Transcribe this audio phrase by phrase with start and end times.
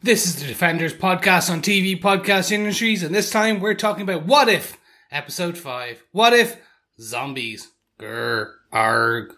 [0.00, 4.24] This is the Defenders podcast on TV Podcast Industries, and this time we're talking about
[4.26, 4.78] What If,
[5.10, 6.04] episode 5.
[6.12, 6.56] What if
[7.00, 7.72] zombies?
[7.98, 9.34] Grr, arg.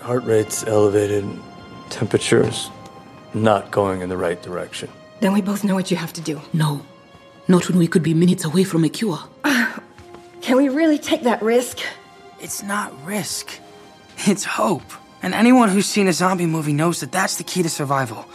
[0.00, 1.24] Heart rate's elevated,
[1.88, 2.70] temperature's
[3.32, 4.90] not going in the right direction.
[5.20, 6.42] Then we both know what you have to do.
[6.52, 6.84] No.
[7.48, 9.18] Not when we could be minutes away from a cure.
[9.44, 9.78] Uh,
[10.42, 11.78] can we really take that risk?
[12.38, 13.58] It's not risk,
[14.18, 14.82] it's hope.
[15.22, 18.26] And anyone who's seen a zombie movie knows that that's the key to survival.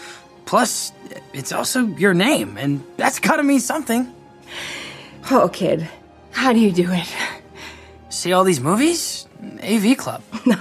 [0.49, 0.91] Plus,
[1.31, 4.11] it's also your name, and that's gotta mean something.
[5.29, 5.87] Oh, kid.
[6.31, 7.07] How do you do it?
[8.09, 9.27] See all these movies?
[9.61, 10.23] AV Club.
[10.47, 10.57] No.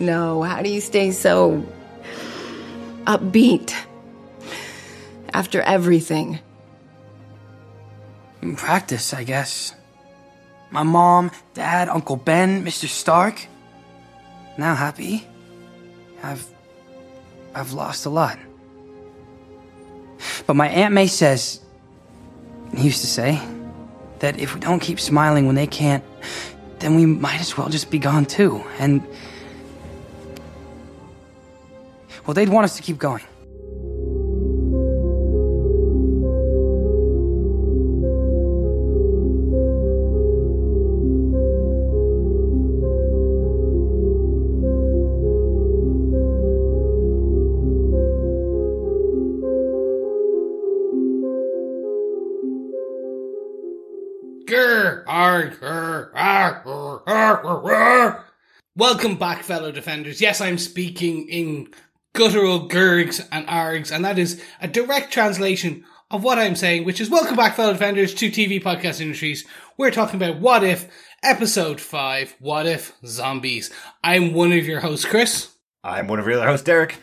[0.00, 0.42] No.
[0.42, 1.64] How do you stay so
[3.04, 3.72] upbeat
[5.32, 6.40] after everything?
[8.56, 9.72] Practice, I guess.
[10.72, 12.88] My mom, dad, Uncle Ben, Mr.
[12.88, 13.46] Stark.
[14.58, 15.24] Now happy.
[16.24, 16.44] I've.
[17.54, 18.36] I've lost a lot.
[20.46, 21.60] But my Aunt May says.
[22.76, 23.40] He used to say.
[24.20, 26.04] that if we don't keep smiling when they can't,
[26.80, 28.62] then we might as well just be gone too.
[28.78, 29.02] And.
[32.26, 33.22] Well, they'd want us to keep going.
[58.76, 60.20] Welcome back, fellow defenders.
[60.20, 61.68] Yes, I'm speaking in
[62.14, 67.00] guttural gurgs and args, and that is a direct translation of what I'm saying, which
[67.00, 69.44] is welcome back, fellow defenders, to TV Podcast Industries.
[69.76, 70.88] We're talking about What If,
[71.22, 73.70] episode 5, What If Zombies.
[74.02, 75.50] I'm one of your hosts, Chris.
[75.84, 76.96] I'm one of your other hosts, Derek.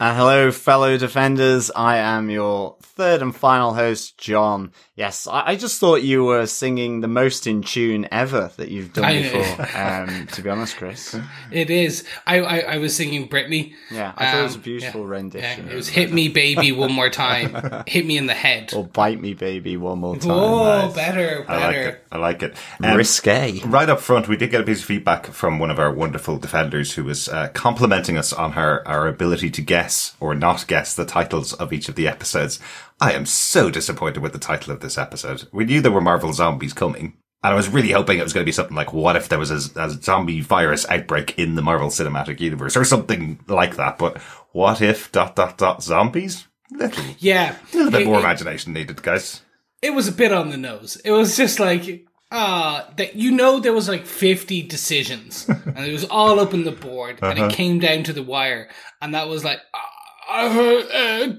[0.00, 1.72] And hello, fellow defenders.
[1.74, 4.70] I am your third and final host, John.
[4.94, 8.92] Yes, I, I just thought you were singing the most in tune ever that you've
[8.92, 9.66] done I- before.
[9.76, 11.16] um, to be honest, Chris.
[11.50, 12.04] It is.
[12.28, 13.74] I, I, I was singing Britney.
[13.90, 15.06] Yeah, I thought it was a Um, beautiful yeah.
[15.08, 15.66] rendition.
[15.66, 17.82] Yeah, it was Hit Me Baby One More Time.
[17.88, 18.72] Hit Me in the Head.
[18.74, 20.30] Or bite me, baby, one more time.
[20.30, 20.94] Oh, Nice.
[20.94, 21.88] better, I like better.
[21.88, 22.04] it.
[22.12, 22.56] I like it.
[22.84, 23.60] Um, Risque.
[23.66, 26.38] Right up front, we did get a piece of feedback from one of our wonderful
[26.38, 30.94] defenders who was uh, complimenting us on her our ability to guess or not guess
[30.94, 32.60] the titles of each of the episodes.
[33.00, 35.48] I am so disappointed with the title of this episode.
[35.50, 37.14] We knew there were Marvel zombies coming.
[37.42, 39.38] And I was really hoping it was going to be something like, what if there
[39.38, 43.96] was a, a zombie virus outbreak in the Marvel Cinematic Universe or something like that.
[43.96, 44.18] But
[44.52, 46.46] what if dot dot dot zombies?
[46.70, 47.56] Little, Yeah.
[47.72, 49.40] A little bit It- more it- imagination needed, guys.
[49.80, 50.96] it was a bit on the nose.
[51.02, 55.92] It was just like, ah, that you know there was like 50 decisions and it
[55.92, 58.68] was all up on the board and it came down to the wire
[59.00, 59.60] and that was like,
[60.30, 61.32] uh, uh,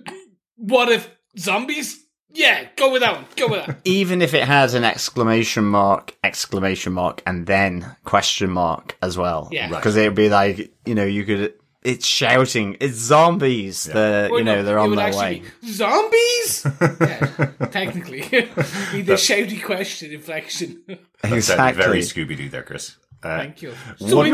[0.56, 2.06] what if zombies?
[2.32, 3.26] Yeah, go with that one.
[3.36, 3.80] Go with that.
[3.86, 9.50] Even if it has an exclamation mark, exclamation mark, and then question mark as well.
[9.52, 9.64] Yeah.
[9.64, 9.80] Right.
[9.80, 11.54] Because it would be like, you know, you could,
[11.84, 13.84] it's shouting, it's zombies.
[13.86, 15.42] The, Or you know, no, they're on their way.
[15.66, 16.66] Zombies?
[16.82, 18.22] yeah, technically.
[18.30, 20.82] Be the shouty question inflection.
[20.88, 21.84] That sounded Exactly.
[21.84, 22.98] very Scooby Doo there, Chris.
[23.22, 23.74] Uh, Thank you.
[24.00, 24.32] One,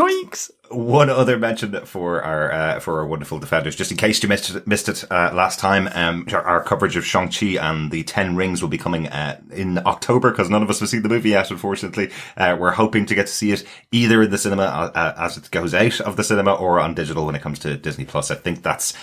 [0.70, 4.54] one other mention for our uh, for our wonderful defenders, just in case you missed
[4.54, 5.90] it, missed it uh, last time.
[5.94, 9.40] Um, our, our coverage of Shang Chi and the Ten Rings will be coming uh,
[9.52, 11.50] in October because none of us have seen the movie yet.
[11.50, 15.14] Unfortunately, uh, we're hoping to get to see it either in the cinema uh, uh,
[15.18, 18.06] as it goes out of the cinema or on digital when it comes to Disney
[18.06, 18.30] Plus.
[18.30, 18.94] I think that's.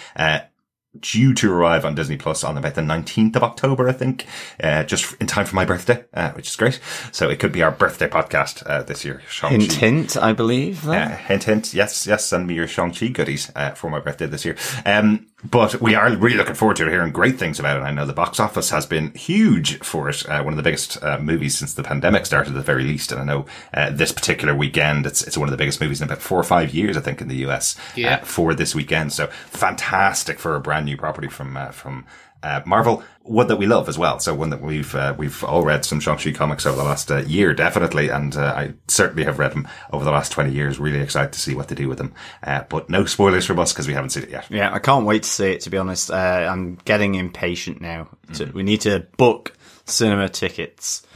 [1.01, 4.27] Due to arrive on Disney Plus on about the 19th of October, I think,
[4.63, 6.81] uh, just in time for my birthday, uh, which is great.
[7.13, 9.23] So it could be our birthday podcast, uh, this year.
[9.27, 9.57] Shang-Chi.
[9.57, 10.87] Hint, hint, I believe.
[10.87, 11.73] Uh, hint, hint.
[11.73, 12.27] Yes, yes.
[12.27, 14.57] Send me your Shang-Chi goodies, uh, for my birthday this year.
[14.85, 17.83] Um, but we are really looking forward to hearing great things about it.
[17.83, 20.29] I know the box office has been huge for it.
[20.29, 23.11] Uh, one of the biggest, uh, movies since the pandemic started at the very least.
[23.11, 26.07] And I know, uh, this particular weekend, it's, it's one of the biggest movies in
[26.07, 27.77] about four or five years, I think, in the US.
[27.97, 28.17] Yeah.
[28.17, 29.13] Uh, for this weekend.
[29.13, 32.07] So fantastic for a brand new property from, uh, from,
[32.43, 34.19] uh, Marvel, one that we love as well.
[34.19, 37.19] So one that we've, uh, we've all read some Shang-Chi comics over the last uh,
[37.19, 38.09] year, definitely.
[38.09, 40.79] And, uh, I certainly have read them over the last 20 years.
[40.79, 42.15] Really excited to see what they do with them.
[42.43, 44.47] Uh, but no spoilers from us because we haven't seen it yet.
[44.51, 45.61] Yeah, I can't wait to see it.
[45.63, 48.09] To be honest, uh, I'm getting impatient now.
[48.35, 48.57] To, Mm-hmm.
[48.57, 49.53] We need to book
[49.85, 51.07] cinema tickets.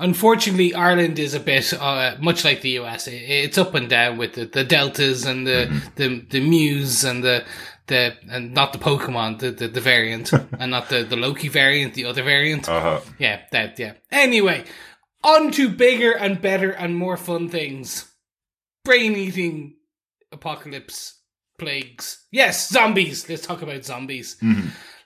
[0.00, 3.06] Unfortunately, Ireland is a bit uh, much like the US.
[3.06, 7.22] It, it's up and down with the, the deltas and the, the the Muse and
[7.22, 7.44] the
[7.86, 11.94] the and not the Pokemon, the the, the variant, and not the the Loki variant,
[11.94, 12.68] the other variant.
[12.68, 13.00] Uh-huh.
[13.18, 13.94] Yeah, that yeah.
[14.10, 14.64] Anyway,
[15.22, 18.10] on to bigger and better and more fun things.
[18.84, 19.76] Brain eating
[20.32, 21.20] apocalypse
[21.58, 22.26] plagues.
[22.30, 23.28] Yes, zombies.
[23.28, 24.36] Let's talk about zombies.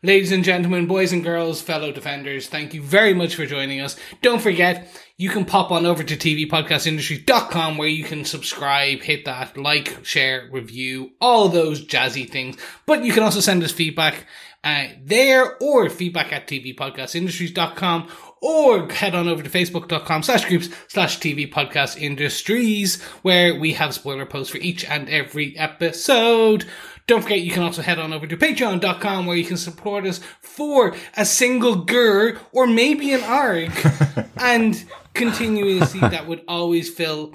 [0.03, 3.97] Ladies and gentlemen, boys and girls, fellow defenders, thank you very much for joining us.
[4.23, 4.89] Don't forget,
[5.19, 10.49] you can pop on over to tvpodcastindustries.com where you can subscribe, hit that like, share,
[10.53, 12.57] review, all those jazzy things.
[12.87, 14.27] But you can also send us feedback
[14.63, 18.09] uh, there or feedback at tvpodcastindustries.com
[18.41, 23.95] or head on over to facebook.com slash groups slash TV podcast industries where we have
[23.95, 26.65] spoiler posts for each and every episode.
[27.09, 30.21] Don't forget you can also head on over to patreon.com where you can support us
[30.41, 33.73] for a single gur or maybe an arg
[34.37, 34.85] and
[35.85, 37.35] see that would always fill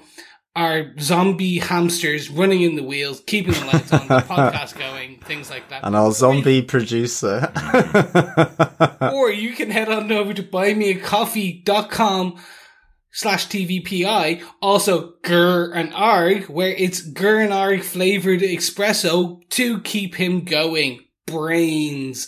[0.55, 5.49] our zombie hamsters running in the wheels, keeping the lights on, the podcast going, things
[5.49, 5.83] like that.
[5.83, 7.51] And our zombie producer.
[9.13, 12.39] or you can head on over to buymeacoffee.com
[13.11, 14.43] slash TVPI.
[14.61, 20.99] Also, Gur and Arg, where it's Gur and Arg flavored espresso to keep him going.
[21.25, 22.27] Brains.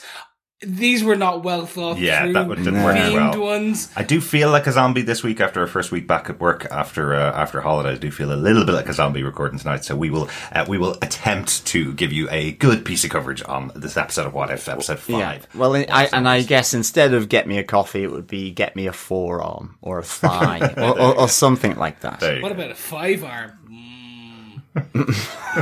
[0.62, 2.34] These were not well thought Yeah, through.
[2.34, 3.40] that one didn't work as well.
[3.42, 3.92] ones.
[3.96, 6.66] I do feel like a zombie this week after our first week back at work
[6.72, 7.92] after uh, after holiday.
[7.92, 9.84] I do feel a little bit like a zombie recording tonight.
[9.84, 13.44] So we will uh, we will attempt to give you a good piece of coverage
[13.44, 15.32] on this episode of What If, episode Yeah.
[15.34, 15.48] five.
[15.56, 18.78] Well, I, and I guess instead of get me a coffee, it would be get
[18.78, 22.22] me a forearm or a thigh or, or, or something like that.
[22.22, 22.48] What go.
[22.48, 23.52] about a five arm?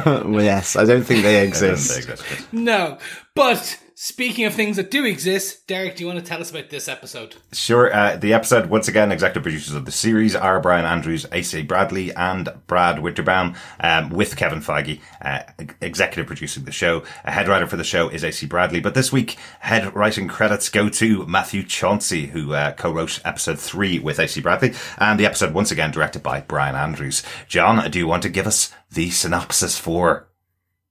[0.06, 2.04] Well, yes, I don't think they I didn't exist.
[2.20, 2.52] think.
[2.54, 2.98] No.
[3.36, 6.70] But speaking of things that do exist, Derek, do you want to tell us about
[6.70, 7.38] this episode?
[7.54, 7.94] Sure.
[7.96, 11.62] Uh, the episode, once again, executive producers of the series are Brian Andrews, A.C.
[11.62, 15.44] Bradley, and Brad Winderbaum, um, with Kevin Feige, uh,
[15.80, 17.04] executive producing the show.
[17.24, 18.46] A head writer for the show is A.C.
[18.46, 18.82] Bradley.
[18.82, 24.00] But this week, head writing credits go to Matthew Chauncey, who uh, co-wrote episode three
[24.00, 24.42] with A.C.
[24.42, 27.24] Bradley, and the episode, once again, directed by Brian Andrews.
[27.48, 30.28] John, do you want to give us the synopsis for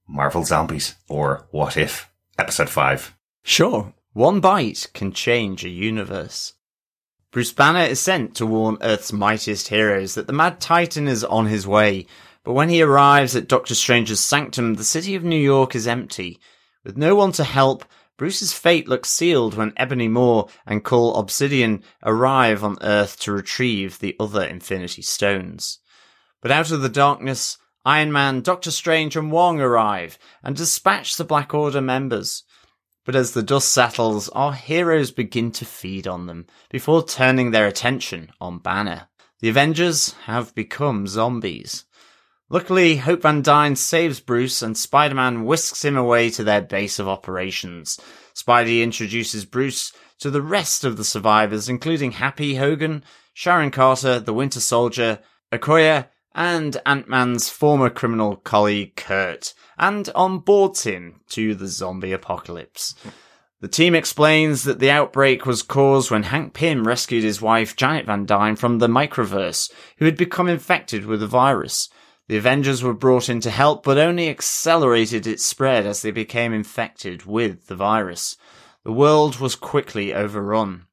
[0.07, 3.15] Marvel Zombies, or What If, episode five?
[3.43, 3.93] Sure.
[4.13, 6.53] One bite can change a universe.
[7.31, 11.47] Bruce Banner is sent to warn Earth's mightiest heroes that the Mad Titan is on
[11.47, 12.05] his way,
[12.43, 16.39] but when he arrives at Doctor Strange's sanctum, the city of New York is empty.
[16.83, 17.85] With no one to help,
[18.17, 23.97] Bruce's fate looks sealed when Ebony Maw and Cull Obsidian arrive on Earth to retrieve
[23.97, 25.79] the other Infinity Stones.
[26.39, 31.25] But out of the darkness, Iron Man, Doctor Strange, and Wong arrive and dispatch the
[31.25, 32.43] Black Order members.
[33.05, 37.67] But as the dust settles, our heroes begin to feed on them before turning their
[37.67, 39.09] attention on Banner.
[39.41, 41.83] The Avengers have become zombies.
[42.49, 47.09] Luckily, Hope Van Dyne saves Bruce and Spider-Man whisks him away to their base of
[47.09, 47.99] operations.
[48.35, 53.03] Spidey introduces Bruce to the rest of the survivors, including Happy Hogan,
[53.33, 55.19] Sharon Carter, the Winter Soldier,
[55.51, 62.95] Okoye, and Ant-Man's former criminal colleague Kurt, and onboards him to the zombie apocalypse.
[63.61, 68.07] The team explains that the outbreak was caused when Hank Pym rescued his wife Janet
[68.07, 71.87] Van Dyne from the microverse, who had become infected with the virus.
[72.27, 76.51] The Avengers were brought in to help, but only accelerated its spread as they became
[76.51, 78.35] infected with the virus.
[78.83, 80.87] The world was quickly overrun.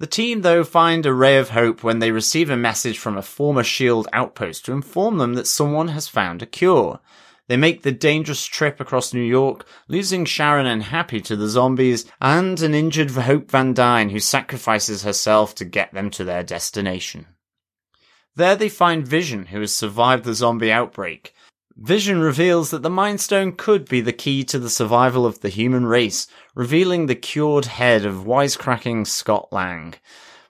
[0.00, 3.22] The team, though, find a ray of hope when they receive a message from a
[3.22, 7.00] former SHIELD outpost to inform them that someone has found a cure.
[7.48, 12.04] They make the dangerous trip across New York, losing Sharon and Happy to the zombies,
[12.20, 17.26] and an injured Hope Van Dyne who sacrifices herself to get them to their destination.
[18.36, 21.34] There they find Vision, who has survived the zombie outbreak.
[21.80, 25.48] Vision reveals that the Mind Stone could be the key to the survival of the
[25.48, 29.94] human race, revealing the cured head of wisecracking Scott Lang.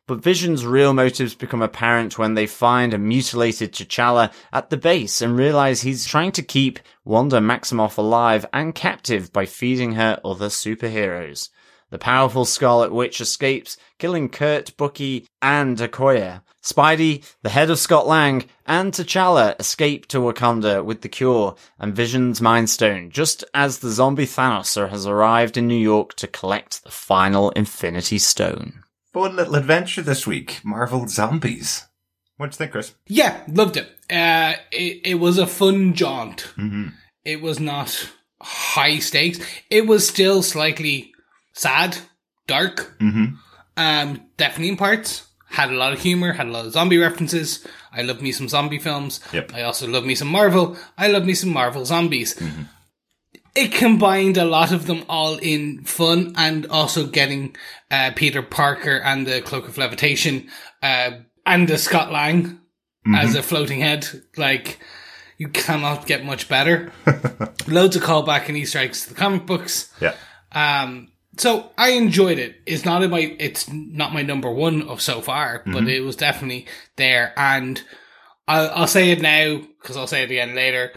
[0.06, 5.20] But Vision's real motives become apparent when they find a mutilated T'Challa at the base
[5.20, 10.48] and realize he's trying to keep Wanda Maximoff alive and captive by feeding her other
[10.48, 11.50] superheroes.
[11.90, 16.40] The powerful Scarlet Witch escapes, killing Kurt, Bucky, and Okoye.
[16.68, 21.94] Spidey, the head of Scott Lang, and T'Challa escape to Wakanda with the cure and
[21.96, 26.84] Vision's Mind Stone, just as the zombie Thanos has arrived in New York to collect
[26.84, 28.82] the final Infinity Stone.
[29.12, 30.60] Fun little adventure this week.
[30.62, 31.86] Marvel Zombies.
[32.36, 32.94] What do you think, Chris?
[33.06, 33.88] Yeah, loved it.
[34.10, 36.52] Uh, it, it was a fun jaunt.
[37.24, 38.10] It was not
[38.40, 39.40] high stakes.
[39.70, 41.12] It was still slightly
[41.54, 41.96] sad,
[42.46, 42.96] dark.
[43.00, 43.34] Mm-hmm.
[43.76, 45.27] Um, definitely in parts.
[45.50, 47.66] Had a lot of humor, had a lot of zombie references.
[47.92, 49.20] I love me some zombie films.
[49.32, 49.54] Yep.
[49.54, 50.76] I also love me some Marvel.
[50.96, 52.40] I love me some Marvel zombies.
[53.54, 57.56] It combined a lot of them all in fun and also getting
[57.90, 60.48] uh, Peter Parker and the Cloak of Levitation
[60.82, 61.12] uh,
[61.44, 62.60] and the Scott Lang
[63.16, 64.06] as a floating head.
[64.36, 64.78] Like,
[65.38, 66.92] you cannot get much better.
[67.66, 69.92] Loads of callback and Easter eggs to the comic books.
[70.00, 70.14] Yeah.
[70.52, 72.56] Um, so I enjoyed it.
[72.66, 75.88] It's not in my, it's not my number one of so far, but Mm-hmm.
[75.88, 76.66] it was definitely
[76.96, 77.32] there.
[77.36, 77.82] And
[78.46, 80.92] I'll, I'll say it now because I'll say it again later.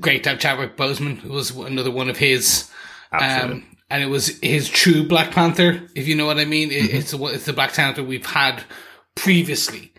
[0.00, 1.24] Great to have Chadwick Boseman.
[1.24, 2.70] It was another one of his.
[3.12, 3.62] Absolutely.
[3.62, 6.70] Um, and it was his true Black Panther, if you know what I mean.
[6.72, 6.96] It, Mm-hmm.
[6.96, 8.64] It's the it's the Black Panther we've had
[9.14, 9.92] previously.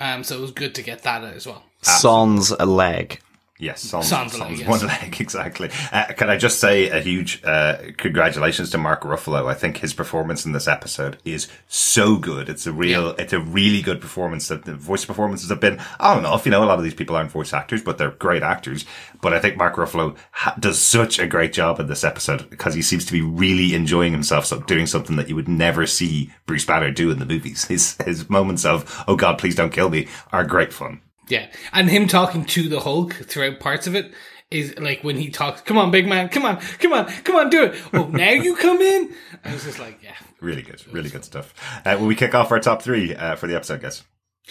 [0.00, 1.62] Um, so it was good to get that as well.
[1.82, 3.20] Sans a leg.
[3.56, 4.68] Yes, Sans, Sans Sans, leg, yes.
[4.68, 5.70] one leg, exactly.
[5.92, 9.46] Uh, can I just say a huge uh, congratulations to Mark Ruffalo?
[9.46, 12.48] I think his performance in this episode is so good.
[12.48, 14.48] It's a real, it's a really good performance.
[14.48, 16.84] That the voice performances have been, I don't know if you know, a lot of
[16.84, 18.84] these people aren't voice actors, but they're great actors.
[19.22, 22.74] But I think Mark Ruffalo ha- does such a great job in this episode because
[22.74, 26.32] he seems to be really enjoying himself, so doing something that you would never see
[26.46, 27.64] Bruce Banner do in the movies.
[27.74, 31.00] His his moments of, oh God, please don't kill me, are great fun.
[31.28, 31.50] Yeah.
[31.72, 34.12] And him talking to the Hulk throughout parts of it
[34.50, 37.50] is like when he talks, come on, big man, come on, come on, come on,
[37.50, 37.82] do it.
[37.92, 39.14] Oh, now you come in?
[39.44, 40.14] I was just like, yeah.
[40.40, 41.54] Really good, really good stuff.
[41.84, 44.02] Uh, will we kick off our top three uh, for the episode, guys?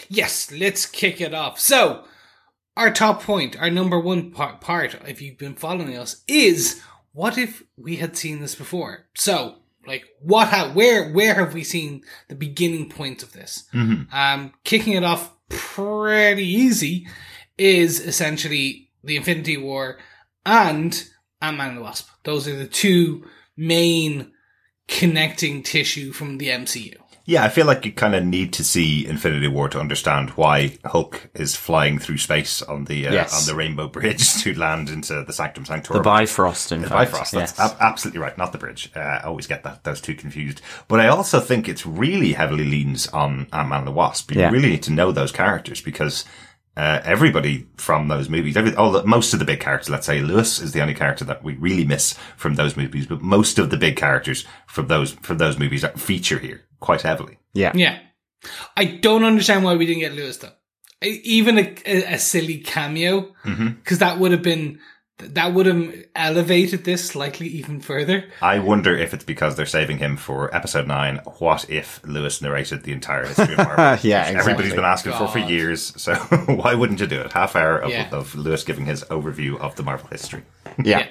[0.10, 1.60] Yes, let's kick it off.
[1.60, 2.06] So,
[2.76, 7.38] our top point, our number one part, part, if you've been following us, is what
[7.38, 9.06] if we had seen this before?
[9.16, 13.66] So, like, what, ha- where, where have we seen the beginning point of this?
[14.12, 17.08] Um, kicking it off pretty easy
[17.58, 19.98] is essentially the Infinity War
[20.46, 21.08] and
[21.42, 22.10] Ant-Man and the Wasp.
[22.24, 24.32] Those are the two main
[24.88, 26.98] connecting tissue from the MCU.
[27.26, 30.78] Yeah, I feel like you kind of need to see Infinity War to understand why
[30.84, 33.40] Hulk is flying through space on the uh, Yes.
[33.40, 36.00] on the Rainbow Bridge to land into the Sanctum Sanctorum.
[36.04, 36.04] The.
[36.04, 37.12] Bifrost, in The fact.
[37.14, 37.32] Bifrost.
[37.32, 37.72] That's yes.
[37.72, 38.92] ab- absolutely right, not the bridge.
[38.94, 40.62] Uh, I always get that those two confused.
[40.90, 44.32] But I also think it's really heavily leans on Ant-Man and the Wasp.
[44.34, 44.50] You Yeah.
[44.52, 46.26] really need to know those characters because
[46.76, 50.22] uh, everybody from those movies, every, all the, most of the big characters, let's say
[50.22, 53.70] Lewis is the only character that we really miss from those movies, but most of
[53.70, 57.38] the big characters from those from those movies feature here quite heavily.
[57.54, 57.72] yeah.
[57.76, 58.00] Yeah.
[58.76, 60.52] I don't understand why we didn't get Lewis though.
[61.02, 64.80] Even a, a, a silly cameo, because that would have been
[65.20, 68.26] that would have elevated this slightly even further.
[68.42, 71.18] I wonder if it's because they're saving him for episode nine.
[71.38, 74.10] What if Lewis narrated the entire history of Marvel?
[74.10, 74.40] Yeah, exactly.
[74.40, 75.94] Everybody's been asking for for years.
[76.02, 76.16] So
[76.48, 77.32] why wouldn't you do it?
[77.34, 78.10] Half hour of, Yeah.
[78.12, 80.44] of Lewis giving his overview of the Marvel history.
[80.84, 81.08] Yeah.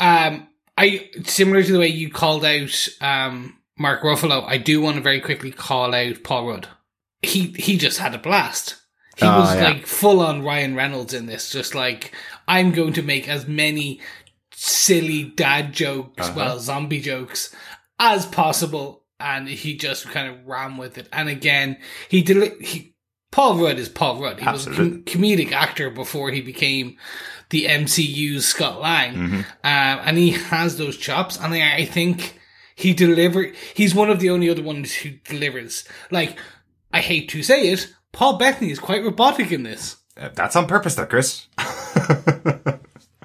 [0.00, 4.44] Um, I similar to the way you called out um, Mark Ruffalo.
[4.46, 6.68] I do want to very quickly call out Paul Rudd.
[7.22, 8.76] He he just had a blast.
[9.16, 9.64] He Oh, was yeah.
[9.64, 11.50] like full on Ryan Reynolds in this.
[11.50, 12.12] Just like
[12.48, 14.00] I'm going to make as many
[14.52, 17.54] silly dad jokes, well, zombie jokes
[17.98, 21.08] as possible, and he just kind of ran with it.
[21.12, 22.60] And again, he did.
[22.62, 22.94] He
[23.32, 24.40] Paul Rudd is Paul Rudd.
[24.40, 26.96] He was a com- comedic actor before he became
[27.50, 29.36] the MCU's Scott Lang, Mm-hmm.
[29.36, 31.38] um, and he has those chops.
[31.38, 32.38] And I, I think
[32.76, 33.54] he delivered.
[33.74, 35.84] He's one of the only other ones who delivers.
[36.10, 36.38] Like
[36.92, 39.96] I hate to say it, Paul Bettany is quite robotic in this.
[40.16, 41.46] That's on purpose, though, Chris.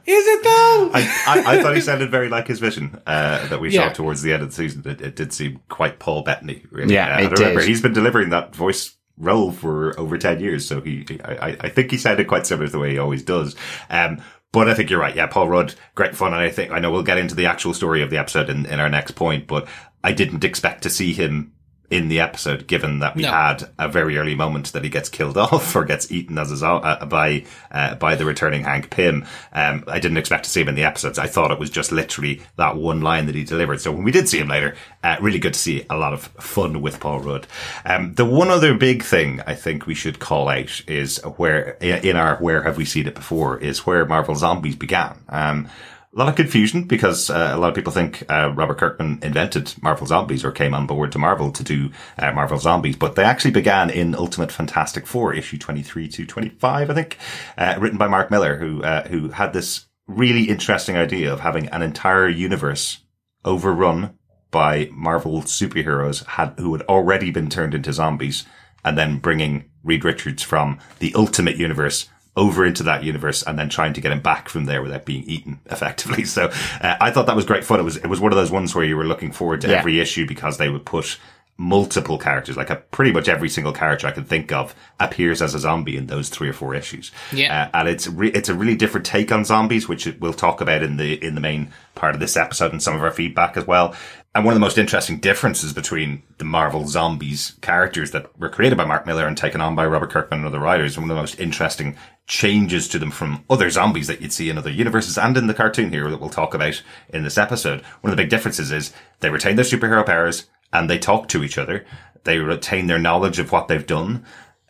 [0.04, 0.90] Is it though?
[0.94, 3.88] I, I, I thought he sounded very like his vision uh, that we Yeah.
[3.90, 4.82] saw towards the end of the season.
[4.86, 6.94] It, it did seem quite Paul Bettany, really.
[6.96, 7.70] Yeah, uh, it and remember, did.
[7.70, 10.66] he's been delivering that voice role for over 10 years.
[10.68, 12.98] So he, he- I, I- I think he sounded quite similar to the way he
[12.98, 13.56] always does.
[13.92, 14.22] Um,
[14.52, 15.16] but I think you're right.
[15.16, 16.34] Yeah, Paul Rudd, great fun.
[16.34, 18.66] And I think, I know we'll get into the actual story of the episode in,
[18.66, 19.68] in our next point, but
[20.04, 21.54] I didn't expect to see him
[21.92, 23.30] in the episode, given that we No.
[23.32, 26.58] had a very early moment that he gets killed off or gets eaten as a
[26.58, 29.26] zo- uh, by uh, by the returning Hank Pym.
[29.54, 31.20] Um, I didn't expect to see him in the episodes.
[31.20, 33.82] I thought it was just literally that one line that he delivered.
[33.82, 36.24] So when we did see him later, uh, really good to see a lot of
[36.40, 37.46] fun with Paul Rudd.
[37.86, 42.16] Um, the one other big thing I think we should call out is where in
[42.16, 45.18] our where have we seen it before is where Marvel Zombies began.
[45.28, 45.68] Um,
[46.14, 49.74] a lot of confusion because uh, a lot of people think uh, Robert Kirkman invented
[49.82, 53.24] Marvel Zombies or came on board to Marvel to do uh, Marvel Zombies, but they
[53.24, 57.18] actually began in Ultimate Fantastic Four, issue 23 to 25, I think,
[57.58, 61.68] uh, written by Mark Millar, who uh, who had this really interesting idea of having
[61.70, 63.00] an entire universe
[63.46, 64.18] overrun
[64.52, 68.46] by Marvel superheroes had who had already been turned into zombies,
[68.84, 73.68] and then bringing Reed Richards from the Ultimate Universe over into that universe and then
[73.70, 76.24] trying to get him back from there without being eaten effectively.
[76.26, 76.46] So
[76.82, 77.80] uh, I thought that was great fun.
[77.80, 79.78] It was it was one of those ones where you were looking forward to Yeah.
[79.80, 81.18] every issue because they would put
[81.58, 85.54] multiple characters, like a, pretty much every single character I can think of appears as
[85.54, 87.12] a zombie in those three or four issues.
[87.32, 87.70] Yeah.
[87.74, 90.82] Uh, and it's re- it's a really different take on zombies, which we'll talk about
[90.82, 93.68] in the in the main part of this episode and some of our feedback as
[93.68, 93.94] well.
[94.34, 98.78] And one of the most interesting differences between the Marvel zombies characters that were created
[98.78, 101.22] by Mark Millar and taken on by Robert Kirkman and other writers, one of the
[101.22, 101.98] most interesting
[102.32, 105.54] changes to them from other zombies that you'd see in other universes and in the
[105.54, 107.82] cartoon here that we'll talk about in this episode.
[108.00, 111.44] One of the big differences is they retain their superhero powers and they talk to
[111.44, 111.86] each other.
[112.24, 114.26] They retain their knowledge of what they've done.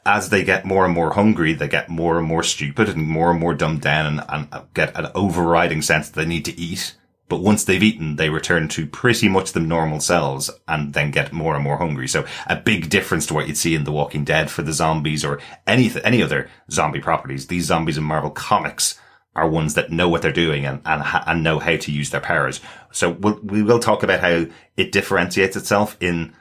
[0.08, 3.30] As they get more and more hungry, they get more and more stupid and more
[3.30, 6.96] and more dumbed down and, and get an overriding sense that they need to eat.
[7.32, 11.32] But once they've eaten, they return to pretty much the normal selves and then get
[11.32, 12.10] more and more hungry.
[12.10, 15.24] So a big difference to what you'd see in The Walking Dead for the zombies
[15.24, 17.48] or any, any other zombie properties.
[17.48, 19.00] These zombies in Marvel comics
[19.34, 22.20] are ones that know what they're doing and, and, and know how to use their
[22.20, 22.60] powers.
[22.92, 26.34] So we'll, we will talk about how it differentiates itself in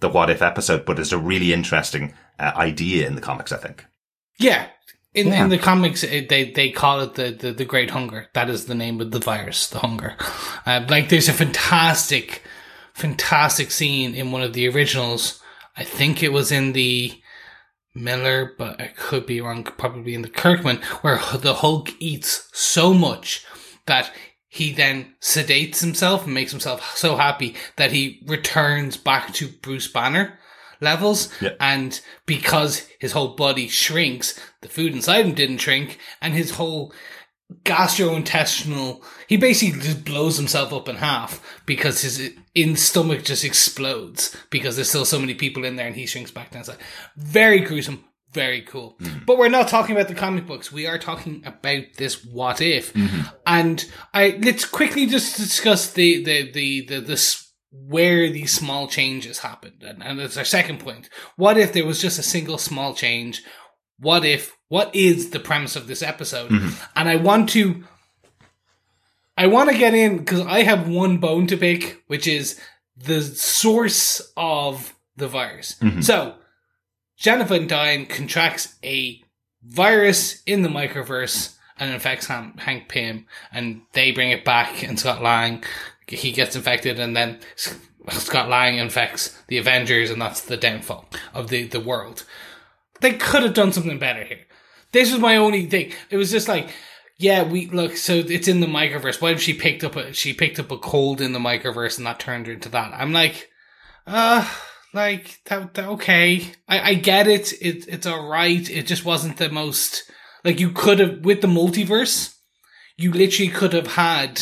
[0.00, 3.58] the what if episode, but it's a really interesting uh, idea in the comics, I
[3.58, 3.84] think.
[4.38, 4.68] Yeah.
[5.14, 5.44] In, Yeah.
[5.44, 8.28] in the comics, it, they they call it the, the the Great Hunger.
[8.34, 10.16] That is the name of the virus, the hunger.
[10.66, 12.42] Uh, like, there's a fantastic,
[12.94, 15.40] fantastic scene in one of the originals.
[15.76, 17.12] I think it was in the
[17.94, 19.64] Millar, but I could be wrong.
[19.64, 23.44] Probably in the Kirkman, where the Hulk eats so much
[23.86, 24.12] that
[24.46, 29.88] he then sedates himself and makes himself so happy that he returns back to Bruce
[29.88, 30.38] Banner
[30.80, 31.28] levels.
[31.40, 31.50] Yeah.
[31.60, 36.92] And because his whole body shrinks, the food inside him didn't shrink, and his whole
[37.64, 44.36] gastrointestinal, he basically just blows himself up in half because his in stomach just explodes
[44.50, 46.64] because there's still so many people in there and he shrinks back down.
[46.64, 46.74] So
[47.16, 48.04] very gruesome.
[48.32, 48.96] Very cool.
[49.00, 49.24] Hmm.
[49.26, 50.70] But we're not talking about the comic books.
[50.70, 52.92] We are talking about this what if.
[52.92, 53.22] Mm-hmm.
[53.46, 59.38] And I let's quickly just discuss the the the the, the where these small changes
[59.38, 59.82] happened.
[59.82, 61.08] And, and that's our second point.
[61.36, 63.42] What if there was just a single small change?
[64.00, 66.50] What if what is the premise of this episode?
[66.50, 66.84] Mm-hmm.
[66.96, 67.84] And I want to
[69.36, 72.60] I want to get in because I have one bone to pick, which is
[72.96, 75.76] the source of the virus.
[75.80, 76.00] Mm-hmm.
[76.00, 76.34] So,
[77.16, 79.22] jennifer Dyne contracts a
[79.62, 84.98] virus in the microverse and infects Han- Hank Pym, and they bring it back, and
[84.98, 85.62] Scott Lang,
[86.08, 87.38] he gets infected, and then
[88.10, 92.24] Scott Lang infects the Avengers, and that's the downfall of the, the world.
[93.00, 94.46] They could have done something better here.
[94.92, 95.92] This was my only thing.
[96.10, 96.70] It was just like,
[97.18, 97.96] yeah, we look.
[97.96, 99.20] So it's in the microverse.
[99.20, 102.06] What if she picked up a she picked up a cold in the microverse and
[102.06, 102.92] that turned her into that?
[102.94, 103.50] I'm like,
[104.06, 104.48] uh,
[104.94, 105.74] like that.
[105.74, 107.52] that okay, I I get it.
[107.60, 108.68] It it's all right.
[108.70, 110.10] It just wasn't the most
[110.44, 112.34] like you could have with the multiverse.
[112.96, 114.40] You literally could have had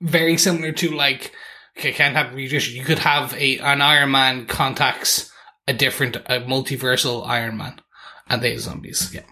[0.00, 1.32] very similar to like
[1.78, 2.76] okay, can't have redistribution.
[2.76, 5.32] You could have a an Iron Man contacts
[5.66, 7.80] a different a multiversal Iron Man,
[8.28, 9.12] and they are zombies.
[9.14, 9.22] Yeah.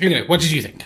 [0.00, 0.84] Anyway, what did you think?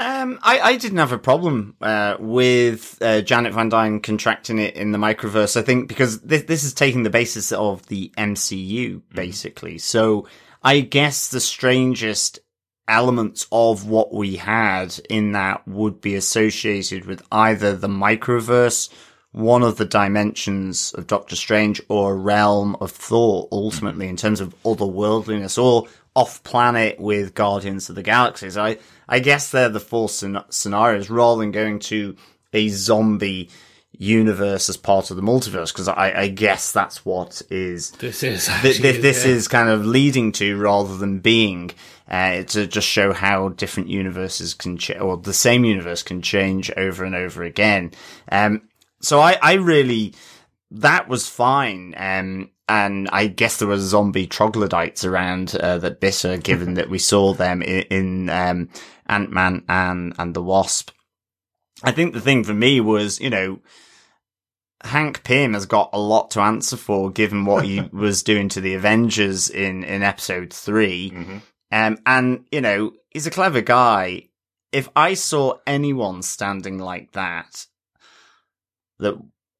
[0.00, 4.76] Um, I, I didn't have a problem uh, with uh, Janet Van Dyne contracting it
[4.76, 5.56] in the microverse.
[5.56, 9.78] I think because this, this is taking the basis of the MCU, basically.
[9.78, 10.28] So
[10.62, 12.38] I guess the strangest
[12.86, 18.88] elements of what we had in that would be associated with either the microverse,
[19.32, 24.40] one of the dimensions of Doctor Strange, or a realm of Thor, ultimately, in terms
[24.40, 28.56] of otherworldliness, or off planet with Guardians of the Galaxies.
[28.56, 32.16] I, I guess they're the four scen- scenarios rather than going to
[32.52, 33.50] a zombie
[33.92, 38.46] universe as part of the multiverse, because I, I guess that's what is This is
[38.46, 39.32] th- actually, th- this yeah.
[39.32, 41.72] is kind of leading to rather than being
[42.08, 46.70] uh, to just show how different universes can ch- or the same universe can change
[46.76, 47.90] over and over again.
[48.30, 48.62] Um,
[49.00, 50.14] so I, I really
[50.70, 51.94] that was fine.
[51.96, 56.98] Um, and I guess there were zombie troglodytes around uh, that bitter, given that we
[56.98, 58.68] saw them in, in um,
[59.06, 60.90] Ant Man and and the Wasp.
[61.82, 63.60] I think the thing for me was, you know,
[64.82, 68.60] Hank Pym has got a lot to answer for, given what he was doing to
[68.60, 71.42] the Avengers in in Episode 3 Mhm.
[71.70, 74.28] Um, and you know, he's a clever guy.
[74.72, 77.66] If I saw anyone standing like that,
[78.98, 79.14] that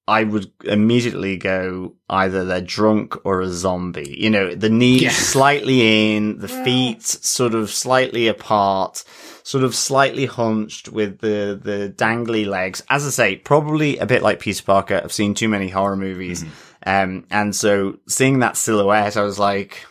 [0.06, 4.16] I would immediately go either they're drunk or a zombie.
[4.18, 5.10] You know, the knees Yeah.
[5.10, 9.04] slightly in, the feet sort of slightly apart,
[9.42, 12.82] sort of slightly hunched with the, the dangly legs.
[12.88, 15.00] As I say, probably a bit like Peter Parker.
[15.04, 16.42] I've seen too many horror movies.
[16.86, 19.84] Um, and so seeing that silhouette, I was like,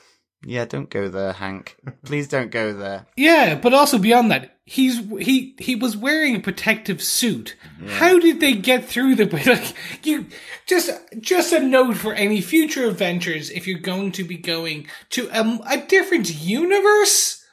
[0.43, 1.77] yeah, don't go there, Hank.
[2.05, 3.05] Please don't go there.
[3.15, 7.55] Yeah, but also beyond that, he's he he was wearing a protective suit.
[7.87, 10.25] How did they get through the like you
[10.65, 15.29] just just a note for any future adventures if you're going to be going to
[15.31, 17.43] a, a different universe,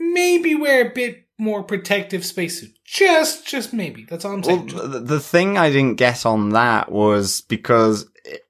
[0.00, 2.72] maybe wear a bit more protective spacesuit.
[2.84, 4.04] Just just maybe.
[4.04, 4.90] That's all I'm Well, saying.
[4.90, 8.06] the, the thing I didn't get on that was because,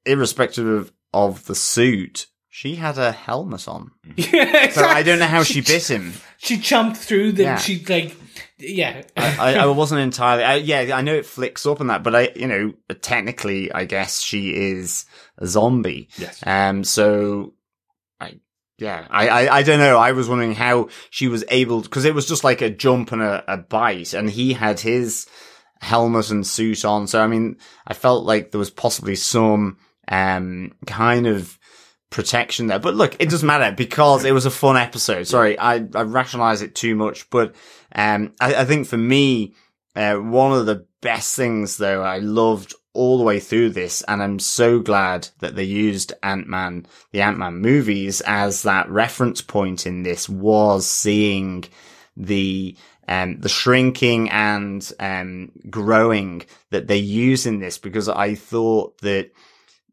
[0.06, 2.26] irrespective of, of the suit,
[2.58, 3.92] She had a helmet on.
[4.16, 6.12] yeah, So I don't know how she bit him.
[6.38, 7.44] She jumped through the.
[7.44, 7.56] Yeah.
[7.56, 8.16] She like,
[8.58, 9.02] yeah.
[9.16, 10.42] I, I wasn't entirely.
[10.42, 13.84] I, yeah, I know it flicks up and that, but I, you know, technically, I
[13.84, 16.08] guess she is a zombie.
[16.18, 16.42] Yes.
[16.44, 16.82] Um.
[16.82, 17.54] So,
[18.18, 18.40] I,
[18.76, 19.96] yeah, I, I, I don't know.
[19.96, 23.22] I was wondering how she was able because it was just like a jump and
[23.22, 25.28] a, a bite, and he had his
[25.80, 27.06] helmet and suit on.
[27.06, 31.56] So I mean, I felt like there was possibly some um kind of
[32.10, 32.78] protection there.
[32.78, 35.26] But look, it doesn't matter because it was a fun episode.
[35.26, 37.54] Sorry, I, I rationalize it too much, but
[37.94, 39.54] um, I, I think for me,
[39.94, 44.22] uh, one of the best things though I loved all the way through this, and
[44.22, 50.02] I'm so glad that they used Ant-Man, the Ant-Man movies as that reference point in
[50.02, 51.64] this was seeing
[52.16, 58.98] the um, the shrinking and um, growing that they use in this because I thought
[58.98, 59.30] that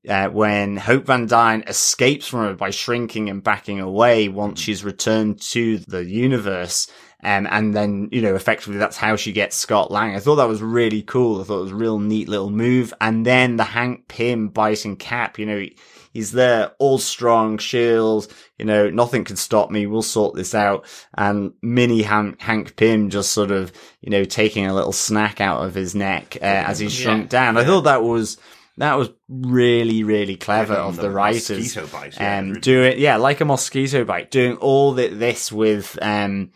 [0.08, 4.84] uh, when Hope Van Dyne escapes from her by shrinking and backing away once she's
[4.84, 6.88] returned to the universe.
[7.24, 10.16] Um, and then, you know, effectively that's how she gets Scott Lang.
[10.16, 11.42] I thought that was really cool.
[11.42, 12.94] I thought it was a real neat little move.
[13.02, 15.76] And then the Hank Pym biting Cap, you know, he,
[16.14, 18.28] he's there, all strong, shield,
[18.60, 19.88] you know, nothing can stop me.
[19.88, 20.86] We'll sort this out.
[21.18, 25.66] And mini Hank, Hank Pym just sort of, you know, taking a little snack out
[25.66, 27.58] of his neck, uh, as he shrunk down.
[27.58, 28.38] I thought that was,
[28.78, 31.50] that was really, really clever Giving of the, the writers.
[31.50, 32.60] mosquito bite, yeah, um, really.
[32.62, 36.52] doing, yeah, like a mosquito bite, doing all the, this with, um,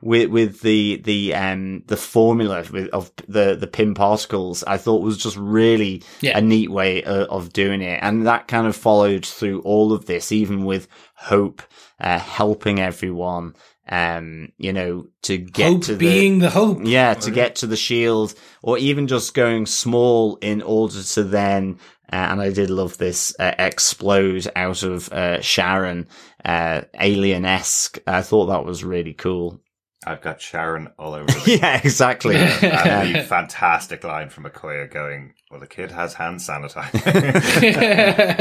[0.00, 5.02] with, with the, the, um, the formula with, of the, the Pym particles, I thought
[5.02, 6.38] was just really Yeah.
[6.38, 7.98] a neat way of, of doing it.
[8.02, 11.62] And that kind of followed through all of this, even with Hope,
[12.00, 13.54] uh, helping everyone,
[13.88, 16.80] um, you know, to get Hope to being the hope.
[16.84, 21.78] yeah, to get to the shield, or even just going small in order to then,
[22.12, 26.08] uh, and I did love this, uh, explode out of uh, Sharon,
[26.44, 27.98] uh, alien esque.
[28.06, 29.60] I thought that was really cool.
[30.06, 32.36] I've got Sharon all over the yeah, exactly.
[32.36, 37.04] and the fantastic line from Okoye going, well, the kid has hand sanitizer.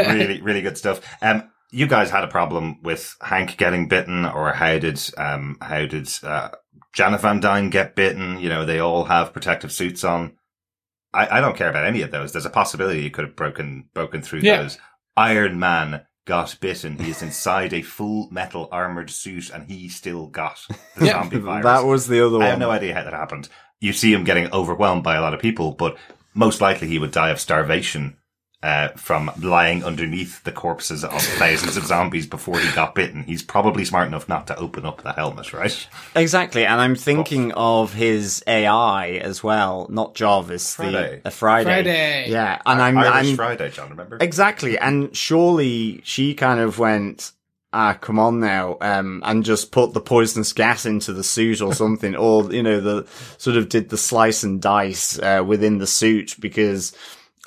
[0.13, 1.01] really, really good stuff.
[1.21, 5.85] Um, you guys had a problem with Hank getting bitten or how did, um, how
[5.85, 6.49] did, uh,
[6.93, 8.39] Janet Van Dyne get bitten?
[8.39, 10.33] You know, they all have protective suits on.
[11.13, 12.31] I, I don't care about any of those.
[12.31, 14.61] There's a possibility you could have broken, broken through Yeah.
[14.61, 14.77] those.
[15.17, 16.97] Iron Man got bitten.
[16.99, 20.59] He is inside a full metal armored suit and he still got
[20.95, 21.11] the Yeah.
[21.13, 21.63] zombie virus.
[21.65, 22.45] that was the other one.
[22.47, 23.49] I have no idea how that happened.
[23.79, 25.97] You see him getting overwhelmed by a lot of people, but
[26.35, 28.17] most likely he would die of starvation
[28.63, 33.23] uh, from lying underneath the corpses of thousands of zombies before he got bitten.
[33.23, 35.87] He's probably smart enough not to open up the helmet, right?
[36.15, 40.75] Exactly, and I'm thinking of his AI as well, not Jarvis.
[40.75, 41.19] Friday.
[41.21, 41.65] The uh, Friday.
[41.65, 42.25] Friday.
[42.29, 44.17] Yeah, and I'm, Irish I'm Friday, John, remember?
[44.21, 44.79] Exactly.
[44.79, 47.33] And surely she kind of went,
[47.73, 51.73] ah, come on now, um, and just put the poisonous gas into the suit or
[51.73, 53.05] something, or, you know, the
[53.37, 56.95] sort of did the slice and dice, uh, within the suit because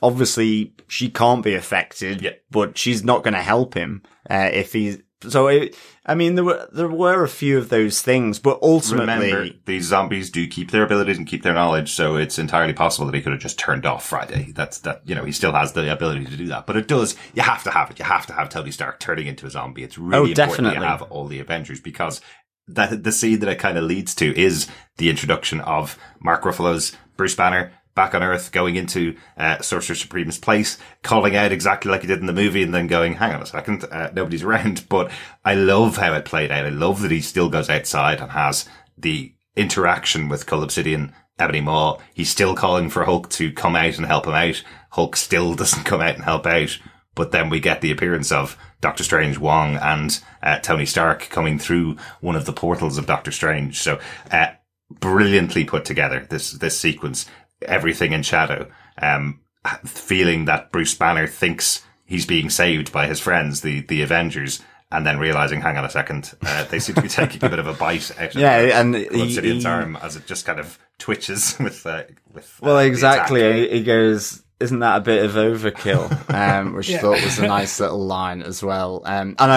[0.07, 2.31] obviously she can't be affected, Yeah.
[2.51, 6.45] but she's not going to help him, uh, if he's, so it, I mean, there
[6.45, 10.71] were, there were a few of those things, but ultimately, Remember, these zombies do keep
[10.71, 13.59] their abilities and keep their knowledge, so it's entirely possible that he could have just
[13.59, 14.53] turned off Friday.
[14.55, 16.67] That's that, you know, he still has the ability to do that.
[16.67, 17.99] But it does, you have to have it.
[17.99, 19.83] You have to have Tony Stark turning into a zombie.
[19.83, 20.79] It's really Oh, important definitely.
[20.79, 22.21] you have all the Avengers because
[22.69, 26.93] that the scene that it kind of leads to is the introduction of Mark Ruffalo's
[27.17, 32.03] Bruce Banner back on Earth, going into uh, Sorcerer Supreme's place, calling out exactly like
[32.03, 34.89] he did in the movie, and then going, "Hang on a second, uh, nobody's around."
[34.89, 35.11] But
[35.45, 36.67] I love how it played out.
[36.67, 41.63] I love that he still goes outside and has the interaction with Cull Obsidian, Ebony
[41.63, 41.99] Maw.
[42.15, 44.63] He's still calling for Hulk to come out and help him out.
[44.91, 46.79] Hulk still doesn't come out and help out.
[47.17, 51.59] But then we get the appearance of Doctor Strange, Wong, and uh, Tony Stark coming
[51.59, 53.81] through one of the portals of Doctor Strange.
[53.81, 53.99] So,
[54.31, 54.49] uh,
[54.91, 57.27] brilliantly put together this this sequence.
[57.63, 58.71] Everything in shadow.
[59.01, 59.41] Um,
[59.85, 65.05] feeling that Bruce Banner thinks he's being saved by his friends, the the Avengers, and
[65.07, 67.67] then realizing, hang on a second, uh, they seem to be taking a bit of
[67.67, 70.61] a bite out of Yeah, uh, and Cull Obsidian's he- arm as it just kind
[70.61, 72.45] of twitches with uh, with.
[72.63, 73.41] uh, Well, the exactly.
[73.43, 73.71] attack.
[73.71, 76.99] He he goes, "Isn't that a bit of overkill?" Um, which Yeah.
[76.99, 79.03] I thought was a nice little line as well.
[79.05, 79.53] Um, and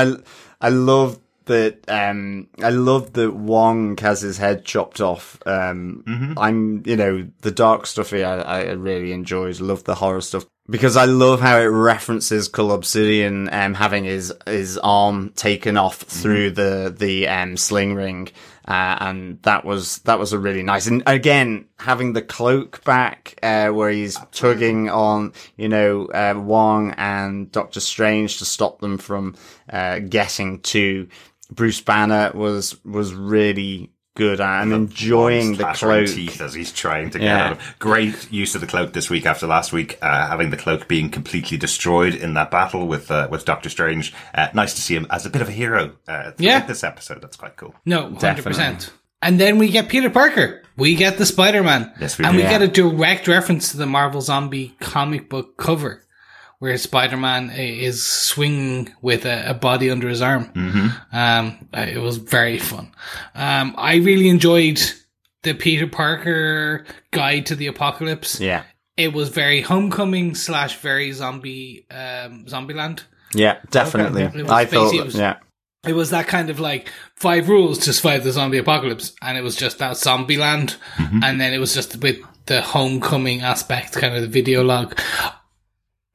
[0.61, 1.83] I, I love that.
[1.89, 5.37] Um, I love that Wong has his head chopped off.
[5.45, 6.03] Um,
[6.37, 8.25] I'm, you know, the dark stuff here.
[8.25, 9.59] I, I really enjoyed.
[9.59, 10.45] Love the horror stuff.
[10.69, 15.97] because I love how it references Cull Obsidian um, having his his arm taken off
[15.97, 18.29] through the the um, sling ring,
[18.67, 20.85] uh, and that was that was a really nice.
[20.87, 26.93] And again, having the cloak back, uh, where he's tugging on, you know, uh, Wong
[26.97, 29.35] and Doctor Strange to stop them from
[29.73, 31.07] uh, getting to
[31.51, 34.41] Bruce Banner was was really good.
[34.41, 36.15] I'm enjoying the Clattering cloak.
[36.15, 37.45] teeth as he's trying to get Yeah.
[37.45, 37.75] out of.
[37.79, 41.09] Great use of the cloak this week after last week, uh, having the cloak being
[41.09, 44.13] completely destroyed in that battle with uh, with Doctor Strange.
[44.35, 45.93] Uh, nice to see him as a bit of a hero.
[46.07, 46.65] Uh, throughout Yeah.
[46.65, 47.73] this episode that's quite cool.
[47.85, 48.43] No, hundred Definitely.
[48.51, 48.91] percent.
[49.21, 50.63] And then we get Peter Parker.
[50.77, 51.91] We get the Spider Man.
[51.99, 52.43] Yes, we and do.
[52.43, 56.03] we get a direct reference to the Marvel Zombie comic book cover,
[56.59, 60.45] where Spider Man is swinging with a, a body under his arm.
[60.53, 61.15] Mm-hmm.
[61.15, 62.91] Um, it was very fun.
[63.35, 64.81] Um, I really enjoyed
[65.43, 68.39] the Peter Parker guide to the apocalypse.
[68.41, 68.63] Yeah,
[68.97, 73.03] It was very homecoming slash very zombie um, Zombieland.
[73.33, 74.23] yeah, definitely.
[74.23, 75.37] It was I thought, it was- yeah.
[75.87, 79.41] It was that kind of like five rules to survive the zombie apocalypse, and it
[79.41, 82.17] was just that zombie land, and then it was just with
[82.47, 84.99] the homecoming aspect, kind of the video log.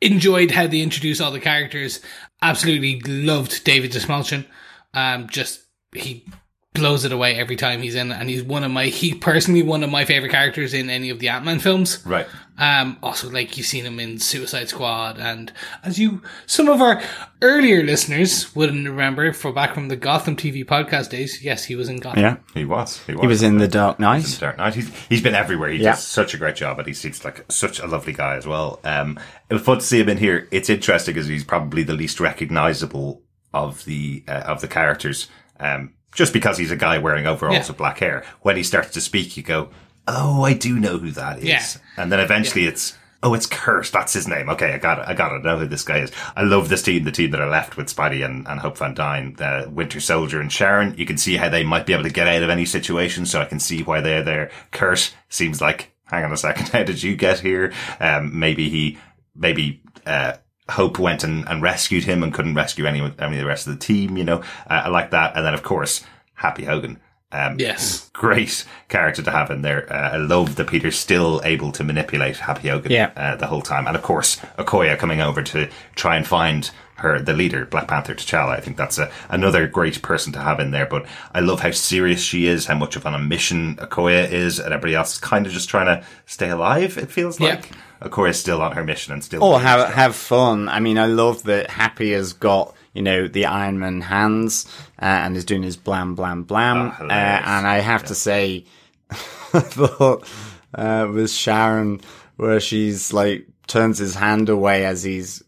[0.01, 2.01] Enjoyed how they introduced all the characters.
[2.43, 4.45] Absolutely loved David Dastmalchian.
[4.93, 5.63] Um, just
[5.95, 6.27] he
[6.75, 9.85] blows it away every time he's in, and he's one of my he personally one
[9.85, 12.05] of my favorite characters in any of the Ant Man films.
[12.05, 12.27] Right.
[12.59, 15.53] Um, also, like you've seen him in Suicide Squad, and
[15.85, 17.01] as you, some of our
[17.43, 21.43] earlier listeners wouldn't remember for back from the Gotham TV podcast days.
[21.45, 22.23] Yes, he was in Gotham.
[22.23, 22.99] Yeah, He was.
[23.07, 23.21] He was.
[23.23, 24.37] he was in the Dark in Knight.
[24.41, 24.75] Dark Knight.
[24.75, 25.71] He's, he's been everywhere.
[25.71, 25.93] He Yeah.
[25.93, 28.81] does such a great job, and he seems like such a lovely guy as well.
[28.85, 30.47] Um, it was fun to see him in here.
[30.53, 35.29] It's interesting because he's probably the least recognizable of the uh, of the characters.
[35.59, 37.69] Um, just because he's a guy wearing overalls Yeah.
[37.69, 38.25] with black hair.
[38.43, 39.69] When he starts to speak, you go,
[40.09, 41.63] "Oh, I do know who that is." Yeah.
[42.03, 42.97] And then eventually it's.
[43.27, 43.91] Oh, it's Curse.
[43.91, 44.51] That's his name.
[44.51, 45.07] Okay, I got it.
[45.09, 45.37] I got it.
[45.37, 46.13] I know who this guy is.
[46.37, 48.93] I love this team, the team that are left with Spidey and, and Hope Van
[48.93, 50.95] Dyne, the Winter Soldier and Sharon.
[50.99, 53.41] You can see how they might be able to get out of any situation, so
[53.41, 54.51] I can see why they're there.
[54.73, 57.73] Kurt seems like, hang on a second, how did you get here?
[57.99, 58.99] Um, maybe he,
[59.35, 60.35] maybe, uh,
[60.71, 63.75] Hope went and, and rescued him and couldn't rescue any, any of the rest of
[63.75, 64.39] the team, you know?
[64.69, 65.37] Uh, I like that.
[65.37, 66.03] And then, of course,
[66.35, 66.99] Happy Hogan.
[67.33, 68.11] Um, Yes.
[68.15, 69.93] great character to have in there.
[69.93, 73.11] Uh, I love that Peter's still able to manipulate Happy Hogan Yeah.
[73.17, 73.87] uh, the whole time.
[73.87, 78.15] And of course, Okoye coming over to try and find her, the leader, Black Panther
[78.15, 78.57] T'Challa.
[78.57, 80.87] I think that's a, another great person to have in there.
[80.87, 84.61] But I love how serious she is, how much of an a mission Okoye is,
[84.61, 87.57] and everybody else is kind of just trying to stay alive, it feels Yeah.
[87.57, 87.71] like.
[88.03, 89.43] Okoye's still on her mission and still.
[89.43, 89.95] Or have stuff.
[89.95, 90.69] have fun.
[90.69, 94.67] I mean, I love that Happy has got you know the Iron Man hands
[95.01, 96.93] uh, and is doing his blam blam blam.
[96.99, 98.65] Oh, uh, and I have to say,
[99.11, 99.15] I
[99.61, 100.29] thought
[100.75, 102.01] uh, with Sharon
[102.37, 105.43] where she's like turns his hand away as he's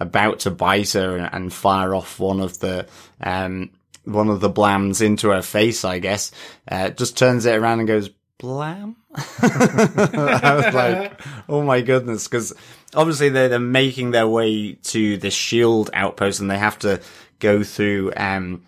[0.00, 2.86] about to bite her and, and fire off one of the
[3.20, 3.70] um
[4.04, 5.84] one of the blams into her face.
[5.84, 6.30] I guess
[6.70, 8.96] uh, just turns it around and goes blam.
[9.42, 12.52] I was like, oh my goodness, because
[12.94, 17.00] obviously they're, they're making their way to the shield outpost and they have to
[17.38, 18.62] go through, um,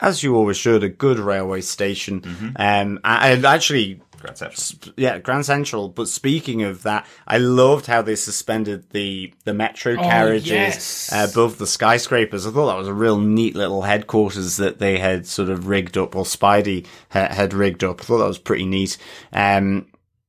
[0.00, 2.22] as you always should, a good railway station.
[2.56, 4.94] Um, I, I actually, Grand Central.
[4.96, 5.88] yeah, Grand Central.
[5.88, 11.12] But speaking of that, I loved how they suspended the the metro carriages yes.
[11.12, 12.46] above the skyscrapers.
[12.46, 15.98] I thought that was a real neat little headquarters that they had sort of rigged
[15.98, 18.00] up, or Spidey ha- had rigged up.
[18.00, 18.96] I thought that was pretty neat,
[19.32, 19.86] um,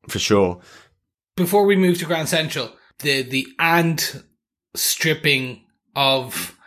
[0.10, 0.60] for sure.
[1.36, 4.24] Before we move to Grand Central, the the ant
[4.76, 6.58] stripping of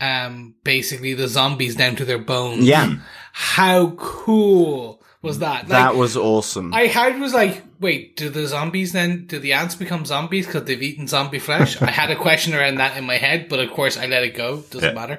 [0.00, 2.64] um basically the zombies down to their bones.
[2.64, 2.96] Yeah,
[3.32, 5.62] How cool was that?
[5.62, 6.72] Like, that was awesome.
[6.72, 10.64] I had was like, wait, do the zombies then, do the ants become zombies because
[10.64, 11.80] they've eaten zombie flesh?
[11.82, 14.34] I had a question around that in my head, but of course I let it
[14.36, 14.58] go.
[14.70, 14.92] Doesn't Yeah.
[14.94, 15.18] matter.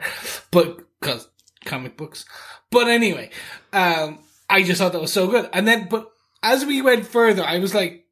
[0.51, 1.27] But, cause
[1.65, 2.25] comic books.
[2.71, 3.31] But anyway,
[3.73, 5.49] um, I just thought that was so good.
[5.53, 6.09] And then, but
[6.41, 8.05] as we went further, I was like,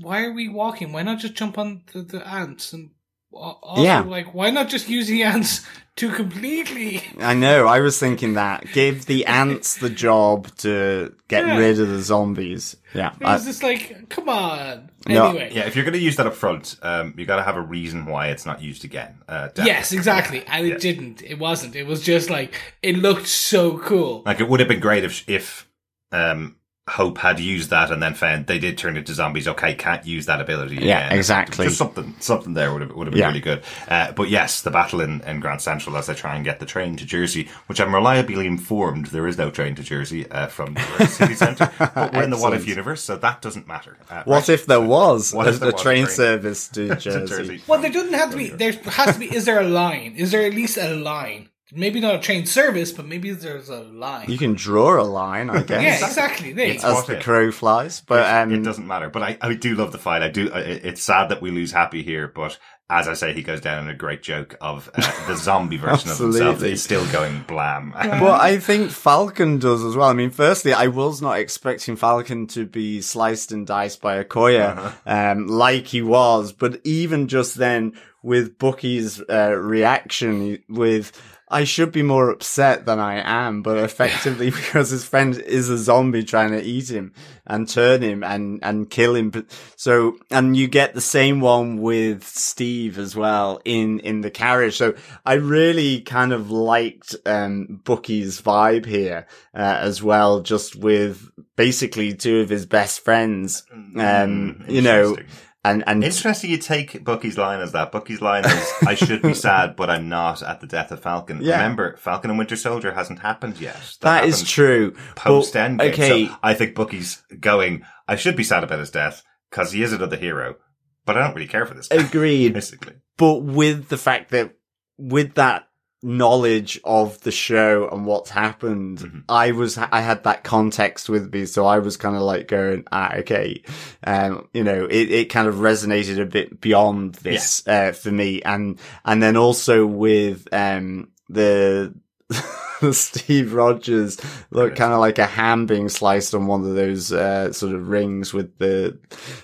[0.00, 0.92] why are we walking?
[0.92, 2.72] Why not just jump on the, the ants?
[2.72, 2.99] And al-
[3.32, 4.00] also, Yeah.
[4.00, 5.64] like, why not just use the ants
[5.96, 7.66] to completely I know.
[7.66, 11.58] I was thinking that give the ants the job to get Yeah.
[11.58, 12.76] rid of the zombies.
[12.94, 14.90] Yeah, It was I- just like, come on.
[15.08, 15.50] No, Anyway.
[15.52, 17.60] Yeah, if you're going to use that up front, um, you got to have a
[17.62, 19.14] reason why it's not used again.
[19.28, 19.48] Uh.
[19.56, 20.44] Yes, exactly.
[20.46, 20.74] And Yeah.
[20.74, 21.22] it didn't.
[21.22, 21.74] It wasn't.
[21.76, 24.22] It was just like, it looked so cool.
[24.26, 25.66] Like it would have been great if if
[26.12, 26.56] um
[26.90, 29.46] Hope had used that and then found they did turn into zombies.
[29.46, 30.76] Okay, can't use that ability.
[30.76, 31.66] Yeah, exactly.
[31.66, 33.28] Just something, something there would have would have been Yeah.
[33.28, 33.62] really good.
[33.88, 36.66] Uh, but yes, the battle in, in Grand Central as they try and get the
[36.66, 40.74] train to Jersey, which I'm reliably informed there is no train to Jersey uh, from
[40.74, 41.70] the city centre.
[41.78, 43.96] But we're in the What If universe, so that doesn't matter.
[44.10, 44.48] Uh, What right?
[44.48, 46.16] if there was What a, if there a was train train?
[46.16, 47.62] service to To Jersey?
[47.66, 48.48] Well, there doesn't have to be.
[48.48, 49.26] There has to be.
[49.34, 50.14] Is there a line?
[50.16, 51.49] Is there at least a line?
[51.72, 54.28] Maybe not a train service, but maybe there's a line.
[54.30, 55.82] You can draw a line, I guess.
[56.00, 56.52] yeah, exactly.
[56.52, 56.84] There It's.
[56.84, 57.22] As the if?
[57.22, 59.08] crow flies, but um, it doesn't matter.
[59.08, 60.22] But I, I do love the fight.
[60.22, 60.50] I do.
[60.52, 62.58] I- It's sad that we lose Happy here, but
[62.92, 66.10] as I say, he goes down in a great joke of uh, the zombie version
[66.10, 66.72] of himself Absolutely.
[66.72, 67.92] is still going blam.
[67.96, 70.08] Well, I think Falcon does as well.
[70.08, 74.76] I mean, firstly, I was not expecting Falcon to be sliced and diced by Okoye,
[74.76, 74.92] Uh-huh.
[75.06, 76.52] um, like he was.
[76.52, 77.92] But even just then,
[78.24, 81.12] with Bucky's uh, reaction, with
[81.50, 85.76] I should be more upset than I am, but effectively because his friend is a
[85.78, 87.12] zombie trying to eat him
[87.46, 89.46] and turn him and, and kill him.
[89.76, 94.76] So, and you get the same one with Steve as well in, in the carriage.
[94.76, 94.94] So
[95.26, 102.14] I really kind of liked, um, Bucky's vibe here, uh, as well, just with basically
[102.14, 103.64] two of his best friends,
[103.96, 105.26] um, you know, Mm.
[105.64, 107.92] And, and Interesting you take Bucky's line as that.
[107.92, 111.40] Bucky's line is, I should be sad, but I'm not at the death of Falcon.
[111.42, 111.56] Yeah.
[111.56, 113.78] Remember, Falcon and Winter Soldier hasn't happened yet.
[114.00, 114.92] that is true.
[115.16, 115.92] Post Endgame.
[115.92, 116.26] Okay.
[116.26, 119.92] So I think Bucky's going, I should be sad about his death because he is
[119.92, 120.56] another hero,
[121.04, 121.96] but I don't really care for this guy.
[122.04, 122.52] Agreed.
[122.54, 122.94] Basically.
[123.16, 124.54] but with the fact that
[124.96, 125.68] with that
[126.02, 129.18] knowledge of the show and what's happened, Mm-hmm.
[129.28, 131.46] I was, I had that context with me.
[131.46, 133.62] So I was kind of like going, ah, okay.
[134.04, 138.42] Um, you know, it, it kind of resonated a bit beyond this, uh, for me.
[138.42, 141.94] And, and then also with, um, the,
[142.92, 144.18] Steve Rogers
[144.50, 147.88] look kind of like a ham being sliced on one of those, uh, sort of
[147.88, 148.98] rings with the,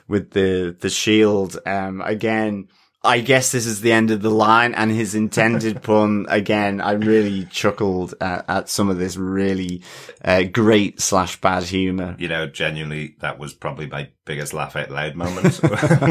[0.09, 1.59] with the, the shield.
[1.67, 2.69] Um, again,
[3.07, 6.81] I guess this is the end of the line and his intended pun again.
[6.81, 9.83] I really chuckled at, at some of this really,
[10.25, 12.17] uh, great slash bad humor.
[12.19, 15.45] you know, genuinely, that was probably my biggest laugh out loud moment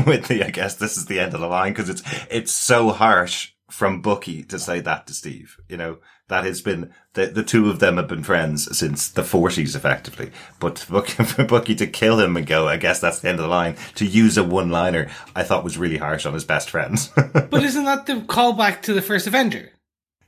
[0.07, 2.89] with the, I guess this is the end of the line because it's, it's so
[2.89, 5.57] harsh from Bucky to say that to Steve.
[5.67, 9.23] You know, that has been, the, the two of them have been friends since the
[9.23, 10.31] forties effectively.
[10.59, 13.39] But for Bucky, for Bucky to kill him and go, I guess that's the end
[13.39, 16.45] of the line, to use a one liner, I thought was really harsh on his
[16.45, 17.11] best friends.
[17.55, 19.71] But isn't that the callback to the first Avenger?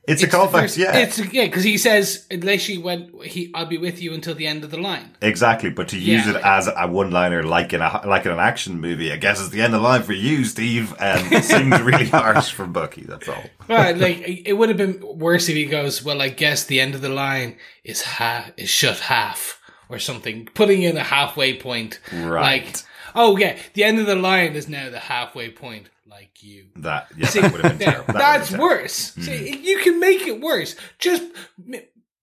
[0.07, 0.97] It's, a the callback, first- yeah.
[0.97, 3.23] It's yeah, because he says literally went.
[3.23, 5.15] he, I'll be with you until the end of the line.
[5.21, 6.35] Exactly, but to use Yeah.
[6.37, 9.49] it as a one-liner, like in a like in an action movie, I guess is
[9.49, 10.91] the end of the line for you, Steve.
[10.93, 13.01] Um, it seemed really harsh from Bucky.
[13.03, 13.43] That's all.
[13.67, 16.95] Right, like it would have been worse if he goes, "Well, I guess the end
[16.95, 21.99] of the line is half is shut half or something," putting in a halfway point.
[22.13, 22.63] Right.
[22.65, 22.75] Like,
[23.15, 25.89] oh yeah, the end of the line is now the halfway point.
[26.17, 26.65] Like you.
[26.77, 28.13] That yeah, See, that would have been yeah, terrible.
[28.13, 28.75] That that's been terrible.
[28.81, 28.93] worse.
[28.93, 30.75] See, you can make it worse.
[30.97, 31.23] Just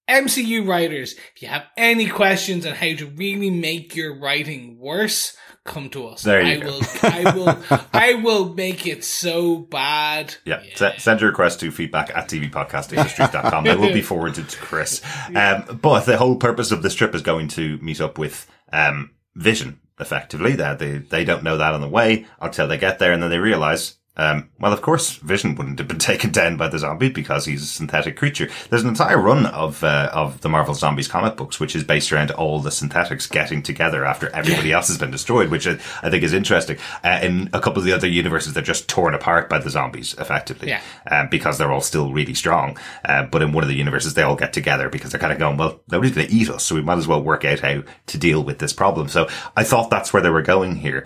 [0.08, 5.36] MCU writers, if you have any questions on how to really make your writing worse,
[5.64, 6.22] come to us.
[6.22, 6.66] There you I go.
[6.66, 6.82] will.
[7.02, 7.80] I will.
[7.92, 10.34] I will make it so bad.
[10.44, 13.64] Yeah, se- send your request to feedback at tvpodcastindustries.com.
[13.64, 15.00] They will be forwarded to Chris.
[15.34, 19.12] Um, but the whole purpose of this trip is going to meet up with um,
[19.36, 20.52] Vision, effectively.
[20.56, 23.30] That they, they don't know that on the way until they get there, and then
[23.30, 23.98] they realize.
[24.16, 27.62] Um, well, of course, Vision wouldn't have been taken down by the zombie because he's
[27.62, 28.48] a synthetic creature.
[28.70, 32.12] There's an entire run of uh, of the Marvel Zombies comic books, which is based
[32.12, 35.72] around all the synthetics getting together after everybody else has been destroyed, which I,
[36.02, 36.78] I think is interesting.
[37.02, 40.14] Uh, in a couple of the other universes, they're just torn apart by the zombies,
[40.18, 40.80] effectively Yeah.
[41.10, 42.78] um, because they're all still really strong.
[43.04, 45.38] Uh, but in one of the universes, they all get together because they're kind of
[45.40, 47.82] going, well, nobody's going to eat us, so we might as well work out how
[48.06, 49.08] to deal with this problem.
[49.08, 51.04] So I thought that's where they were going here.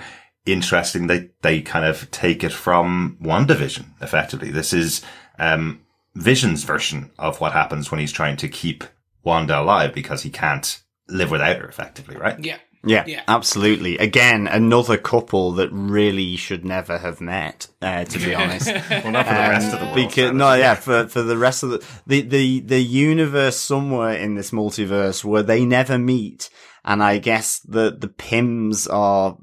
[0.52, 4.50] Interesting, they they kind of take it from WandaVision, effectively.
[4.50, 5.02] This is
[5.38, 5.80] um,
[6.14, 8.84] Vision's version of what happens when he's trying to keep
[9.24, 12.38] Wanda alive because he can't live without her, effectively, right?
[12.38, 12.58] Yeah.
[12.84, 13.22] Yeah, Yeah.
[13.26, 13.98] absolutely.
[13.98, 18.66] Again, another couple that really should never have met, uh, to be honest.
[18.68, 19.96] Well, not for the rest of the world.
[19.96, 24.36] because no, yeah, for for the rest of the the the the universe somewhere in
[24.36, 26.50] this multiverse where they never meet,
[26.84, 29.36] and I guess the the Pyms are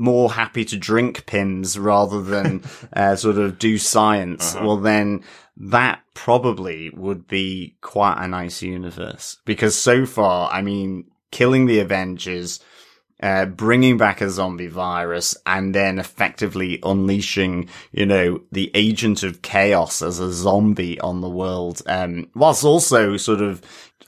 [0.00, 4.54] more happy to drink Pimm's rather than uh, sort of do science.
[4.54, 4.66] Uh-huh.
[4.66, 5.22] Well, then
[5.56, 11.80] that probably would be quite a nice universe because so far, I mean, killing the
[11.80, 12.60] Avengers
[13.22, 19.42] uh, bringing back a zombie virus and then effectively unleashing, you know, the agent of
[19.42, 23.60] chaos as a zombie on the world, um, whilst also sort of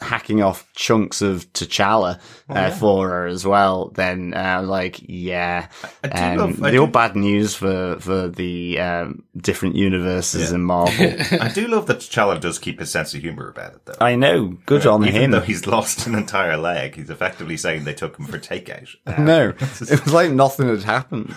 [0.03, 5.69] hacking off chunks of T'Challa uh, for her as well, then uh, like yeah,
[6.05, 9.77] I do um, love- I the all do- bad news for for the um, different
[9.77, 10.94] universes in Marvel.
[11.40, 13.94] I do love that T'Challa does keep his sense of humor about it, though.
[14.00, 15.31] I know, good on Even him.
[15.31, 18.88] though he's lost an entire leg, he's effectively saying they took him for takeout.
[19.07, 21.35] Uh, no, it was like nothing had happened.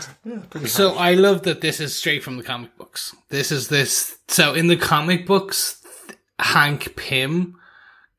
[0.65, 3.15] So I love that this is straight from the comic books.
[3.29, 4.17] This is this.
[4.27, 5.81] So in the comic books,
[6.39, 7.57] Hank Pym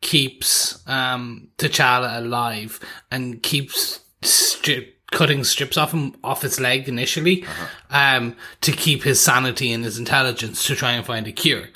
[0.06, 2.78] keeps um, T'Challa alive
[3.10, 7.44] and keeps strip, cutting strips off him off his leg initially,
[7.90, 11.70] um, to keep his sanity and his intelligence to try and find a cure.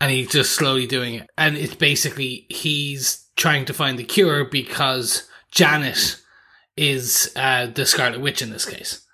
[0.00, 1.30] And he's just slowly doing it.
[1.38, 6.20] And it's basically he's trying to find the cure because Janet
[6.76, 9.06] is uh, the Scarlet Witch in this case.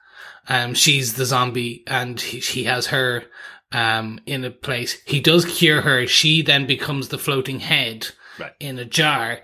[0.49, 3.25] Um, she's the zombie, and he, he has her
[3.71, 4.97] um, in a place.
[5.05, 6.07] He does cure her.
[6.07, 8.53] She then becomes the floating head Right.
[8.61, 9.41] in a jar.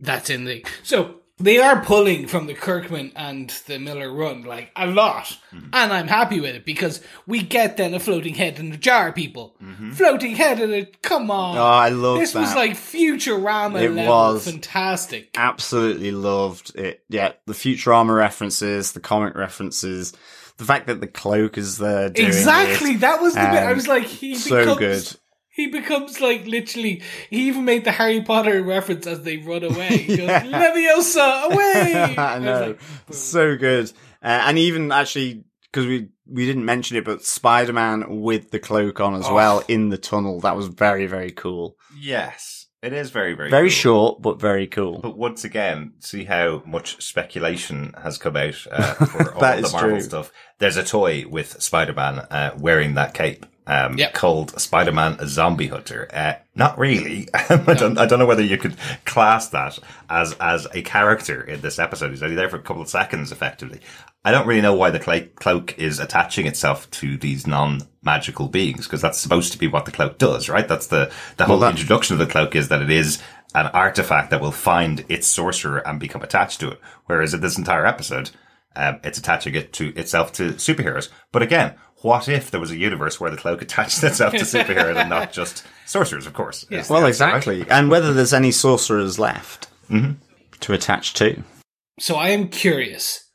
[0.00, 4.70] That's in the so they are pulling from the Kirkman and the Millar run like
[4.76, 8.72] a lot, and I'm happy with it because we get then a floating head in
[8.72, 9.12] a jar.
[9.12, 9.56] People,
[9.94, 11.56] floating head in a come on.
[11.56, 14.44] Oh, I love this was like Futurama It level, was.
[14.44, 15.30] fantastic.
[15.36, 17.02] absolutely loved it.
[17.08, 20.12] Yeah, the Futurama references, the comic references,
[20.58, 22.08] the fact that the cloak is there.
[22.10, 23.00] Doing Exactly, it.
[23.00, 23.48] that was the bit.
[23.48, 25.16] I Um, was like, he so becomes, good.
[25.54, 27.02] He becomes like literally.
[27.30, 29.88] He even made the Harry Potter reference as they run away.
[29.98, 31.94] He goes, Leviosa, away!
[32.18, 32.80] I was know, like,
[33.10, 33.90] so good.
[34.22, 38.58] Uh, and even actually, because we we didn't mention it, but Spider Man with the
[38.58, 39.34] cloak on as Oh.
[39.34, 40.40] well in the tunnel.
[40.40, 41.76] That was very very cool.
[41.98, 43.74] Yes, it is very, very, Very cool.
[43.74, 45.00] short, but very cool.
[45.00, 49.66] But once again, see how much speculation has come out uh, for all That the
[49.66, 50.00] is Marvel true.
[50.00, 50.32] stuff.
[50.58, 53.44] There's a toy with Spider-Man uh, wearing that cape.
[53.64, 54.14] Um, Yep.
[54.14, 56.08] called Spider-Man Zombie Hunter.
[56.12, 57.28] Uh, not really.
[57.34, 59.78] I don't, I don't know whether you could class that
[60.10, 62.10] as, as a character in this episode.
[62.10, 63.78] He's only there for a couple of seconds, effectively.
[64.24, 68.86] I don't really know why the cla- cloak is attaching itself to these non-magical beings,
[68.86, 70.66] because that's supposed to be what the cloak does, right?
[70.66, 73.22] That's the, the whole that- introduction of the cloak is that it is
[73.54, 76.80] an artifact that will find its sorcerer and become attached to it.
[77.06, 78.30] Whereas in this entire episode,
[78.74, 81.10] um, it's attaching it to itself to superheroes.
[81.30, 84.96] But again, what if there was a universe where the cloak attached itself to superheroes
[84.96, 86.64] and not just sorcerers, of course?
[86.70, 87.34] is Well, answer, right?
[87.36, 87.64] exactly.
[87.70, 90.12] And whether there's any sorcerers left Mm-hmm.
[90.60, 91.42] to attach to.
[92.00, 93.28] So I am curious.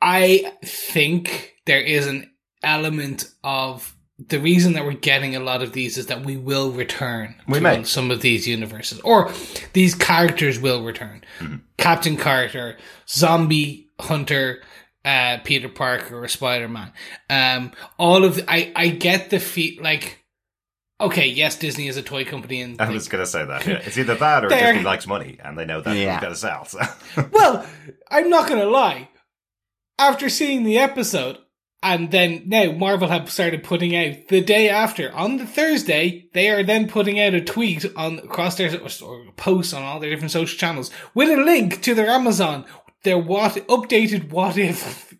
[0.00, 2.30] I think there is an
[2.62, 3.94] element of
[4.28, 7.54] the reason that we're getting a lot of these is that we will return We
[7.54, 7.84] to may.
[7.84, 9.30] some of these universes, or
[9.72, 11.22] these characters will return.
[11.38, 11.56] Mm-hmm.
[11.78, 12.76] Captain Carter,
[13.08, 14.62] Zombie Hunter,
[15.04, 16.92] uh, Peter Parker, or Spider Man.
[17.28, 20.18] Um, all of the, I I get the feel like.
[21.00, 23.66] Okay, yes, Disney is a toy company, and I like, was going to say that.
[23.66, 23.80] Yeah.
[23.86, 26.16] It's either that or They're- Disney likes money and they know that Yeah.
[26.16, 26.64] it's going to sell.
[26.66, 27.28] So.
[27.32, 27.64] Well,
[28.10, 29.08] I'm not gonna lie.
[29.98, 31.38] After seeing the episode,
[31.82, 36.50] and then now Marvel have started putting out the day after on the Thursday, they
[36.50, 40.10] are then putting out a tweet on across their or a post on all their
[40.10, 42.66] different social channels with a link to their Amazon,
[43.04, 45.14] their what updated what if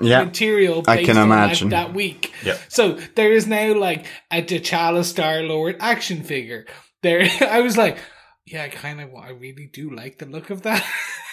[0.00, 0.24] Yeah.
[0.24, 0.82] material.
[0.86, 1.68] I based can on that- imagine.
[1.70, 2.32] that, week.
[2.44, 2.60] Yep.
[2.68, 6.66] So there is now like a T'Challa Star Lord action figure.
[7.02, 7.98] There, I was like,
[8.46, 10.84] yeah, I kind of, I really do like the look of that.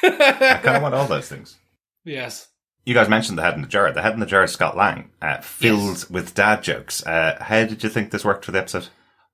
[0.04, 1.58] I kind of want all those things.
[2.04, 2.48] Yes.
[2.86, 3.92] You guys mentioned the head in the jar.
[3.92, 6.10] The head in the jar is Scott Lang, uh, filled Yes.
[6.10, 7.04] with dad jokes.
[7.06, 8.90] Uh, how did you think this worked for the episode?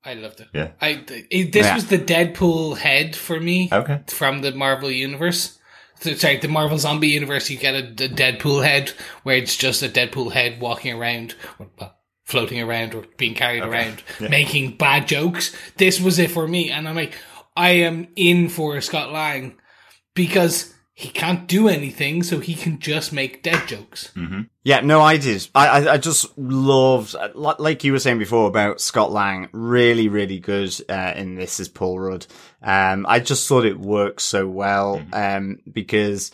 [0.05, 0.47] I loved it.
[0.53, 0.69] Yeah.
[0.81, 1.75] I it, this Yeah.
[1.75, 3.67] was the Deadpool head for me.
[3.71, 3.99] Okay.
[4.07, 5.59] From the Marvel universe.
[6.01, 7.49] So, sorry, the Marvel zombie universe.
[7.49, 8.89] You get a, the Deadpool head
[9.23, 11.95] where it's just a Deadpool head walking around, or, well,
[12.25, 15.55] floating around, or being carried around, making bad jokes.
[15.77, 17.13] This was it for me, and I'm like,
[17.55, 19.59] I am in for Scott Lang
[20.15, 24.11] because he can't do anything, so he can just make dead jokes.
[24.63, 25.47] Yeah, no, I did.
[25.55, 30.37] I, I, I just loved, like you were saying before about Scott Lang, really, really
[30.37, 32.27] good uh, in this as Paul Rudd.
[32.61, 36.31] Um, I just thought it worked so well um, because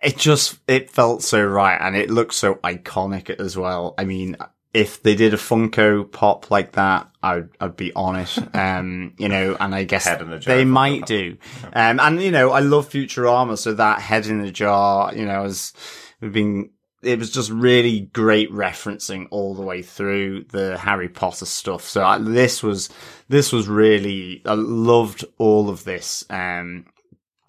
[0.00, 3.94] it just it felt so right and it looked so iconic as well.
[3.98, 4.36] I mean,
[4.72, 8.38] if they did a Funko Pop like that, I'd I'd be on it.
[8.56, 11.36] Um, you know, and I guess Head in a jar they might do.
[11.72, 15.42] Um, and you know, I love Futurama, so that head in the jar, you know,
[15.42, 15.72] has
[16.20, 16.70] been.
[17.02, 21.82] It was just really great referencing all the way through the Harry Potter stuff.
[21.82, 22.88] So I, this was
[23.28, 26.24] this was really I loved all of this.
[26.30, 26.86] Um,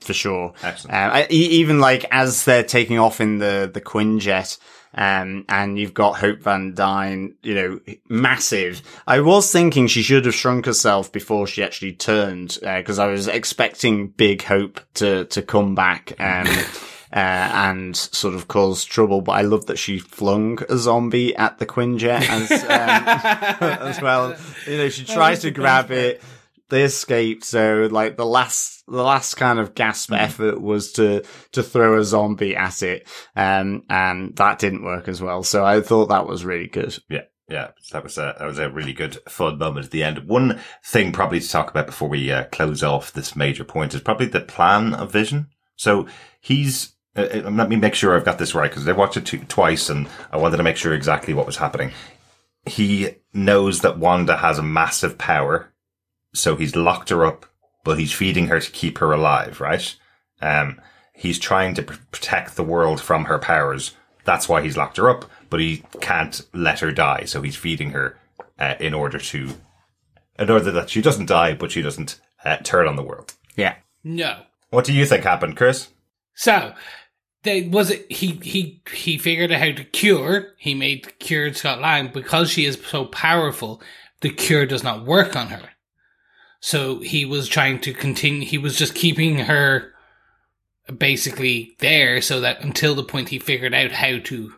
[0.01, 0.53] for sure.
[0.63, 0.95] Excellent.
[0.95, 4.57] Um, I, even like as they're taking off in the the Quinjet,
[4.97, 7.79] Um, and you've got Hope Van Dyne, you know,
[8.09, 8.81] massive.
[9.05, 13.27] I was thinking she should have shrunk herself before she actually turned, because I was
[13.27, 16.47] expecting Big Hope to, to come back, um,
[17.13, 19.21] uh, and sort of cause trouble.
[19.21, 22.67] But I love that she flung a zombie at the Quinjet as, um,
[23.87, 24.35] as well.
[24.65, 26.23] You know, she tries to grab it.
[26.69, 27.43] They escaped.
[27.43, 32.03] So like the last, the last kind of gasp effort was to, to throw a
[32.03, 33.07] zombie at it.
[33.35, 35.43] Um, and that didn't work as well.
[35.43, 36.97] So I thought that was really good.
[37.09, 37.23] Yeah.
[37.49, 40.27] Yeah, that was a that was a really good fun moment at the end.
[40.27, 44.01] One thing probably to talk about before we uh, close off this major point is
[44.01, 45.47] probably the plan of Vision.
[45.77, 46.07] So
[46.41, 49.25] he's uh, uh, let me make sure I've got this right because I watched it
[49.25, 51.91] t- twice and I wanted to make sure exactly what was happening.
[52.65, 55.73] He knows that Wanda has a massive power,
[56.33, 57.45] so he's locked her up,
[57.83, 59.95] but he's feeding her to keep her alive, right?
[60.41, 60.81] Um,
[61.13, 63.95] he's trying to pr- protect the world from her powers.
[64.23, 67.91] That's why he's locked her up, but he can't let her die, so he's feeding
[67.91, 68.17] her
[68.59, 69.51] uh, in order to,
[70.37, 73.33] in order that she doesn't die, but she doesn't uh, turn on the world.
[73.55, 73.75] Yeah.
[74.03, 74.41] No.
[74.69, 75.89] What do you think happened, Chris?
[76.35, 76.73] So,
[77.43, 80.53] they, was it he he he figured out how to cure.
[80.57, 83.81] He made the cured Scott Lang because she is so powerful.
[84.21, 85.69] The cure does not work on her.
[86.67, 88.45] So he was trying to continue.
[88.45, 89.93] He was just keeping her
[90.97, 94.53] basically there so that until the point he figured out how to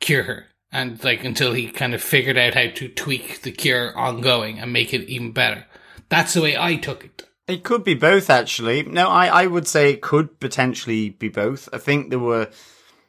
[0.00, 0.46] cure her.
[0.72, 4.72] And like until he kind of figured out how to tweak the cure ongoing and
[4.72, 5.66] make it even better.
[6.08, 7.22] That's the way I took it.
[7.46, 8.82] It could be both, actually.
[8.82, 11.68] No, I, I would say it could potentially be both.
[11.72, 12.50] I think there were,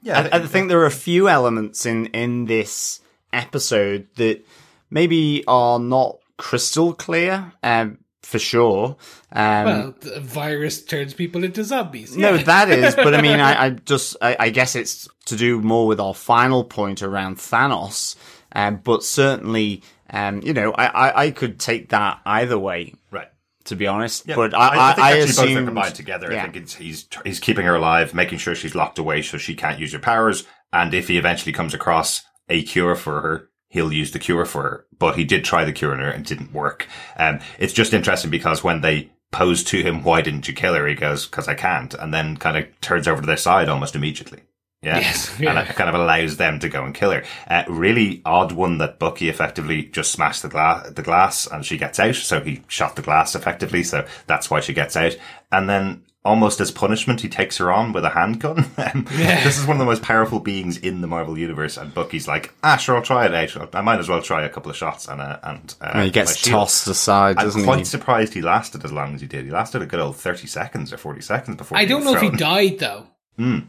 [0.03, 3.01] Yeah, I, I think there are a few elements in, in this
[3.33, 4.45] episode that
[4.91, 8.97] maybe are not crystal clear, um, for sure.
[9.31, 12.15] Um, Well, the virus turns people into zombies.
[12.15, 15.61] No, that is, but I mean, I, I just, I, I guess it's to do
[15.61, 18.15] more with our final point around Thanos,
[18.53, 23.29] um, but certainly, um, you know, I, I, I could take that either way, right.
[23.65, 24.27] to be honest.
[24.27, 26.31] Yeah, but I, I, think I actually both are combined together.
[26.31, 26.39] yeah.
[26.39, 29.55] I think it's, he's he's keeping her alive, making sure she's locked away so she
[29.55, 30.45] can't use her powers.
[30.73, 34.63] And if he eventually comes across a cure for her, he'll use the cure for
[34.63, 34.85] her.
[34.97, 36.87] But he did try the cure on her and it didn't work.
[37.17, 40.87] Um, it's just interesting because when they pose to him, "Why didn't you kill her?"
[40.87, 43.95] He goes, "Because I can't," and then kind of turns over to their side almost
[43.95, 44.41] immediately.
[44.81, 44.99] Yeah.
[44.99, 45.61] Yes, And yeah.
[45.61, 47.23] it kind of allows them to go and kill her.
[47.47, 51.77] Uh, really odd one that Bucky effectively just smashed the glass, the glass and she
[51.77, 52.15] gets out.
[52.15, 53.83] So he shot the glass effectively.
[53.83, 55.17] So that's why she gets out.
[55.51, 58.65] And then almost as punishment, he takes her on with a handgun.
[58.77, 61.77] Um, This is one of the most powerful beings in the Marvel universe.
[61.77, 63.73] And Bucky's like, ah, sure, I'll try it out.
[63.75, 66.11] I might as well try a couple of shots and, uh, and, uh, And he
[66.11, 67.85] gets tossed aside, I'm quite he?
[67.85, 69.45] surprised he lasted as long as he did.
[69.45, 72.13] He lasted a good old 30 seconds or 40 seconds before I he don't was
[72.13, 73.07] know if he died though.
[73.37, 73.59] Hmm.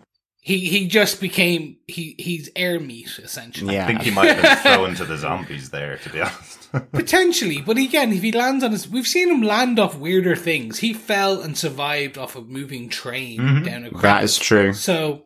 [0.41, 3.75] He he just became he he's air meat essentially.
[3.75, 3.85] Yeah.
[3.85, 6.69] I think he might have been thrown to the zombies there, to be honest.
[6.93, 10.79] Potentially, but again, if he lands on his, we've seen him land off weirder things.
[10.79, 13.65] He fell and survived off a moving train Mm-hmm.
[13.65, 14.03] down a crowd.
[14.03, 14.73] That is true.
[14.75, 15.25] So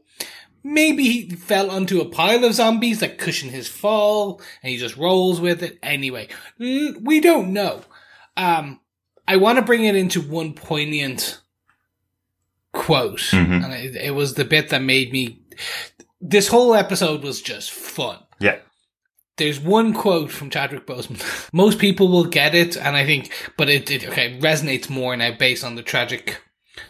[0.64, 4.96] maybe he fell onto a pile of zombies that cushion his fall, and he just
[4.96, 5.78] rolls with it.
[5.82, 7.82] Anyway, we don't know.
[8.36, 8.80] Um,
[9.28, 11.40] I want to bring it into one poignant
[12.72, 13.64] quote, Mhm.
[13.64, 15.40] and it, it was the bit that made me.
[16.20, 18.18] This whole episode was just fun.
[18.40, 18.58] yeah.
[19.38, 21.20] There's one quote from Chadwick Boseman.
[21.54, 25.32] Most people will get it, and I think, but it, it okay resonates more now
[25.36, 26.40] based on the tragic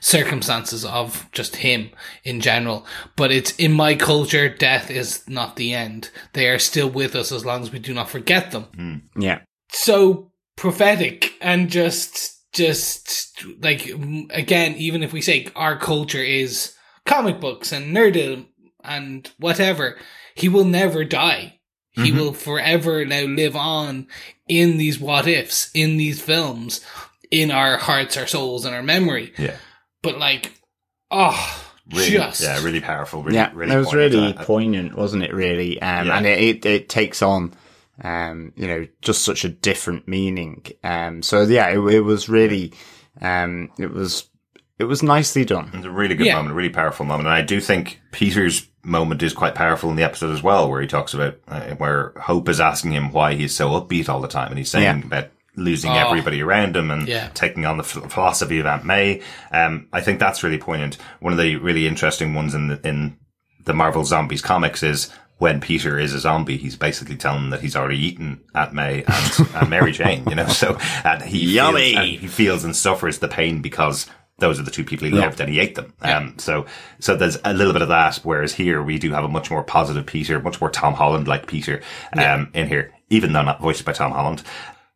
[0.00, 1.90] circumstances of just him
[2.24, 2.84] in general.
[3.16, 6.10] But it's in my culture, death is not the end.
[6.32, 9.08] They are still with us as long as we do not forget them.
[9.16, 9.40] Yeah.
[9.70, 13.86] So prophetic and just, just like
[14.30, 16.74] again, even if we say our culture is
[17.06, 18.46] comic books and nerdism
[18.84, 19.96] and whatever,
[20.34, 21.58] he will never die.
[21.94, 24.06] He will forever now live on
[24.48, 26.80] in these what ifs, in these films,
[27.30, 29.34] in our hearts, our souls, and our memory.
[29.36, 29.56] Yeah.
[30.02, 30.52] But like,
[31.10, 31.58] oh,
[31.92, 33.22] Really, just yeah, really powerful.
[33.22, 35.34] Really, yeah, really it was really Uh, poignant, wasn't it?
[35.34, 36.16] Really, um, Yeah.
[36.16, 37.52] and it, it it takes on,
[38.02, 40.64] um, you know, just such a different meaning.
[40.84, 42.72] Um, so yeah, it, it was really,
[43.20, 44.28] um, it was
[44.78, 45.70] it was nicely done.
[45.74, 46.34] It's a really good Yeah.
[46.36, 47.28] moment, a really powerful moment.
[47.28, 50.80] And I do think Peter's moment is quite powerful in the episode as well, where
[50.80, 54.26] he talks about, uh, where Hope is asking him why he's so upbeat all the
[54.26, 54.48] time.
[54.48, 55.06] And he's saying Yeah.
[55.06, 55.94] about losing Oh.
[56.08, 57.28] everybody around him and Yeah.
[57.34, 59.20] taking on the ph- philosophy of Aunt May.
[59.52, 60.96] Um, I think that's really poignant.
[61.20, 63.18] One of the really interesting ones in the, in
[63.64, 67.60] the Marvel Zombies comics is when Peter is a zombie, he's basically telling them that
[67.60, 71.92] he's already eaten Aunt May and, and Mary Jane, you know, so, and he Yummy.
[71.92, 74.06] feels, and he feels and suffers the pain because
[74.38, 75.22] those are the two people he Yeah.
[75.22, 75.92] loved and he ate them.
[76.00, 76.66] Um, so,
[77.00, 78.16] so there's a little bit of that.
[78.22, 81.46] Whereas here we do have a much more positive Peter, much more Tom Holland like
[81.46, 81.82] Peter,
[82.16, 84.42] um, in here, even though not voiced by Tom Holland.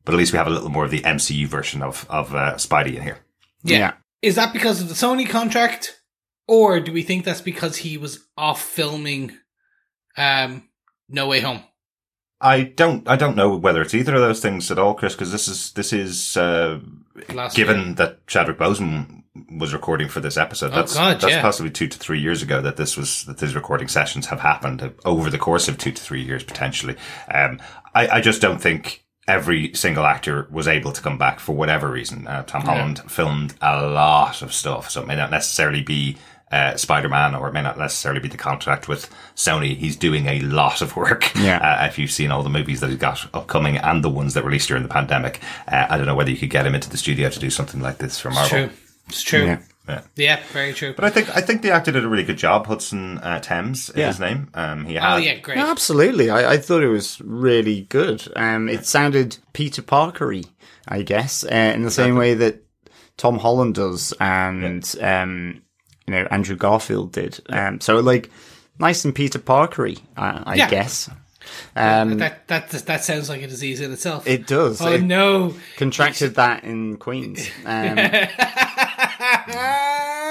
[0.05, 2.55] But at least we have a little more of the MCU version of, of, uh,
[2.55, 3.19] Spidey in here.
[3.65, 3.95] Yeah.
[4.23, 6.01] Is that because of the Sony contract?
[6.49, 9.37] Or do we think that's because he was off filming
[10.17, 10.69] um
[11.09, 11.63] No Way Home?
[12.39, 15.33] I don't, I don't know whether it's either of those things at all, Chris, because
[15.33, 16.81] this is, this is, uh,
[17.33, 17.95] Last given year?
[17.95, 19.23] that Chadwick Boseman
[19.59, 21.41] was recording for this episode, Oh, that's God, that's yeah.
[21.41, 24.93] possibly two to three years ago that this was that these recording sessions have happened
[25.07, 26.97] over the course of two to three years potentially.
[27.33, 27.59] Um,
[27.95, 31.91] I, I just don't think every single actor was able to come back for whatever
[31.91, 32.27] reason.
[32.27, 36.19] Uh, Tom Holland filmed a lot of stuff, so it may not necessarily be.
[36.51, 39.77] Uh, Spider-Man, or it may not necessarily be the contract with Sony.
[39.77, 41.35] He's doing a lot of work.
[41.35, 41.59] Yeah.
[41.59, 44.45] Uh, if you've seen all the movies that he's got upcoming and the ones that
[44.45, 46.97] released during the pandemic, uh, I don't know whether you could get him into the
[46.97, 48.59] studio to do something like this for It's Marvel.
[48.69, 48.71] true.
[49.09, 49.45] It's true.
[49.47, 49.59] Yeah.
[49.89, 50.41] Yeah, Yeah.
[50.53, 50.93] very true.
[50.95, 52.67] But I think I think the actor did a really good job.
[52.67, 54.07] Hudson uh, Thames is Yeah.
[54.09, 54.49] his name.
[54.55, 55.59] Um, he had oh yeah, great.
[55.59, 56.31] No, absolutely.
[56.31, 58.23] I, I thought it was really good.
[58.37, 60.45] Um, it sounded Peter Parkery,
[60.89, 62.65] I guess, uh, in the same way that
[63.17, 65.63] Tom Holland does, and um,
[66.07, 67.41] you know Andrew Garfield did.
[67.49, 68.31] Um, so like
[68.79, 70.71] nice and Peter Parkery, I, I Yeah.
[70.71, 71.09] guess.
[71.77, 74.27] Um, that that that sounds like a disease in itself.
[74.27, 74.81] it does.
[74.81, 75.55] oh It no.
[75.77, 77.49] contracted that in Queens.
[77.65, 77.97] Um,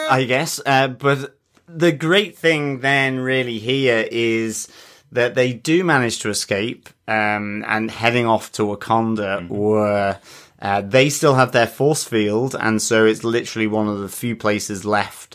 [0.08, 0.60] I guess.
[0.66, 4.68] Uh, but the great thing then really here is
[5.12, 10.20] that they do manage to escape um, and heading off to Wakanda where
[10.62, 14.36] uh, they still have their force field and so it's literally one of the few
[14.36, 15.35] places left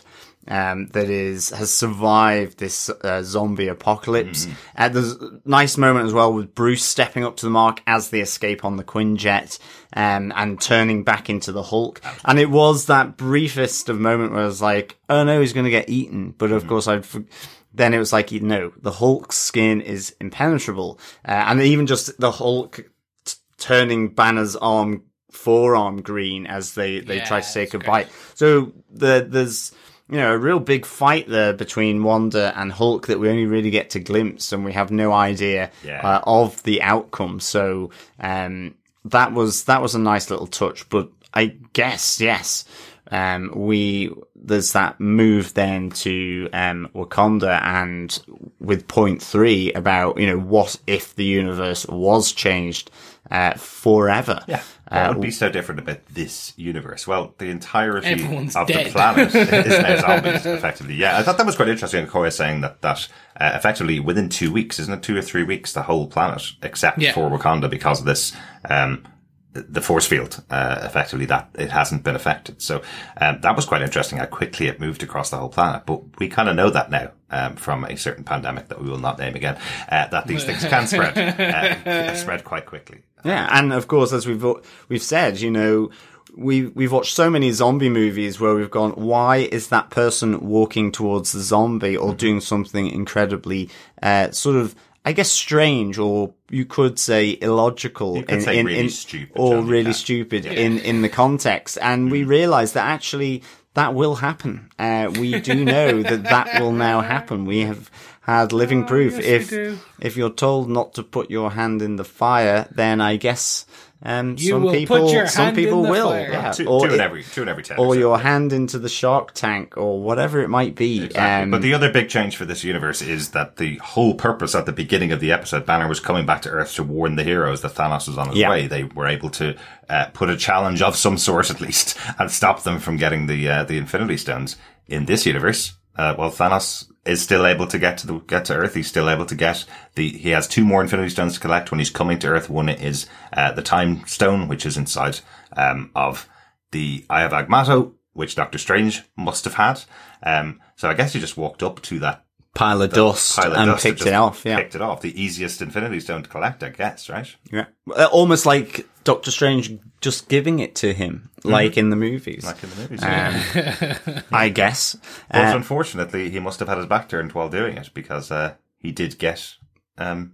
[0.51, 4.47] um, that is has survived this uh, zombie apocalypse.
[4.75, 8.09] Uh, there's a nice moment as well with Bruce stepping up to the mark as
[8.09, 9.57] they escape on the Quinjet
[9.93, 12.01] um, and turning back into the Hulk.
[12.25, 15.65] And it was that briefest of moment where I was like, oh no, he's going
[15.65, 16.35] to get eaten.
[16.37, 17.05] But of course, I'd.
[17.05, 17.25] For-
[17.73, 20.99] then it was like, you know, the Hulk's skin is impenetrable.
[21.25, 22.83] Uh, and even just the Hulk
[23.23, 28.07] t- turning Banner's arm, forearm green as they, they Yeah, try to say that's goodbye.
[28.33, 29.71] So the, there's,
[30.11, 33.71] you know, a real big fight there between Wanda and Hulk that we only really
[33.71, 36.01] get to glimpse and we have no idea Yeah.
[36.05, 37.39] uh, of the outcome.
[37.39, 37.89] So,
[38.19, 42.65] um, that was, that was a nice little touch, but I guess, yes,
[43.09, 48.19] um, we, there's that move then to, um, Wakanda and
[48.59, 52.91] with point three about, you know, what if the universe was changed,
[53.29, 54.43] uh, forever?
[54.47, 54.61] Yeah.
[54.89, 57.07] What Uh, would be so different about this universe?
[57.07, 58.87] Well, the entirety Everyone's of dead.
[58.87, 60.95] the planet is now zombies, effectively.
[60.95, 62.05] Yeah, I thought that was quite interesting.
[62.05, 63.07] Okoye saying that that
[63.39, 66.99] uh, effectively within two weeks, isn't it two or three weeks, the whole planet, except
[66.99, 67.13] Yeah.
[67.13, 68.33] for Wakanda, because of this
[68.69, 69.05] um,
[69.53, 72.61] the force field, uh, effectively that it hasn't been affected.
[72.61, 72.81] So
[73.19, 75.83] um, that was quite interesting how quickly it moved across the whole planet.
[75.85, 78.97] But we kind of know that now um, from a certain pandemic that we will
[78.97, 79.57] not name again,
[79.89, 82.99] uh, that these things can spread, uh, spread quite quickly.
[83.23, 84.45] Yeah, and of course, as we've
[84.89, 85.89] we've said, you know,
[86.35, 90.91] we we've watched so many zombie movies where we've gone, why is that person walking
[90.91, 93.69] towards the zombie or doing something incredibly,
[94.01, 98.89] uh, sort of, I guess, strange, or you could say illogical, You could say really
[98.89, 99.91] stupid, or Johnny, really yeah.
[99.91, 103.43] stupid in in the context, and we realise that actually
[103.73, 104.69] that will happen.
[104.77, 107.45] Uh, we do know that that will now happen.
[107.45, 107.89] We have
[108.21, 109.13] had living proof.
[109.13, 113.15] yes, if if you're told not to put your hand in the fire, then I
[113.17, 113.65] guess
[114.03, 116.31] um, You some will people put your some hand in people will, fire.
[116.31, 116.51] yeah.
[116.51, 117.77] Two, or two in every two in every ten.
[117.77, 117.99] or so.
[117.99, 121.03] your hand into the shark tank, or whatever it might be.
[121.05, 121.43] Exactly.
[121.43, 124.65] Um, but the other big change for this universe is that the whole purpose at
[124.65, 127.61] the beginning of the episode, Banner was coming back to Earth to warn the heroes
[127.61, 128.49] that Thanos was on his Yeah.
[128.49, 128.65] way.
[128.67, 129.55] They were able to
[129.89, 133.47] uh, put a challenge of some sort, at least, and stop them from getting the
[133.49, 134.57] uh, the Infinity Stones.
[134.87, 138.55] In this universe, uh, well, Thanos is still able to get to the get to
[138.55, 138.75] Earth.
[138.75, 140.09] He's still able to get the.
[140.09, 142.49] He has two more Infinity Stones to collect when he's coming to Earth.
[142.49, 145.19] One is uh, the Time Stone, which is inside
[145.55, 146.29] um, of
[146.71, 149.81] the Eye of Agamotto, which Doctor Strange must have had.
[150.23, 153.57] Um, so I guess he just walked up to that pile of dust pile of
[153.57, 154.45] and dust picked it off.
[154.45, 155.01] Yeah, picked it off.
[155.01, 157.35] The easiest Infinity Stone to collect, I guess, right?
[157.51, 157.65] yeah.
[158.11, 162.43] Almost like Doctor Strange just giving it to him, like in the movies.
[162.45, 163.03] Like in the movies.
[163.03, 164.95] Um, I guess.
[165.31, 168.55] but Uh, unfortunately, he must have had his back turned while doing it because uh,
[168.77, 169.55] he did get
[169.97, 170.33] um,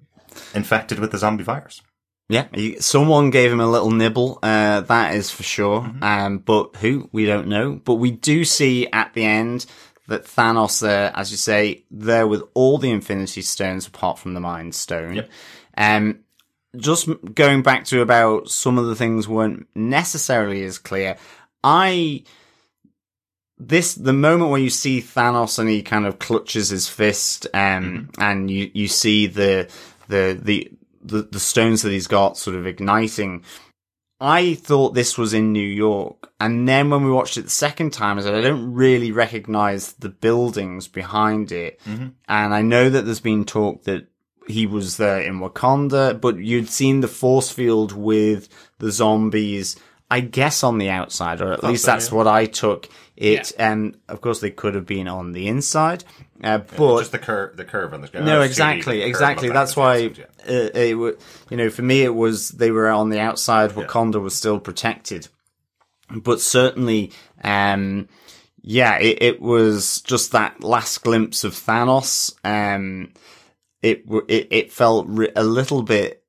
[0.54, 1.82] infected with the zombie virus.
[2.30, 5.90] Yeah, he, someone gave him a little nibble, uh, that is for sure.
[6.02, 7.10] Um, but who?
[7.14, 7.80] We don't know.
[7.84, 9.66] But we do see at the end
[10.10, 14.40] that Thanos there, as you say, there with all the Infinity Stones apart from the
[14.42, 15.16] Mind Stone.
[15.16, 15.30] Yep.
[15.78, 16.20] Um,
[16.76, 21.18] just going back to about some of the things weren't necessarily as clear.
[21.64, 22.24] I
[23.58, 28.10] this the moment where you see Thanos and he kind of clutches his fist, um,
[28.20, 29.70] and you you see the
[30.08, 33.44] the the the, the stones that he's got sort of igniting.
[34.20, 37.94] I thought this was in New York, and then when we watched it the second
[37.94, 41.80] time, I said I don't really recognize the buildings behind it,
[42.28, 44.08] and I know that there's been talk that
[44.48, 49.76] he was there in Wakanda, but you'd seen the force field with the zombies,
[50.10, 52.16] I guess on the outside, or at least so, that's yeah.
[52.16, 53.52] what I took it.
[53.60, 56.04] And of course, they could have been on the inside,
[56.44, 58.26] uh, but just the curve, the curve on the screen.
[58.26, 59.50] no, Oh, exactly, 2D, the curve exactly.
[59.50, 60.26] That's why, yeah.
[60.48, 61.20] uh, it,
[61.50, 63.72] you know, for me, it was they were on the outside.
[63.72, 65.28] Wakanda was still protected,
[66.10, 67.12] but certainly,
[67.44, 68.08] um,
[68.62, 72.34] yeah, it, it was just that last glimpse of Thanos.
[72.46, 73.12] Um,
[73.82, 76.24] it it it felt re- a little bit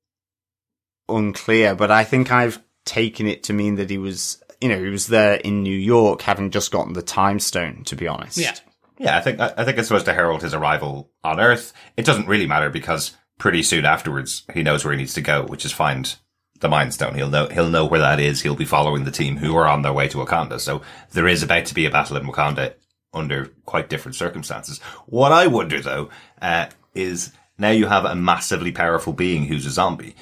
[1.09, 4.91] unclear, but I think I've taken it to mean that he was, you know, he
[4.91, 7.85] was there in New York, having just gotten the time stone.
[7.85, 8.55] To be honest, Yeah.
[9.01, 11.73] Yeah, I think I I think it's supposed to herald his arrival on Earth.
[11.97, 15.45] It doesn't really matter because pretty soon afterwards he knows where he needs to go,
[15.45, 16.17] which is find
[16.61, 17.15] the Mind Stone.
[17.15, 18.43] He'll know he'll know where that is.
[18.43, 20.59] He'll be following the team who are on their way to Wakanda.
[20.59, 20.83] So
[21.13, 22.75] there is about to be a battle in Wakanda
[23.15, 24.81] under quite different circumstances.
[25.07, 26.11] What I wonder though
[26.43, 30.15] uh, is now you have a massively powerful being who's a zombie.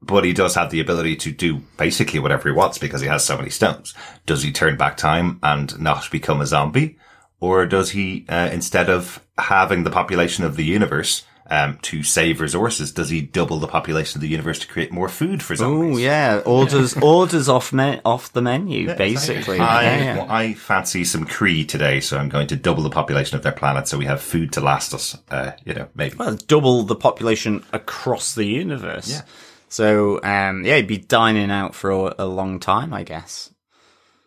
[0.00, 3.24] But he does have the ability to do basically whatever he wants because he has
[3.24, 3.94] so many stones.
[4.26, 6.98] Does he turn back time and not become a zombie?
[7.38, 12.40] Or does he, uh, instead of having the population of the universe, um, to save
[12.40, 15.96] resources, does he double the population of the universe to create more food for zombies?
[15.96, 19.58] Oh yeah, orders orders off me- off the menu basically.
[19.58, 20.16] I, Yeah, yeah.
[20.18, 23.52] well, I fancy some Kree today, so I'm going to double the population of their
[23.52, 26.16] planet so we have food to last us, uh, you know, maybe.
[26.16, 29.10] Well, double the population across the universe.
[29.10, 29.22] Yeah.
[29.68, 33.52] So um, yeah, he'd be dining out for a, a long time, I guess.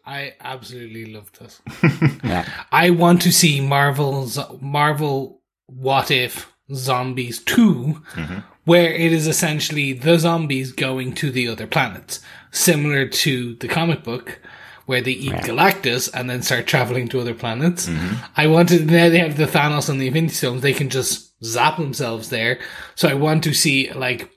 [0.05, 1.61] I absolutely love this.
[2.23, 2.47] Yeah.
[2.71, 8.39] I want to see Marvel's Marvel What If Zombies 2, mm-hmm.
[8.65, 12.19] where it is essentially the zombies going to the other planets,
[12.51, 14.39] similar to the comic book.
[14.87, 17.87] Where they eat Galactus and then start traveling to other planets.
[17.87, 18.23] Mm-hmm.
[18.37, 21.77] I wanted now they have the Thanos and the Infinity Stones, they can just zap
[21.77, 22.59] themselves there.
[22.93, 24.29] So I want to see like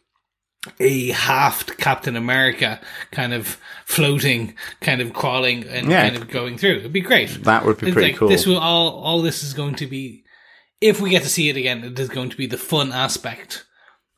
[0.81, 6.09] a halved Captain America kind of floating, kind of crawling and Yeah.
[6.09, 6.79] kind of going through.
[6.79, 7.45] It'd be great.
[7.45, 8.29] That would be It's pretty like, cool.
[8.29, 10.25] This will all all this is going to be
[10.81, 13.67] if we get to see it again, it is going to be the fun aspect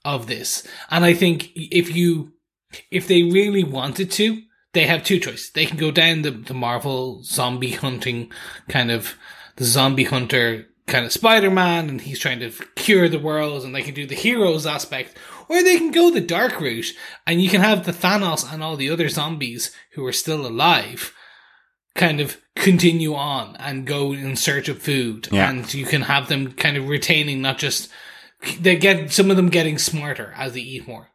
[0.04, 0.66] of this.
[0.90, 2.32] And I think if you
[2.90, 4.42] if they really wanted to,
[4.72, 5.50] they have two choices.
[5.50, 8.30] They can go down the, the Marvel zombie hunting
[8.68, 9.16] kind of
[9.56, 13.74] the zombie hunter kind of Spider Man and he's trying to cure the world and
[13.74, 15.16] they can do the heroes aspect.
[15.48, 16.92] Or they can go the dark route
[17.26, 21.12] and you can have the Thanos and all the other zombies who are still alive
[21.94, 25.50] kind of continue on and go in search of food Yeah.
[25.50, 27.88] and you can have them kind of retaining not just
[28.60, 31.08] they get some of them getting smarter as they eat more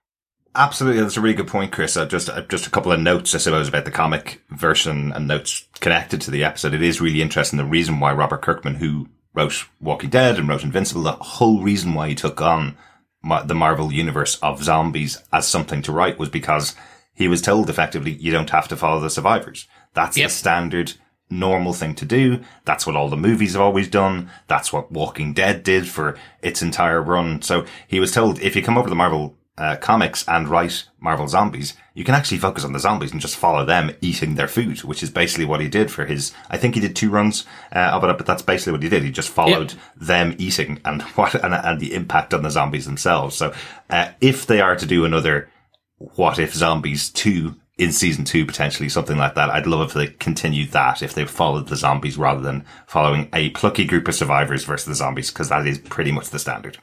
[0.58, 1.98] Absolutely, that's a really good point, Chris.
[1.98, 5.28] Uh, just uh, just a couple of notes, I suppose, about the comic version and
[5.28, 6.74] notes connected to the episode.
[6.74, 7.58] It is really interesting.
[7.58, 11.94] The reason why Robert Kirkman, who wrote Walking Dead and wrote Invincible, the whole reason
[11.94, 12.78] why he took on
[13.22, 16.74] ma- the Marvel universe of zombies as something to write was because
[17.14, 19.68] he was told effectively, you don't have to follow the survivors.
[19.96, 20.30] That's Yep.
[20.30, 20.93] the standard
[21.30, 22.41] normal thing to do.
[22.66, 24.30] That's what all the movies have always done.
[24.48, 27.41] That's what Walking Dead did for its entire run.
[27.41, 30.84] So he was told, if you come over to the Marvel uh, comics and write
[31.00, 34.50] Marvel zombies, you can actually focus on the zombies and just follow them eating their
[34.50, 37.46] food, which is basically what he did for his, I think he did two runs
[37.74, 39.04] uh, of it, but that's basically what he did.
[39.04, 43.36] He just followed them eating and what, and, and the impact on the zombies themselves.
[43.36, 43.54] So,
[43.89, 45.50] uh, if they are to do another
[45.98, 49.50] what if zombies 2 in season 2 potentially something like that.
[49.50, 53.50] I'd love if they continued that if they followed the zombies rather than following a
[53.50, 56.78] plucky group of survivors versus the zombies because that is pretty much the standard.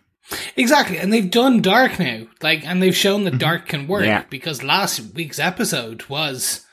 [0.56, 3.38] Exactly and they've done dark now like and they've shown that mm-hmm.
[3.38, 4.24] dark can work Yeah.
[4.30, 6.64] because last week's episode was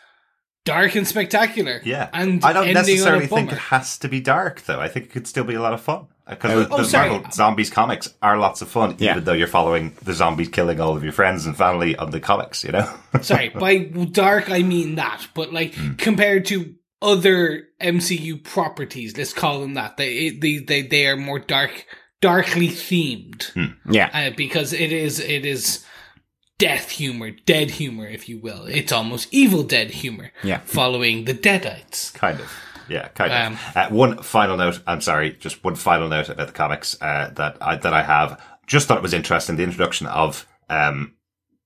[0.66, 1.82] dark and spectacular.
[1.84, 2.10] Yeah.
[2.14, 4.80] And i don't ending on a necessarily think it has to be dark though.
[4.80, 6.84] I think it could still be a lot of fun because Oh, the, oh, the
[6.86, 7.10] sorry.
[7.10, 9.12] Marvel zombies comics are lots of fun Yeah.
[9.12, 12.20] even though you're following the zombies killing all of your friends and family on the
[12.20, 12.90] comics you know
[13.22, 13.78] sorry by
[14.12, 15.94] dark i mean that but like Hmm.
[15.96, 21.40] compared to other mcu properties let's call them that they they they, they are more
[21.40, 21.86] dark
[22.22, 23.52] darkly themed
[23.90, 24.10] Yeah.
[24.14, 25.86] uh, because it is it is
[26.58, 30.60] death humor dead humor if you will it's almost evil dead humor Yeah.
[30.66, 32.52] following the deadites Kind of.
[32.90, 33.78] Yeah, kind Um, of.
[33.78, 34.82] Uh, one final note.
[34.88, 38.42] I'm sorry, just one final note about the comics uh, that I that I have.
[38.68, 39.56] Just thought it was interesting.
[39.56, 41.14] The introduction of um,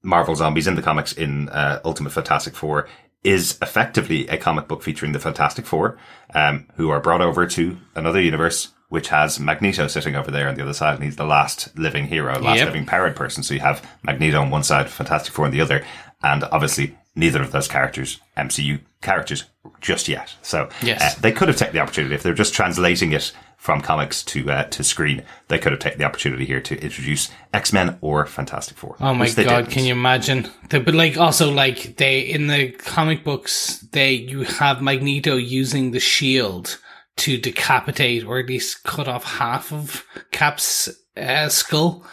[0.03, 2.87] Marvel zombies in the comics in uh, Ultimate Fantastic Four
[3.23, 5.97] is effectively a comic book featuring the Fantastic Four,
[6.33, 10.53] um, who are brought over to another universe which has Magneto sitting over there on
[10.53, 12.67] the other side, and he's the last living hero, last Yep.
[12.67, 13.41] living powered person.
[13.41, 15.83] So you have Magneto on one side, Fantastic Four on the other,
[16.21, 19.45] and obviously neither of those characters MCU characters
[19.81, 20.33] just yet.
[20.41, 21.01] So Yes.
[21.17, 24.49] uh, they could have taken the opportunity if they're just translating it from comics to
[24.51, 25.23] uh, to screen.
[25.47, 28.97] They could have taken the opportunity here to introduce X Men or Fantastic Four.
[28.99, 29.71] Oh my god, didn't.
[29.71, 30.49] can you imagine?
[30.69, 35.91] The, but like also like they in the comic books they you have Magneto using
[35.91, 36.77] the shield
[37.17, 42.03] to decapitate or at least cut off half of Cap's uh, skull.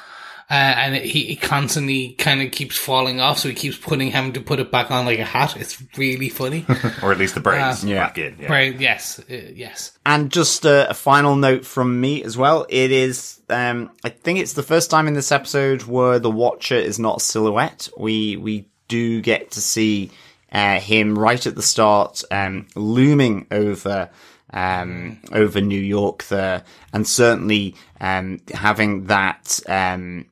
[0.50, 4.32] Uh, and he, he constantly kind of keeps falling off, so he keeps putting having
[4.32, 5.56] to put it back on like a hat.
[5.56, 6.66] It's really funny.
[7.04, 8.04] or at least the brains yeah.
[8.04, 8.36] back in.
[8.36, 8.52] Yeah.
[8.52, 8.80] right?
[8.80, 9.24] Yes, uh,
[9.54, 9.96] yes.
[10.04, 12.66] And just a, a final note from me as well.
[12.68, 16.74] It is, um, I think it's the first time in this episode where the Watcher
[16.74, 17.88] is not a silhouette.
[17.96, 20.10] We we do get to see
[20.50, 24.10] uh, him right at the start, um, looming over.
[24.52, 30.26] Um, over New York there, and certainly um, having that um,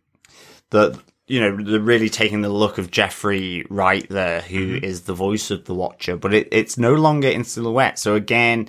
[0.70, 5.14] the you know they're really taking the look of Jeffrey Wright there, who is the
[5.14, 7.98] voice of the Watcher, but it, it's no longer in silhouette.
[7.98, 8.68] So again,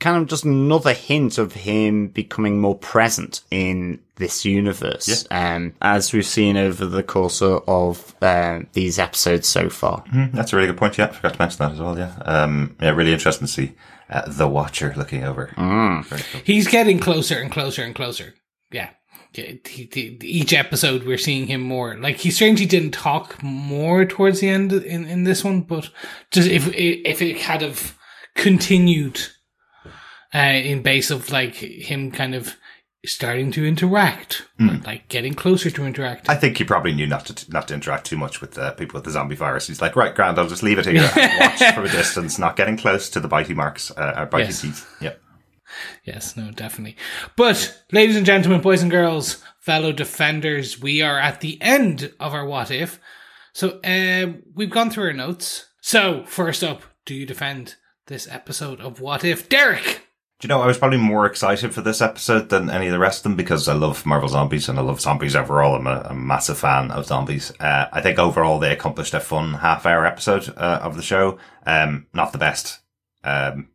[0.00, 6.12] kind of just another hint of him becoming more present in this universe, um, as
[6.12, 10.04] we've seen over the course of, of uh, these episodes so far.
[10.32, 10.98] That's a really good point.
[10.98, 11.98] Yeah, I forgot to mention that as well.
[11.98, 13.72] Yeah, um, yeah, really interesting to see
[14.10, 15.52] uh, the Watcher looking over.
[15.56, 16.40] Very cool.
[16.44, 18.34] He's getting closer and closer and closer.
[18.70, 18.90] Yeah.
[19.36, 21.96] Each episode, we're seeing him more.
[21.96, 25.90] Like he strangely didn't talk more towards the end in, in this one, but
[26.30, 27.96] just if if it had of
[28.36, 29.20] continued
[30.34, 32.56] uh, in base of like him kind of
[33.06, 36.28] starting to interact, like getting closer to interact.
[36.30, 38.96] I think he probably knew not to not to interact too much with uh, people
[38.98, 39.66] with the zombie virus.
[39.66, 42.56] He's like, right, grand, I'll just leave it here and watch from a distance, not
[42.56, 44.60] getting close to the bitey marks, uh, or bitey Yes.
[44.62, 44.96] teeth.
[45.00, 45.12] Yeah.
[46.04, 46.96] Yes, no, definitely.
[47.36, 52.34] But, ladies and gentlemen, boys and girls, fellow defenders, we are at the end of
[52.34, 53.00] our what if.
[53.52, 55.66] So, um, we've gone through our notes.
[55.80, 59.48] So, first up, do you defend this episode of What If?
[59.48, 60.02] Derek!
[60.40, 62.98] Do you know, I was probably more excited for this episode than any of the
[62.98, 65.76] rest of them because I love Marvel Zombies and I love zombies overall.
[65.76, 67.52] I'm a, a massive fan of zombies.
[67.60, 71.38] Uh, I think overall they accomplished a fun half hour episode uh, of the show.
[71.64, 72.80] Um, not the best.
[73.22, 73.68] Um,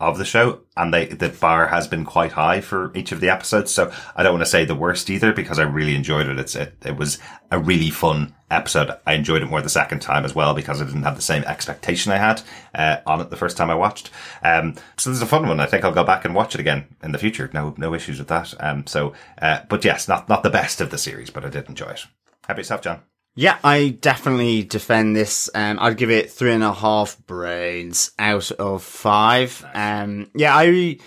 [0.00, 3.30] of the show, and they the bar has been quite high for each of the
[3.30, 3.72] episodes.
[3.72, 6.38] So I don't want to say the worst either because I really enjoyed it.
[6.38, 7.18] It's it, it was
[7.50, 8.96] a really fun episode.
[9.06, 11.42] I enjoyed it more the second time as well because I didn't have the same
[11.44, 12.42] expectation I had
[12.74, 14.10] uh, on it the first time I watched.
[14.42, 15.58] Um, so this is a fun one.
[15.58, 17.50] I think I'll go back and watch it again in the future.
[17.52, 18.54] No no issues with that.
[18.60, 21.68] Um, so uh, but yes, not not the best of the series, but I did
[21.68, 22.06] enjoy it.
[22.46, 23.02] Happy yourself, John?
[23.40, 25.48] Yeah, I definitely defend this.
[25.54, 29.64] Um, I'd give it three and a half brains out of five.
[29.74, 30.98] Um, yeah, I,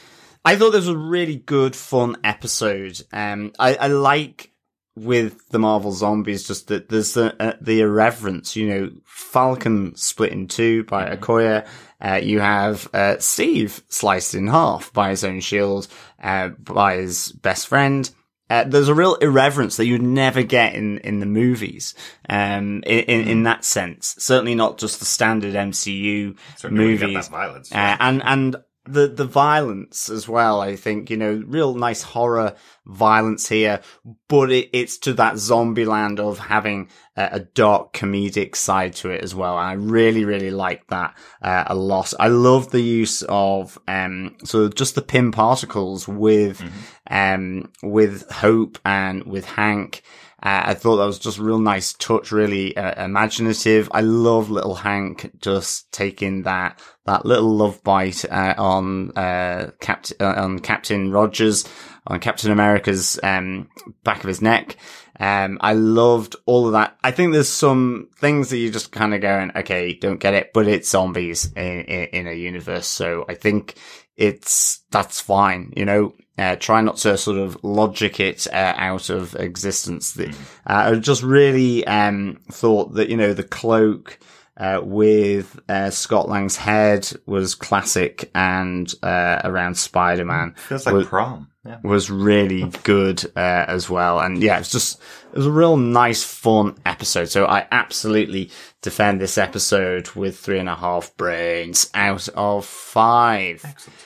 [0.46, 3.02] I thought this was a really good, fun episode.
[3.12, 4.54] Um, I, I like
[4.96, 8.56] with the Marvel zombies just that there's the uh, the irreverence.
[8.56, 11.68] You know, Falcon split in two by Okoye.
[12.00, 15.90] Uh, you have uh, Steve sliced in half by his own shield,
[16.24, 18.10] uh, by his best friend.
[18.52, 21.94] Uh, there's a real irreverence that you'd never get in, in the movies,
[22.28, 24.14] um, in, in, in that sense.
[24.20, 27.28] Certainly not just the standard MCU Certainly when you get movies.
[27.30, 27.72] violence.
[27.72, 32.56] Uh, and, and the, the violence as well, I think, you know, real nice horror
[32.86, 33.82] violence here,
[34.28, 39.24] but it, it's to that Zombieland of having a, a dark comedic side to it
[39.24, 39.58] as well.
[39.60, 42.14] And I really, really like that, uh, a lot.
[42.20, 46.64] I love the use of, um, so just the Pym particles with,
[47.10, 50.02] um, with Hope and with Hank.
[50.44, 53.90] Uh, I thought that was just a real nice touch, really uh, imaginative.
[53.94, 60.18] I love little Hank just taking that that little love bite uh, on uh, Captain
[60.20, 61.66] uh, on Captain Rogers
[62.08, 63.70] on Captain America's um,
[64.04, 64.78] back of his neck.
[65.20, 66.98] Um, I loved all of that.
[67.04, 70.52] I think there's some things that you just kind of going, okay, don't get it,
[70.52, 72.88] but it's zombies in, in, in a universe.
[72.88, 73.76] So I think
[74.18, 79.10] it's, that's fine, you know, uh, try not to sort of logic it uh, out
[79.10, 80.14] of existence.
[80.14, 80.34] The-
[80.66, 84.18] Uh, I just really um, thought that, you know, the cloak
[84.58, 91.08] uh, with uh, Scott Lang's head was classic and uh, around Spider-Man Feels like was,
[91.08, 91.48] prom.
[91.66, 91.78] Yeah.
[91.84, 94.20] was really good uh, as well.
[94.20, 95.00] And yeah, it's just,
[95.32, 97.30] it was a real nice, fun episode.
[97.30, 98.50] So I absolutely
[98.82, 103.62] defend this episode with three and a half brains out of five.
[103.64, 104.00] Excellent.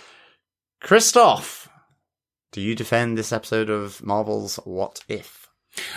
[0.82, 1.65] Christoph,
[2.56, 5.50] do you defend this episode of Marvel's What If?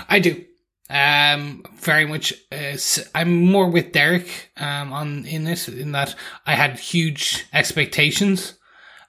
[0.09, 0.44] I do.
[0.90, 2.32] Um, very much.
[2.50, 2.76] Uh,
[3.14, 8.59] I'm more with Derek um, on in this in that I had huge expectations.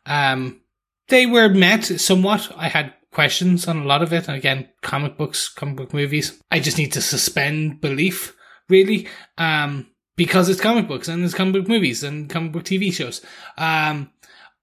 [0.06, 0.62] Um,
[1.08, 2.52] they were met somewhat.
[2.56, 4.28] I had questions on a lot of it.
[4.28, 6.40] And again, comic books, comic book movies.
[6.52, 8.36] I just need to suspend belief,
[8.70, 9.08] really,
[9.40, 13.26] um, because it's comic books and it's comic book movies and comic book TV shows.
[13.58, 14.12] Um,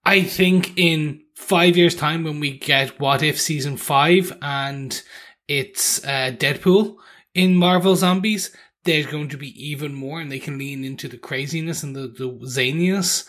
[0.04, 5.00] I think in five years' time, when we get What If season five and
[5.46, 6.96] it's uh, Deadpool
[7.34, 8.50] in Marvel Zombies,
[8.84, 12.08] there's going to be even more, and they can lean into the craziness and the,
[12.08, 13.26] the zaniness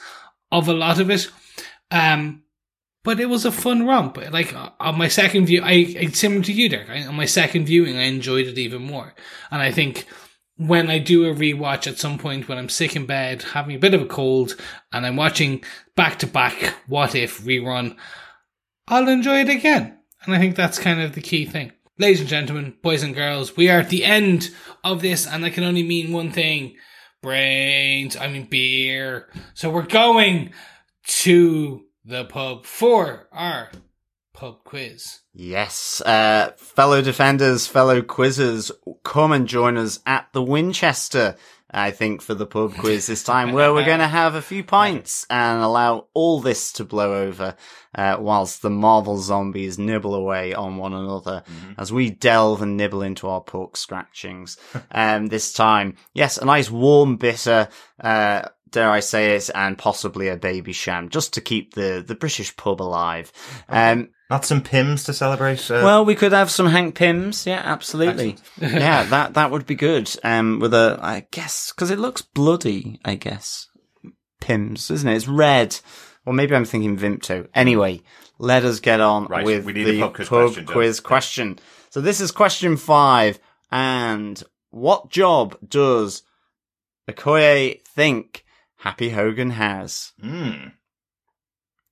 [0.51, 1.29] of a lot of it.
[1.91, 2.43] Um,
[3.03, 4.17] but it was a fun romp.
[4.31, 6.89] Like uh, on my second view, I, similar to you, Derek.
[6.89, 9.13] I, on my second viewing, I enjoyed it even more,
[9.51, 10.05] and I think
[10.57, 13.79] when I do a rewatch at some point when I'm sick in bed, having a
[13.79, 14.55] bit of a cold,
[14.91, 15.63] and I'm watching
[15.95, 17.95] back to back What If rerun,
[18.87, 19.99] I'll enjoy it again.
[20.25, 21.71] And I think that's kind of the key thing.
[21.99, 24.49] Ladies and gentlemen, boys and girls, we are at the end
[24.83, 26.75] of this, and that can only mean one thing
[27.21, 29.29] brains, I mean beer.
[29.53, 30.51] So we're going
[31.07, 33.69] to the pub for our
[34.37, 35.21] pub quiz.
[35.33, 38.71] Yes, uh, fellow defenders, fellow quizzers,
[39.03, 41.35] come and join us at the Winchester.
[41.71, 44.63] I think for the pub quiz this time, where we're going to have a few
[44.63, 47.55] pints and allow all this to blow over,
[47.95, 51.43] uh, whilst the Marvel zombies nibble away on one another
[51.77, 54.57] as we delve and nibble into our pork scratchings.
[54.91, 57.69] um, this time, yes, a nice warm bitter,
[57.99, 62.55] uh, dare I say it, and possibly a Babycham, just to keep the, the British
[62.55, 63.31] pub alive.
[63.69, 65.69] Um, Not some Pimm's to celebrate.
[65.69, 67.45] Uh, well, we could have some Hank Pyms.
[67.45, 68.37] Yeah, absolutely.
[68.61, 70.13] yeah, that that would be good.
[70.23, 72.99] Um, with a, I guess, because it looks bloody.
[73.05, 73.67] I guess
[74.41, 75.15] Pimm's, isn't it?
[75.15, 75.79] It's red.
[76.25, 77.47] Or maybe I'm thinking Vimto.
[77.55, 78.01] Anyway,
[78.37, 80.99] let us get on Right, with we need a the pub quiz pub question, quiz
[80.99, 81.59] question.
[81.89, 83.39] So this is question five.
[83.71, 86.23] And what job does
[87.09, 88.43] Okoye think
[88.77, 90.13] Happy Hogan has?
[90.21, 90.69] hmm.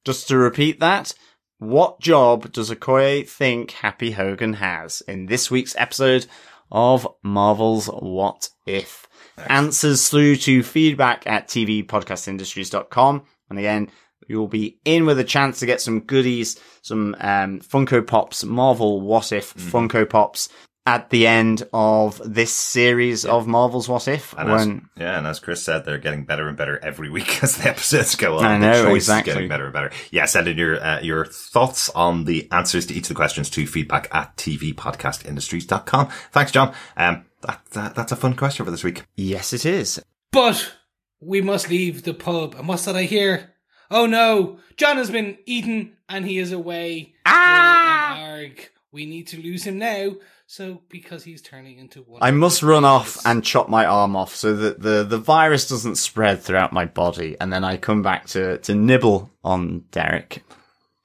[0.04, 1.14] Just to repeat that,
[1.58, 6.28] what job does Okoye think Happy Hogan has in this week's episode
[6.72, 9.08] of Marvel's What If?
[9.50, 13.24] Answers through to feedback at tvpodcastindustries.com.
[13.50, 13.90] And again,
[14.28, 19.02] you'll be in with a chance to get some goodies, some um, Funko Pops, Marvel
[19.02, 20.50] What If Funko Pops
[20.88, 24.34] at the end of this series of Marvel's What If.
[24.38, 27.58] And as, yeah, and as Chris said, they're getting better and better every week as
[27.58, 28.46] the episodes go on.
[28.46, 29.34] I The know, choice exactly.
[29.34, 29.92] getting better and better.
[30.12, 33.50] Yeah, send in your uh, your thoughts on the answers to each of the questions
[33.52, 36.08] to feedback at tvpodcastindustries.com.
[36.32, 36.74] Thanks, John.
[36.98, 39.04] Um, that, that that's a fun question for this week.
[39.16, 40.02] yes, it is.
[40.32, 40.74] But
[41.20, 42.56] we must leave the pub.
[42.56, 43.54] And what's that I hear?
[43.90, 47.14] Oh no, John has been eaten and he is away.
[47.26, 48.20] Ah!
[48.20, 48.70] Arg.
[48.92, 50.14] We need to lose him now.
[50.48, 52.22] So because he's turning into one.
[52.22, 55.68] I must the run off and chop my arm off so that the, the virus
[55.68, 60.44] doesn't spread throughout my body, and then I come back to, to nibble on Derek.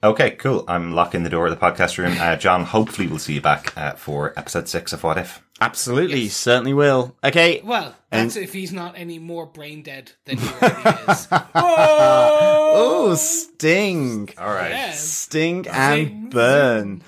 [0.03, 0.63] Okay, cool.
[0.67, 2.15] I'm locking the door of the podcast room.
[2.19, 5.43] Uh, John, hopefully we'll see you back uh, for episode six of What If.
[5.59, 7.15] Absolutely, certainly will.
[7.23, 7.61] Okay.
[7.63, 11.27] Well, And- if he's not any more brain dead than he already is.
[11.55, 14.29] Oh, sting.
[14.39, 14.71] All right.
[14.71, 14.91] Yeah.
[14.93, 17.03] Sting and burn.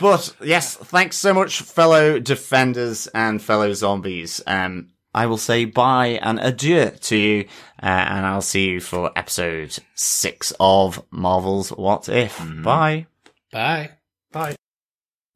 [0.00, 4.40] But yes, thanks so much, fellow defenders and fellow zombies.
[4.46, 7.40] Um, I will say bye and adieu to you,
[7.82, 12.40] uh, and I'll see you for episode six of Marvel's What If.
[12.62, 13.06] Bye.
[13.52, 13.90] Bye.
[14.32, 14.56] Bye.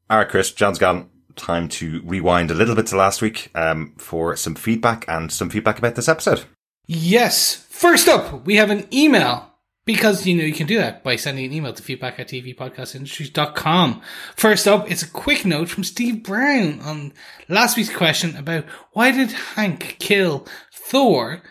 [0.09, 1.09] All right, Chris, John's gone.
[1.35, 5.49] Time to rewind a little bit to last week um, for some feedback and some
[5.49, 6.45] feedback about this episode.
[6.87, 7.53] Yes.
[7.69, 9.51] First up, we have an email.
[9.85, 14.01] Because, you know, you can do that by sending an email to feedback at tvpodcastindustries.com.
[14.35, 17.13] First up, it's a quick note from Steve Brown on
[17.47, 21.43] last week's question about why did Hank kill Thor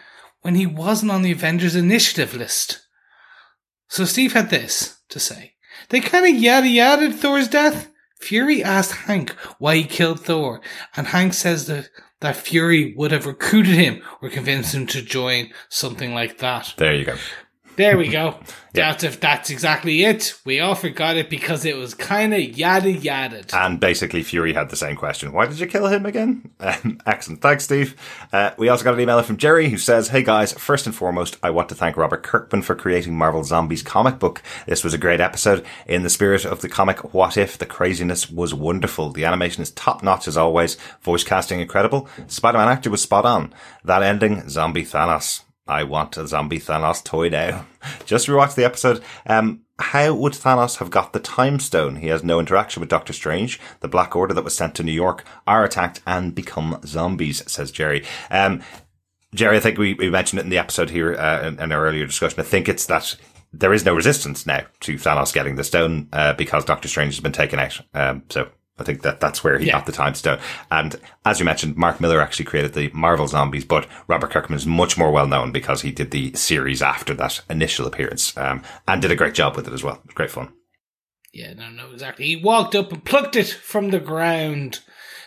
[0.42, 2.84] when he wasn't on the Avengers Initiative list?
[3.88, 5.54] So Steve had this to say.
[5.90, 7.88] They kind of yada yada Thor's death.
[8.18, 10.60] Fury asked Hank why he killed Thor,
[10.96, 15.52] and Hank says that, that Fury would have recruited him or convinced him to join
[15.68, 16.74] something like that.
[16.78, 17.16] There you go.
[17.76, 18.38] There we go.
[18.74, 20.34] That's if that's exactly it.
[20.44, 23.44] We all forgot it because it was kind of yada yada.
[23.52, 25.32] And basically, Fury had the same question.
[25.32, 26.50] Why did you kill him again?
[26.64, 27.42] Um, excellent.
[27.42, 27.94] Thanks, Steve.
[28.32, 31.36] Uh, we also got an email from Jerry who says, Hey guys, first and foremost,
[31.42, 34.42] I want to thank Robert Kirkman for creating Marvel Zombies comic book.
[34.66, 35.64] This was a great episode.
[35.86, 39.10] In the spirit of the comic What If, the craziness was wonderful.
[39.10, 40.76] The animation is top notch as always.
[41.02, 42.08] Voice casting incredible.
[42.26, 43.54] Spider-Man actor was spot on.
[43.84, 45.42] That ending, zombie Thanos.
[45.66, 47.66] I want a zombie Thanos toy now.
[48.04, 49.02] Just rewatch the episode.
[49.26, 51.96] Um, how would Thanos have got the time stone?
[51.96, 53.58] He has no interaction with Doctor Strange.
[53.80, 57.70] The Black Order that was sent to New York are attacked and become zombies, says
[57.70, 58.04] Jerry.
[58.30, 58.62] Um,
[59.34, 61.86] Jerry, I think we, we mentioned it in the episode here uh, in, in our
[61.86, 62.38] earlier discussion.
[62.38, 63.16] I think it's that
[63.52, 67.20] there is no resistance now to Thanos getting the stone uh, because Doctor Strange has
[67.20, 67.80] been taken out.
[67.94, 69.72] Um, so I think that that's where he Yeah.
[69.74, 70.40] got the time stone.
[70.70, 74.66] And as you mentioned, Mark Millar actually created the Marvel Zombies, but Robert Kirkman is
[74.66, 79.00] much more well known because he did the series after that initial appearance um, and
[79.00, 79.94] did a great job with it as well.
[79.96, 80.52] It was great fun.
[81.32, 82.26] Yeah, no, no, exactly.
[82.26, 84.80] He walked up and plucked it from the ground.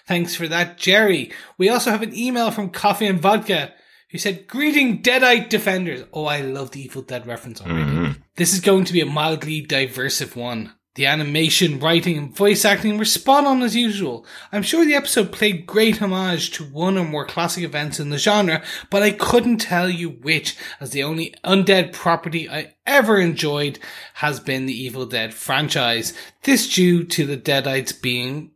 [0.07, 1.31] Thanks for that, Jerry.
[1.57, 3.73] We also have an email from Coffee and Vodka
[4.11, 6.05] who said, Greeting Deadite Defenders.
[6.13, 8.15] Oh, I love the Evil Dead reference already.
[8.37, 10.71] This is going to be a mildly diversive one.
[10.97, 14.25] The animation, writing, and voice acting were spot on as usual.
[14.51, 18.17] I'm sure the episode played great homage to one or more classic events in the
[18.17, 23.77] genre, but I couldn't tell you which, as the only undead property I ever enjoyed
[24.15, 26.13] has been the Evil Dead franchise.
[26.43, 28.49] This due to the Deadites being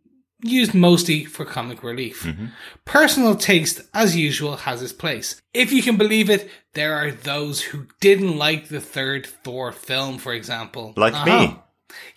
[0.43, 2.27] used mostly for comic relief.
[2.85, 5.39] Personal taste, as usual, has its place.
[5.53, 10.17] If you can believe it, there are those who didn't like the third Thor film,
[10.17, 10.93] for example.
[10.97, 11.25] Like Uh-huh.
[11.39, 11.59] me.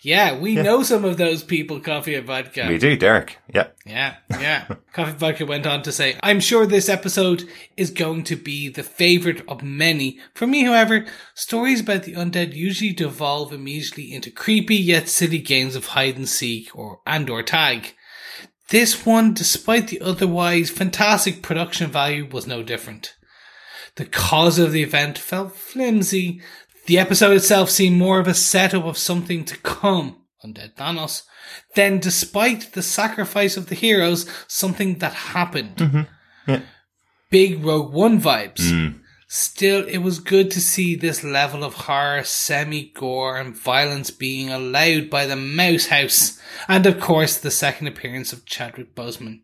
[0.01, 2.65] Yeah, we know some of those people, Coffee and Vodka.
[2.67, 3.37] We do, Derek.
[3.53, 3.67] Yeah.
[3.85, 4.67] Yeah, yeah.
[4.93, 7.43] Coffee and Vodka went on to say, I'm sure this episode
[7.77, 10.19] is going to be the favourite of many.
[10.33, 15.75] For me, however, stories about the undead usually devolve immediately into creepy yet silly games
[15.75, 17.93] of hide and seek or and or tag.
[18.69, 23.15] This one, despite the otherwise fantastic production value, was no different.
[23.95, 26.41] The cause of the event felt flimsy.
[26.85, 31.23] The episode itself seemed more of a setup of something to come, Undead Thanos,
[31.75, 35.77] than despite the sacrifice of the heroes, something that happened.
[35.77, 36.55] Mm-hmm.
[37.31, 38.71] Big Rogue One vibes.
[38.71, 38.99] Mm.
[39.27, 45.09] Still, it was good to see this level of horror, semi-gore and violence being allowed
[45.09, 46.39] by the Mouse House.
[46.67, 49.41] And of course, the second appearance of Chadwick Boseman.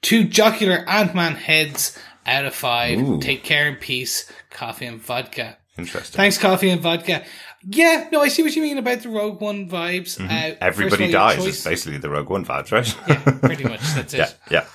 [0.00, 3.00] Two jocular Ant-Man heads out of five.
[3.00, 3.20] Ooh.
[3.20, 4.30] Take care in peace.
[4.50, 5.58] Coffee and vodka.
[5.78, 6.16] Interesting.
[6.16, 7.24] Thanks, coffee and vodka.
[7.66, 10.20] Yeah, no, I see what you mean about the Rogue One vibes.
[10.20, 11.44] Uh, first of Everybody dies.
[11.46, 12.96] It's basically the Rogue One vibes, right?
[13.08, 13.80] yeah, pretty much.
[13.94, 14.36] That's it.
[14.50, 14.66] yeah.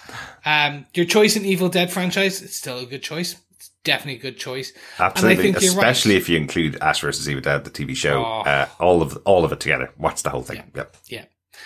[0.45, 0.65] Yeah.
[0.67, 3.35] Um, your choice in Evil Dead franchise, it's still a good choice.
[3.55, 4.73] It's definitely a good choice.
[4.97, 5.89] Absolutely, And I think you're right.
[5.89, 8.39] especially if you include Ash versus Evil Dead, the TV show, Oh.
[8.41, 9.91] uh, all of all of it together.
[9.97, 10.63] Watch the whole thing.
[10.75, 10.97] Yep.
[11.09, 11.25] Yeah.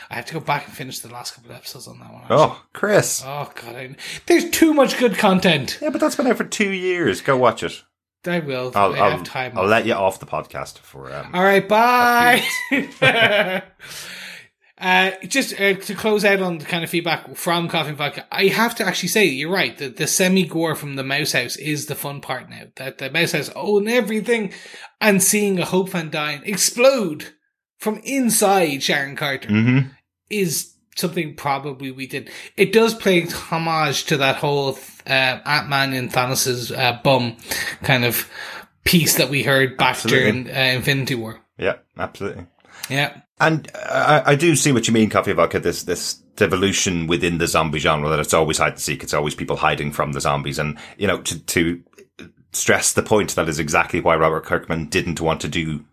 [0.10, 2.24] I have to go back and finish the last couple of episodes on that one.
[2.24, 2.38] actually.
[2.38, 3.24] Oh, Chris.
[3.26, 3.76] Oh, God.
[3.76, 5.78] I, there's too much good content.
[5.82, 7.22] Yeah, but that's been out for two years.
[7.22, 7.84] Go watch it.
[8.26, 8.72] I will.
[8.76, 9.58] I'll, I I'll, have time.
[9.58, 11.14] I'll let you off the podcast for.
[11.14, 12.44] Um, All right, bye.
[14.78, 18.26] uh, just uh, to close out on the kind of feedback from Coffee and Vodka,
[18.32, 19.78] I have to actually say you're right.
[19.78, 22.64] The, the semi gore from the Mouse House is the fun part now.
[22.78, 24.54] That the Mouse House own everything,
[25.02, 27.34] and seeing a Hope Van Dyne explode
[27.80, 29.92] from inside Sharon Carter mhm.
[30.30, 32.30] is something probably we did.
[32.56, 34.74] It does play homage to that whole
[35.08, 37.38] uh, Ant Man in Thanos's uh, bum
[37.84, 38.30] kind of
[38.84, 40.44] piece that we heard back Absolutely.
[40.44, 41.40] during uh, Infinity War.
[41.58, 42.48] Yeah, absolutely.
[42.90, 43.22] Yeah.
[43.40, 45.60] And I, I do see what you mean, Coffee Vodka.
[45.60, 49.04] This this devolution within the zombie genre that it's always hide and seek.
[49.04, 51.84] It's always people hiding from the zombies, and you know to to
[52.52, 55.84] stress the point that is exactly why Robert Kirkman didn't want to do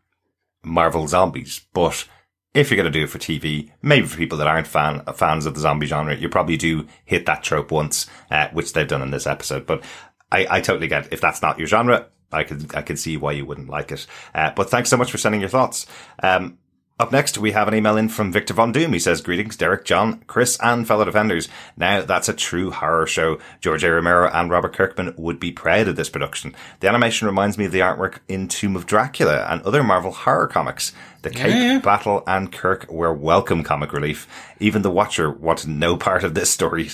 [0.63, 1.67] Marvel zombies.
[1.73, 2.07] But
[2.55, 5.47] if you're going to do it for TV, maybe for people that aren't fan fans
[5.47, 9.03] of the zombie genre, you probably do hit that trope once, uh, which they've done
[9.03, 9.67] in this episode.
[9.67, 9.85] But
[10.33, 12.07] I, I totally get if that's not your genre.
[12.33, 14.07] I could I could see why you wouldn't like it.
[14.35, 15.87] Uh, but thanks so much for sending your thoughts.
[16.23, 16.59] Um,
[17.01, 18.93] up next, we have an email in from Victor Von Doom.
[18.93, 21.49] He says, Greetings, Derek, John, Chris, and fellow defenders.
[21.75, 23.39] Now, that's a true horror show.
[23.63, 23.91] George A.
[23.91, 26.55] Romero and Robert Kirkman would be proud of this production.
[26.81, 30.47] The animation reminds me of the artwork in Tomb of Dracula and other Marvel horror
[30.47, 30.93] comics.
[31.23, 34.27] The Cape, Battle, and Kirk were welcome comic relief.
[34.59, 36.91] Even The Watcher wanted no part of this story.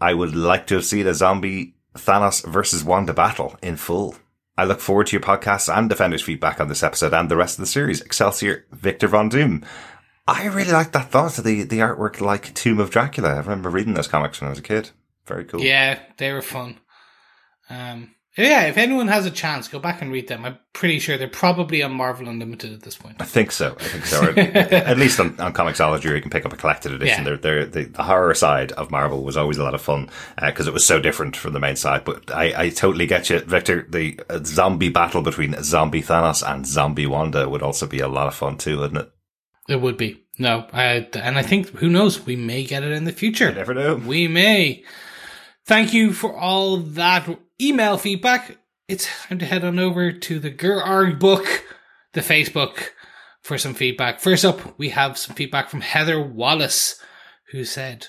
[0.00, 4.16] I would like to have seen a zombie Thanos versus Wanda battle in full.
[4.58, 7.58] I look forward to your podcasts and Defenders feedback on this episode and the rest
[7.58, 8.02] of the series.
[8.02, 9.64] Excelsior, Victor Von Doom.
[10.26, 13.30] I really like that thought, of the, the artwork like Tomb of Dracula.
[13.30, 14.90] I remember reading those comics when I was a kid.
[15.26, 15.60] Very cool.
[15.60, 16.78] Yeah, they were fun.
[17.68, 20.44] Um, yeah, if anyone has a chance, go back and read them.
[20.44, 23.16] I'm pretty sure they're probably on Marvel Unlimited at this point.
[23.20, 23.76] I think so.
[23.78, 24.22] I think so.
[24.32, 27.24] At least on, on Comixology, you can pick up a collected edition.
[27.24, 27.36] Yeah.
[27.36, 30.10] They're, they're, the, the horror side of Marvel was always a lot of fun
[30.40, 32.04] because it was so different from the main side.
[32.04, 33.86] But I, I totally get you, Victor.
[33.88, 38.26] The uh, zombie battle between Zombie Thanos and Zombie Wanda would also be a lot
[38.26, 39.10] of fun too, wouldn't it?
[39.68, 40.24] It would be.
[40.38, 43.54] No, I, and I think, who knows, we may get it in the future.
[43.54, 43.94] never know.
[43.94, 44.82] We may.
[45.66, 47.28] Thank you for all that
[47.60, 48.58] email feedback.
[48.88, 51.64] it's time to head on over to the Gur book,
[52.12, 52.90] the Facebook,
[53.40, 54.20] for some feedback.
[54.20, 57.00] First up, we have some feedback from Heather Wallace,
[57.52, 58.08] who said,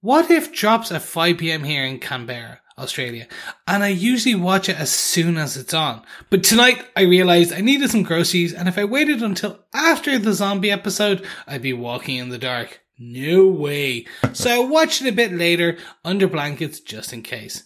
[0.00, 2.60] What if drops at 5 pm here in Canberra?
[2.76, 3.28] Australia,
[3.68, 6.02] and I usually watch it as soon as it's on.
[6.28, 10.32] But tonight I realized I needed some groceries, and if I waited until after the
[10.32, 12.80] zombie episode, I'd be walking in the dark.
[12.98, 14.06] No way.
[14.32, 17.62] so I watched it a bit later under blankets just in case.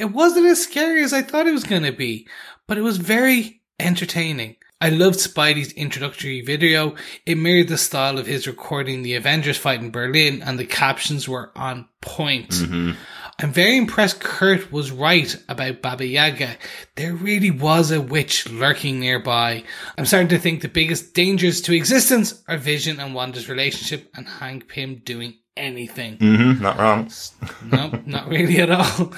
[0.00, 2.26] It wasn't as scary as I thought it was going to be,
[2.66, 4.56] but it was very entertaining.
[4.80, 6.94] I loved Spidey's introductory video.
[7.26, 11.28] It mirrored the style of his recording the Avengers fight in Berlin, and the captions
[11.28, 12.48] were on point.
[12.48, 12.92] Mm-hmm.
[13.40, 16.56] I'm very impressed Kurt was right about Baba Yaga.
[16.96, 19.64] There really was a witch lurking nearby.
[19.98, 24.26] I'm starting to think the biggest dangers to existence are Vision and Wanda's relationship and
[24.26, 26.16] Hank Pym doing anything.
[26.16, 27.10] Mm-hmm, not wrong.
[27.70, 29.12] no, not really at all.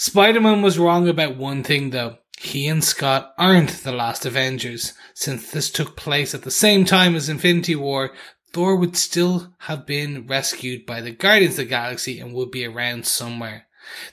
[0.00, 2.16] Spider-Man was wrong about one thing though.
[2.38, 4.94] He and Scott aren't the last Avengers.
[5.12, 8.12] Since this took place at the same time as Infinity War,
[8.54, 12.64] Thor would still have been rescued by the Guardians of the Galaxy and would be
[12.64, 13.66] around somewhere.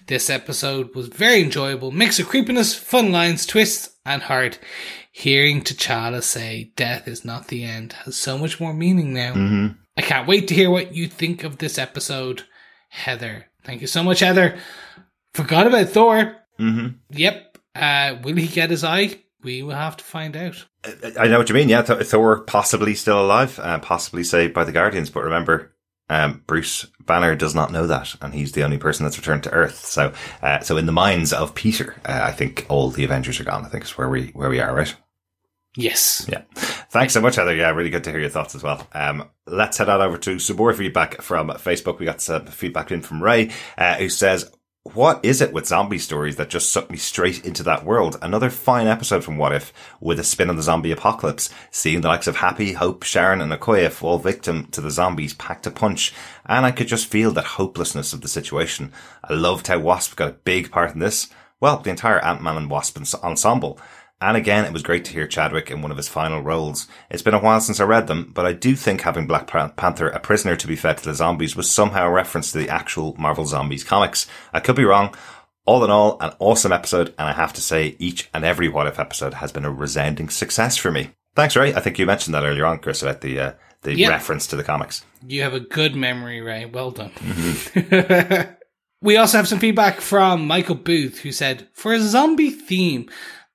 [0.07, 4.59] This episode was very enjoyable, mix of creepiness, fun lines, twists, and heart.
[5.13, 9.35] Hearing T'Challa say death is not the end has so much more meaning now.
[9.35, 9.79] Mm-hmm.
[9.95, 12.43] I can't wait to hear what you think of this episode,
[12.89, 13.45] Heather.
[13.63, 14.59] Thank you so much, Heather.
[15.37, 16.35] Forgot about Thor.
[16.59, 16.87] Mm-hmm.
[17.11, 17.57] Yep.
[17.75, 19.19] Uh, will he get his eye?
[19.43, 20.65] We will have to find out.
[21.19, 21.69] I know what you mean.
[21.69, 25.11] Yeah, Thor possibly still alive, uh, possibly saved by the Guardians.
[25.11, 25.75] But remember,
[26.09, 29.51] um, Bruce Banner does not know that, and he's the only person that's returned to
[29.51, 29.85] Earth.
[29.85, 30.11] So,
[30.41, 33.63] uh, so in the minds of Peter, uh, I think all the Avengers are gone.
[33.63, 34.95] I think is where we where we are, right?
[35.75, 36.25] Yes.
[36.27, 36.41] Yeah.
[36.89, 37.55] Thanks so much, Heather.
[37.55, 38.87] Yeah, really good to hear your thoughts as well.
[38.93, 41.99] Um, let's head on over to some more feedback from Facebook.
[41.99, 44.51] We got some feedback in from Ray, uh, who says,
[44.93, 48.17] what is it with zombie stories that just suck me straight into that world?
[48.21, 52.07] Another fine episode from What If with a spin on the zombie apocalypse, seeing the
[52.07, 56.13] likes of Happy, Hope, Sharon and Okoye fall victim to the zombies packed a punch.
[56.45, 58.93] And I could just feel that hopelessness of the situation.
[59.23, 61.27] I loved how Wasp got a big part in this.
[61.59, 63.79] Well, the entire Ant-Man and Wasp ensemble.
[64.19, 66.87] And again, it was great to hear Chadwick in one of his final roles.
[67.11, 70.07] It's been a while since I read them, but I do think having Black Panther,
[70.09, 73.15] a prisoner to be fed to the zombies, was somehow a reference to the actual
[73.19, 74.25] Marvel Zombies comics.
[74.53, 75.15] I could be wrong.
[75.65, 78.87] All in all, an awesome episode, and I have to say, each and every What
[78.87, 81.11] If episode has been a resounding success for me.
[81.35, 81.75] Thanks, Ray.
[81.75, 83.51] I think you mentioned that earlier on, Chris, about the uh,
[83.83, 84.09] the Yep.
[84.09, 85.05] reference to the comics.
[85.27, 86.65] You have a good memory, Ray.
[86.65, 87.11] Well done.
[89.01, 93.09] we also have some feedback from Michael Booth, who said, For a zombie theme,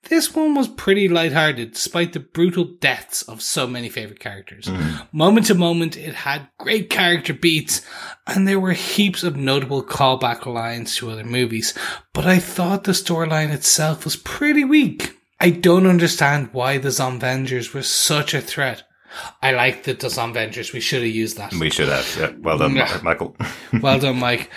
[0.09, 4.67] this one was pretty lighthearted, despite the brutal deaths of so many favorite characters.
[4.67, 5.17] Mm-hmm.
[5.17, 7.83] Moment to moment, it had great character beats,
[8.27, 11.77] and there were heaps of notable callback lines to other movies.
[12.13, 15.17] But I thought the storyline itself was pretty weak.
[15.41, 18.85] I don't understand why the Zomvengers were such a threat.
[19.43, 20.73] I like the Zomvengers.
[20.73, 21.53] We should have used that.
[21.53, 22.17] We should have.
[22.19, 22.33] Yeah.
[22.39, 23.37] Well done, Michael.
[23.81, 24.51] Well done, Mike.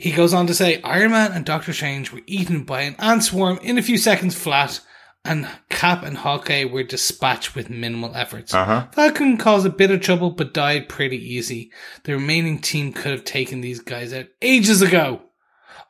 [0.00, 3.22] He goes on to say Iron Man and Doctor Strange were eaten by an ant
[3.22, 4.80] swarm in a few seconds flat,
[5.26, 8.54] and Cap and Hawkeye were dispatched with minimal efforts.
[8.54, 8.86] Uh-huh.
[8.92, 11.70] Falcon caused a bit of trouble but died pretty easy.
[12.04, 15.20] The remaining team could have taken these guys out ages ago.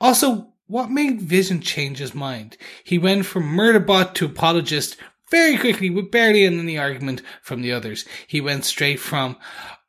[0.01, 2.57] Also, what made Vision change his mind?
[2.83, 4.97] He went from murderbot to apologist
[5.31, 8.05] very quickly with barely any argument from the others.
[8.27, 9.37] He went straight from,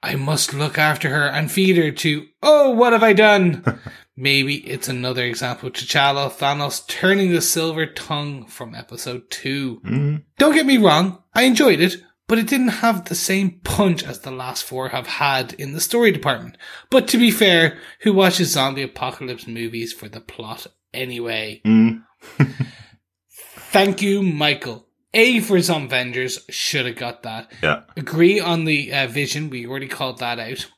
[0.04, 3.80] I must look after her and feed her to, oh, what have I done?
[4.16, 9.82] Maybe it's another example of T'Challa Thanos turning the silver tongue from episode 2.
[10.38, 11.96] Don't get me wrong, I enjoyed it,
[12.28, 15.82] but it didn't have the same punch as the last four have had in the
[15.82, 16.58] story department.
[16.90, 21.62] But to be fair, who watches zombie apocalypse movies for the plot anyway?
[23.72, 24.88] Thank you, Michael.
[25.14, 27.52] A for some Zomvengers should have got that.
[27.62, 27.82] Yeah.
[27.98, 29.50] Agree on the uh, vision.
[29.50, 30.70] We already called that out.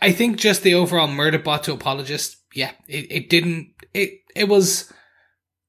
[0.00, 2.41] I think just the overall murderbot to apologist.
[2.54, 3.72] Yeah, it, it didn't.
[3.94, 4.92] It it was.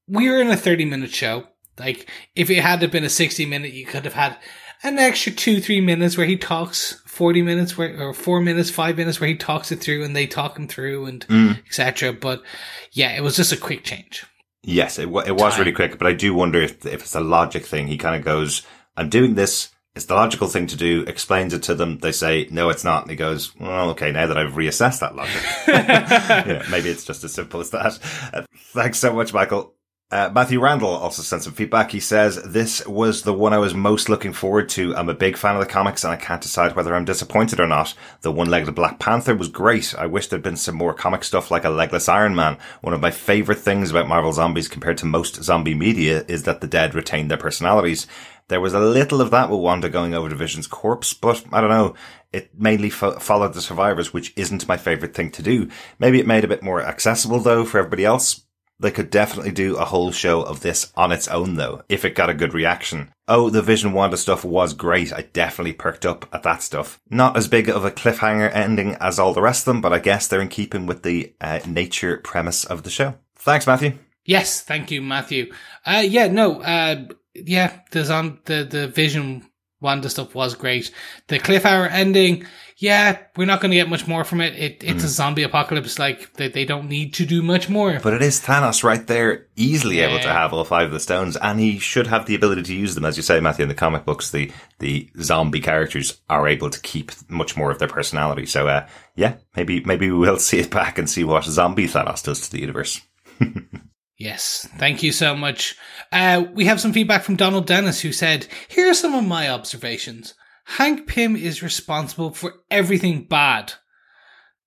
[0.06, 1.46] We were in a thirty minute show.
[1.78, 4.36] Like if it had to been a sixty minute, you could have had
[4.82, 7.00] an extra two three minutes where he talks.
[7.06, 10.26] Forty minutes where or four minutes, five minutes where he talks it through and they
[10.26, 11.58] talk him through and mm.
[11.66, 12.12] etc.
[12.12, 12.42] But
[12.90, 14.24] yeah, it was just a quick change.
[14.64, 15.60] Yes, it, wa- it was Time.
[15.60, 17.86] really quick, but I do wonder if, if it's a logic thing.
[17.86, 18.62] He kind of goes,
[18.96, 19.68] I'm doing this.
[19.94, 21.98] It's the logical thing to do, explains it to them.
[21.98, 23.02] They say, no, it's not.
[23.02, 25.42] And he goes, well, okay, now that I've reassessed that logic.
[25.68, 28.00] yeah, maybe it's just as simple as that.
[28.32, 28.42] Uh,
[28.72, 29.74] thanks so much, Michael.
[30.10, 31.90] Uh, Matthew Randall also sent some feedback.
[31.90, 34.94] He says, This was the one I was most looking forward to.
[34.94, 37.66] I'm a big fan of the comics and I can't decide whether I'm disappointed or
[37.66, 37.94] not.
[38.20, 39.94] The one legged Black Panther was great.
[39.96, 42.58] I wish there'd been some more comic stuff like a legless Iron Man.
[42.80, 46.60] One of my favorite things about Marvel zombies compared to most zombie media is that
[46.60, 48.06] the dead retain their personalities.
[48.48, 51.60] There was a little of that with Wanda going over to Vision's corpse, but I
[51.60, 51.94] don't know.
[52.32, 55.68] It mainly fo- followed the survivors, which isn't my favorite thing to do.
[55.98, 58.42] Maybe it made a bit more accessible though for everybody else.
[58.80, 62.16] They could definitely do a whole show of this on its own though, if it
[62.16, 63.12] got a good reaction.
[63.28, 65.12] Oh, the Vision Wanda stuff was great.
[65.12, 67.00] I definitely perked up at that stuff.
[67.08, 70.00] Not as big of a cliffhanger ending as all the rest of them, but I
[70.00, 73.14] guess they're in keeping with the uh, nature premise of the show.
[73.36, 73.98] Thanks, Matthew.
[74.26, 75.52] Yes, thank you, Matthew.
[75.86, 77.04] Uh, yeah, no, uh,
[77.34, 79.44] yeah, the on the the Vision
[79.84, 80.90] Wanda stuff was great.
[81.28, 82.46] The cliffhanger ending,
[82.78, 84.54] yeah, we're not going to get much more from it.
[84.54, 85.98] it it's a zombie apocalypse.
[85.98, 88.00] Like they, they don't need to do much more.
[88.02, 91.36] But it is Thanos right there, easily able to have all five of the stones,
[91.36, 93.04] and he should have the ability to use them.
[93.04, 96.80] As you say, Matthew, in the comic books, the, the zombie characters are able to
[96.80, 98.46] keep much more of their personality.
[98.46, 102.24] So, uh, yeah, maybe, maybe we will see it back and see what zombie Thanos
[102.24, 103.02] does to the universe.
[104.16, 105.76] Yes, thank you so much.
[106.12, 109.48] Uh, we have some feedback from Donald Dennis who said, Here are some of my
[109.48, 110.34] observations.
[110.66, 113.74] Hank Pym is responsible for everything bad.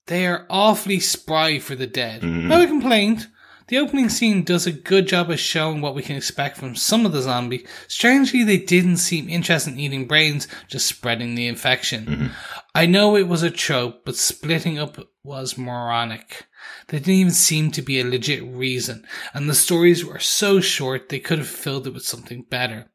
[0.07, 2.23] They are awfully spry for the dead.
[2.23, 3.27] No complaint.
[3.67, 7.05] The opening scene does a good job of showing what we can expect from some
[7.05, 7.65] of the zombie.
[7.89, 12.31] Strangely, they didn't seem interested in eating brains, just spreading the infection.
[12.73, 16.47] I know it was a trope, but splitting up was moronic.
[16.87, 21.09] There didn't even seem to be a legit reason, and the stories were so short
[21.09, 22.89] they could have filled it with something better.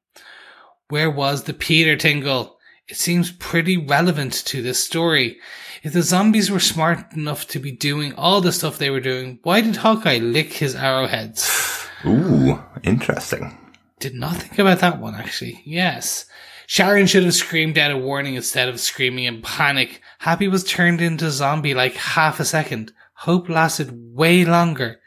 [0.88, 2.56] Where was the Peter Tingle?
[2.88, 5.38] It seems pretty relevant to this story.
[5.82, 9.38] If the zombies were smart enough to be doing all the stuff they were doing,
[9.42, 11.86] why did Hawkeye lick his arrowheads?
[12.06, 13.59] Ooh, interesting.
[14.00, 15.60] Did not think about that one actually.
[15.66, 16.24] Yes.
[16.66, 20.00] Sharon should have screamed out a warning instead of screaming in panic.
[20.23, 22.93] Happy was turned into a zombie like half a second.
[23.12, 25.01] Hope lasted way longer.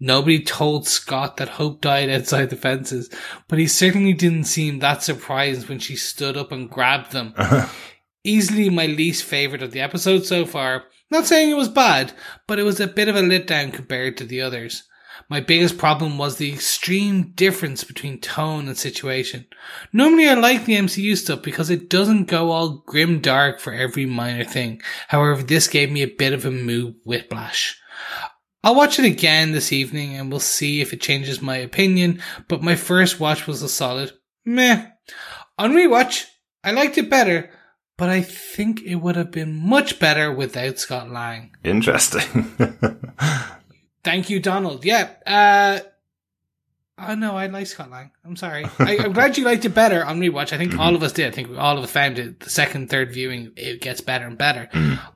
[0.00, 3.10] Nobody told Scott that Hope died outside the fences,
[3.48, 7.34] but he certainly didn't seem that surprised when she stood up and grabbed them.
[8.24, 10.84] Easily my least favorite of the episode so far.
[11.10, 12.14] Not saying it was bad,
[12.48, 14.84] but it was a bit of a letdown compared to the others.
[15.32, 19.46] My biggest problem was the extreme difference between tone and situation.
[19.90, 24.04] Normally I like the MCU stuff because it doesn't go all grim dark for every
[24.04, 24.82] minor thing.
[25.08, 27.80] However, this gave me a bit of a mood whiplash.
[28.62, 32.62] I'll watch it again this evening and we'll see if it changes my opinion, but
[32.62, 34.12] my first watch was a solid
[34.44, 34.86] meh.
[35.56, 36.26] On rewatch,
[36.62, 37.48] I liked it better,
[37.96, 41.56] but I think it would have been much better without Scott Lang.
[41.64, 42.52] Interesting.
[44.04, 44.84] Thank you, Donald.
[44.84, 45.10] Yeah.
[45.26, 45.80] Uh,
[46.98, 48.10] oh no, I like Scott Lang.
[48.24, 48.64] I'm sorry.
[48.78, 50.52] I, I'm glad you liked it better on rewatch.
[50.52, 51.28] I think all of us did.
[51.28, 52.40] I think all of us found it.
[52.40, 54.68] The second, third viewing, it gets better and better.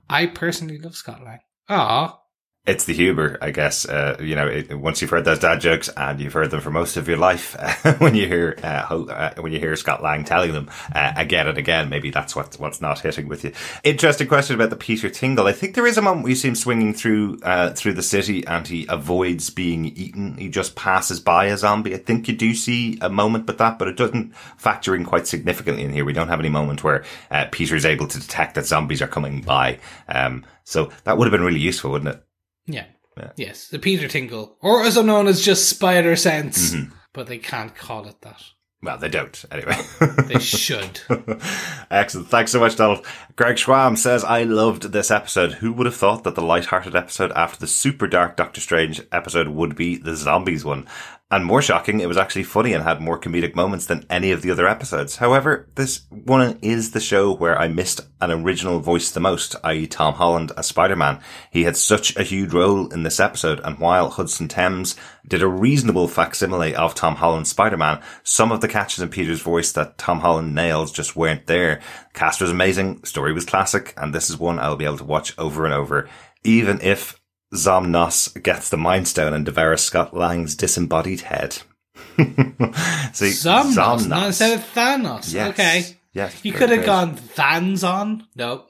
[0.08, 1.40] I personally love Scott Lang.
[1.68, 2.18] Aw.
[2.66, 3.88] It's the humor, I guess.
[3.88, 6.70] Uh, you know, it, once you've heard those dad jokes and you've heard them for
[6.70, 10.24] most of your life, uh, when you hear uh, uh, when you hear Scott Lang
[10.24, 13.52] telling them uh, again and again, maybe that's what what's not hitting with you.
[13.84, 15.46] Interesting question about the Peter Tingle.
[15.46, 18.44] I think there is a moment you see him swinging through uh, through the city
[18.46, 20.36] and he avoids being eaten.
[20.36, 21.94] He just passes by a zombie.
[21.94, 25.28] I think you do see a moment with that, but it doesn't factor in quite
[25.28, 26.04] significantly in here.
[26.04, 27.04] We don't have any moment where
[27.52, 29.78] Peter is able to detect that zombies are coming by.
[30.08, 32.25] Um, so that would have been really useful, wouldn't it?
[32.66, 32.86] Yeah.
[33.16, 33.32] Yeah.
[33.36, 36.92] Yes, the Peter Tingle, or also known as just Spider Sense, mm-hmm.
[37.14, 38.42] but they can't call it that.
[38.82, 39.78] Well, they don't, anyway.
[40.26, 41.00] They should.
[41.90, 42.28] Excellent.
[42.28, 43.06] Thanks so much, Donald.
[43.34, 45.52] Greg Schwam says, I loved this episode.
[45.54, 49.48] Who would have thought that the light-hearted episode after the super dark Doctor Strange episode
[49.48, 50.86] would be the zombies one?
[51.28, 54.42] And more shocking, it was actually funny and had more comedic moments than any of
[54.42, 55.16] the other episodes.
[55.16, 59.88] However, this one is the show where I missed an original voice the most, i.e.
[59.88, 61.20] Tom Holland as Spider-Man.
[61.50, 64.94] He had such a huge role in this episode, and while Hudson Thames
[65.26, 69.72] did a reasonable facsimile of Tom Holland's Spider-Man, some of the catches in Peter's voice
[69.72, 71.80] that Tom Holland nails just weren't there.
[72.14, 75.36] Cast was amazing, story was classic, and this is one I'll be able to watch
[75.38, 76.08] over and over,
[76.44, 77.20] even if
[77.54, 81.52] Zomnos gets the Mind Stone and devours Scott Lang's disembodied head.
[82.16, 85.32] See, Zomnos, not instead of Thanos.
[85.32, 85.50] Yes.
[85.50, 85.84] Okay.
[86.12, 86.44] Yes.
[86.44, 86.86] You could have good.
[86.86, 88.22] gone Thanzon.
[88.34, 88.68] Nope.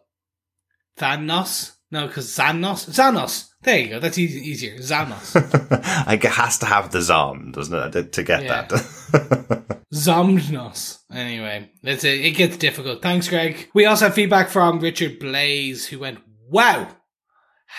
[0.99, 1.73] Thanos.
[1.91, 2.91] No, because Xanos.
[2.91, 3.49] Xanos.
[3.63, 4.01] There you go.
[4.01, 4.77] That's easy, easier.
[6.07, 8.63] Like it has to have the Zom, doesn't it, to- to get Yeah.
[8.69, 9.81] that?
[9.95, 10.99] Zomnos.
[11.13, 13.03] Anyway, it's a, it gets difficult.
[13.03, 13.69] Thanks, Greg.
[13.75, 16.89] We also have feedback from Richard Blaze, who went, "Wow,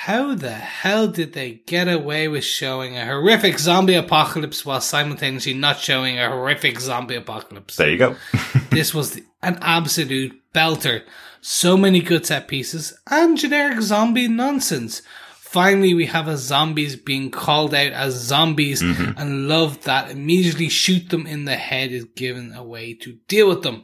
[0.01, 5.53] How the hell did they get away with showing a horrific zombie apocalypse while simultaneously
[5.55, 7.75] not showing a horrific zombie apocalypse?
[7.75, 8.15] There you go.
[8.69, 11.03] this was the, an absolute belter.
[11.41, 15.01] So many good set pieces and generic zombie nonsense.
[15.35, 19.19] Finally, we have a zombies being called out as zombies mm-hmm.
[19.19, 23.49] and love that immediately shoot them in the head is given a way to deal
[23.49, 23.83] with them.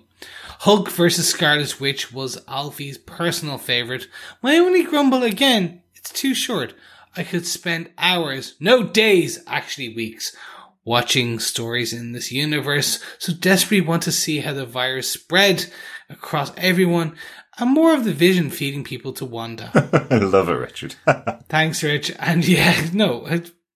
[0.60, 4.08] Hulk versus Scarlet Witch was Alfie's personal favorite.
[4.42, 6.74] My only grumble again, it's too short.
[7.16, 10.36] I could spend hours, no days, actually weeks,
[10.84, 15.72] watching stories in this universe, so desperately want to see how the virus spread
[16.10, 17.16] across everyone
[17.58, 19.72] and more of the vision feeding people to Wanda.
[20.12, 20.96] I love it, Richard.
[21.50, 22.12] Thanks, Rich.
[22.20, 23.26] And yeah, no,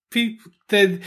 [0.09, 0.99] people, the,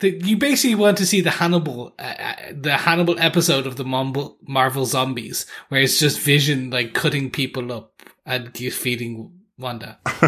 [0.00, 3.84] the, you basically want to see the Hannibal, uh, uh, the Hannibal episode of the
[3.84, 7.92] Marvel, Marvel Zombies, where it's just Vision like cutting people up
[8.26, 9.98] and feeding Wanda.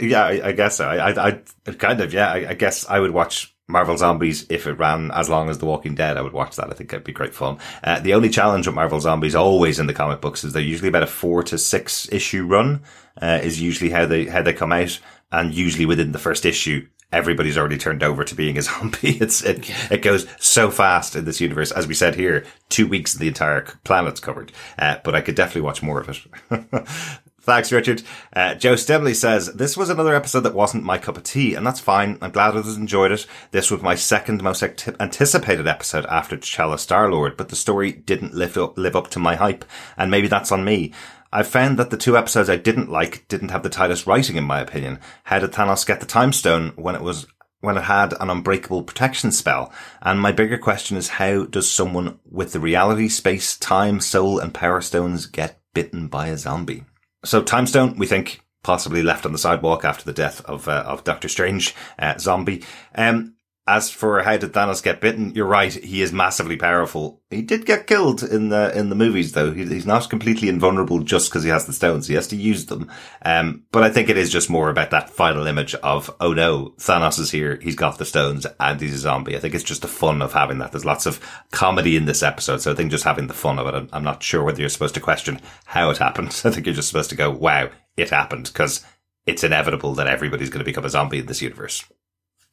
[0.00, 0.88] Yeah, I, I guess so.
[0.88, 4.66] I, I, I kind of, yeah, I, I guess I would watch Marvel Zombies if
[4.66, 6.16] it ran as long as The Walking Dead.
[6.16, 6.70] I would watch that.
[6.70, 7.58] I think it'd be great fun.
[7.84, 10.88] Uh, the only challenge with Marvel Zombies always in the comic books is they're usually
[10.88, 12.82] about a four to six issue run,
[13.20, 14.98] uh, is usually how they, how they come out.
[15.30, 19.18] And usually within the first issue, everybody's already turned over to being a zombie.
[19.18, 21.70] It's, it, it goes so fast in this universe.
[21.70, 24.52] As we said here, two weeks and the entire planet's covered.
[24.78, 26.78] Uh, but I could definitely watch more of it.
[27.48, 28.02] Thanks, Richard.
[28.30, 31.66] Uh, Joe Stemley says, this was another episode that wasn't my cup of tea, and
[31.66, 32.18] that's fine.
[32.20, 33.26] I'm glad others enjoyed it.
[33.52, 38.58] This was my second most anticipated episode after T'Challa Star-Lord, but the story didn't live
[38.58, 39.64] up, live up to my hype,
[39.96, 40.92] and maybe that's on me.
[41.32, 44.44] I found that the two episodes I didn't like didn't have the tightest writing in
[44.44, 45.00] my opinion.
[45.24, 47.26] How did Thanos get the time stone when it was
[47.60, 49.72] when it had an unbreakable protection spell?
[50.02, 54.52] And my bigger question is how does someone with the reality, space, time, soul, and
[54.52, 56.84] power stones get bitten by a zombie?
[57.24, 60.84] So Time Stone, we think possibly left on the sidewalk after the death of uh,
[60.86, 62.62] of Doctor Strange, uh, zombie.
[62.94, 63.34] Um,
[63.68, 65.72] as for how did Thanos get bitten, you're right.
[65.72, 67.20] He is massively powerful.
[67.28, 69.52] He did get killed in the in the movies, though.
[69.52, 72.08] He, he's not completely invulnerable just because he has the stones.
[72.08, 72.90] He has to use them.
[73.24, 76.72] Um, but I think it is just more about that final image of oh no,
[76.78, 77.60] Thanos is here.
[77.62, 79.36] He's got the stones and he's a zombie.
[79.36, 80.72] I think it's just the fun of having that.
[80.72, 81.20] There's lots of
[81.50, 83.74] comedy in this episode, so I think just having the fun of it.
[83.74, 86.28] I'm, I'm not sure whether you're supposed to question how it happened.
[86.44, 87.68] I think you're just supposed to go, wow,
[87.98, 88.82] it happened because
[89.26, 91.84] it's inevitable that everybody's going to become a zombie in this universe.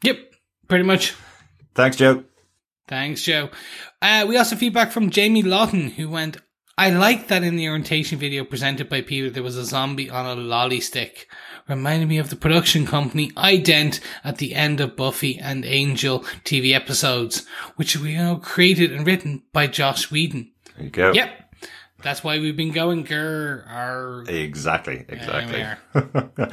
[0.04, 0.35] Yep,
[0.68, 1.16] pretty much.
[1.74, 2.24] Thanks, Joe.
[2.88, 3.50] Thanks, Joe.
[4.02, 6.38] Uh, we also feedback from Jamie Lawton, who went,
[6.78, 10.26] I like that in the orientation video presented by Peter, there was a zombie on
[10.26, 11.28] a lolly stick.
[11.68, 16.74] Reminded me of the production company Ident at the end of Buffy and Angel TV
[16.74, 20.52] episodes, which we know created and written by Joss Whedon.
[20.76, 21.14] There you go.
[21.14, 21.45] Yep.
[22.06, 25.66] That's why we've been going, grr, our, Exactly, exactly.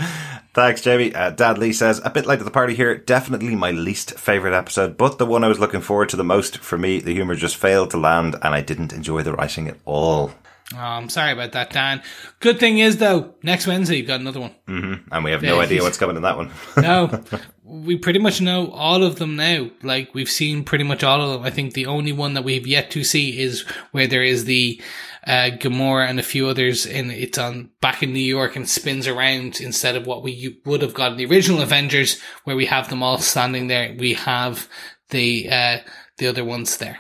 [0.55, 1.15] Thanks, Jamie.
[1.15, 2.97] Uh, Dan Lee says, a bit late to the party here.
[2.97, 6.57] Definitely my least favourite episode, but the one I was looking forward to the most.
[6.57, 9.77] For me, the humour just failed to land and I didn't enjoy the writing at
[9.85, 10.33] all.
[10.75, 12.03] Oh, I'm sorry about that, Dan.
[12.41, 14.55] Good thing is, though, next Wednesday you've got another one.
[14.67, 16.51] And we have no idea what's coming in that one.
[16.79, 17.23] No,
[17.73, 19.71] we pretty much know all of them now.
[19.83, 21.43] Like we've seen pretty much all of them.
[21.43, 23.63] I think the only one that we've yet to see is
[23.93, 24.81] where there is the
[25.27, 29.09] uh, Gamora and a few others, and it's on back in New York and spins
[29.09, 32.91] around instead of what we would have got in the original Avengers, where we have
[32.91, 33.97] them all standing there.
[33.99, 34.69] We have
[35.09, 35.79] the uh,
[36.19, 36.99] the other ones there.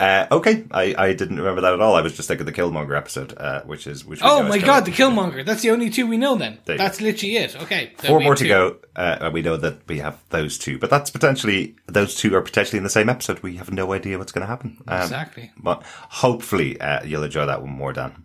[0.00, 1.94] Uh, okay, I, I didn't remember that at all.
[1.94, 4.20] I was just thinking the Killmonger episode, uh, which is which.
[4.22, 5.44] Oh my god, the Killmonger!
[5.44, 6.36] That's the only two we know.
[6.36, 7.54] Then that's literally it.
[7.62, 8.48] Okay, so Four more to two.
[8.48, 8.76] go.
[8.96, 12.40] Uh, and we know that we have those two, but that's potentially those two are
[12.40, 13.40] potentially in the same episode.
[13.40, 14.78] We have no idea what's going to happen.
[14.88, 15.52] Um, Exactly.
[15.58, 18.24] But hopefully, uh, you'll enjoy that one more, Dan.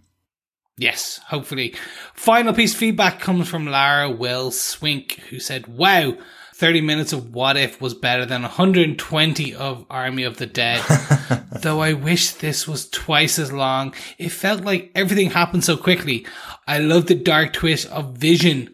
[0.77, 1.75] Yes, hopefully.
[2.13, 6.17] Final piece of feedback comes from Lara Will Swink, who said, Wow,
[6.57, 10.81] 30 minutes of What If was better than 120 of Army of the Dead.
[11.51, 13.93] Though I wish this was twice as long.
[14.17, 16.25] It felt like everything happened so quickly.
[16.65, 18.73] I love the dark twist of Vision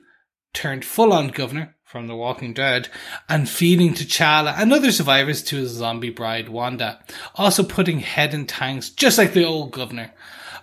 [0.53, 2.87] turned full on governor from The Walking Dead
[3.27, 7.03] and feeding T'Challa and other survivors to his zombie bride Wanda.
[7.33, 10.13] Also putting head in tanks just like the old governor.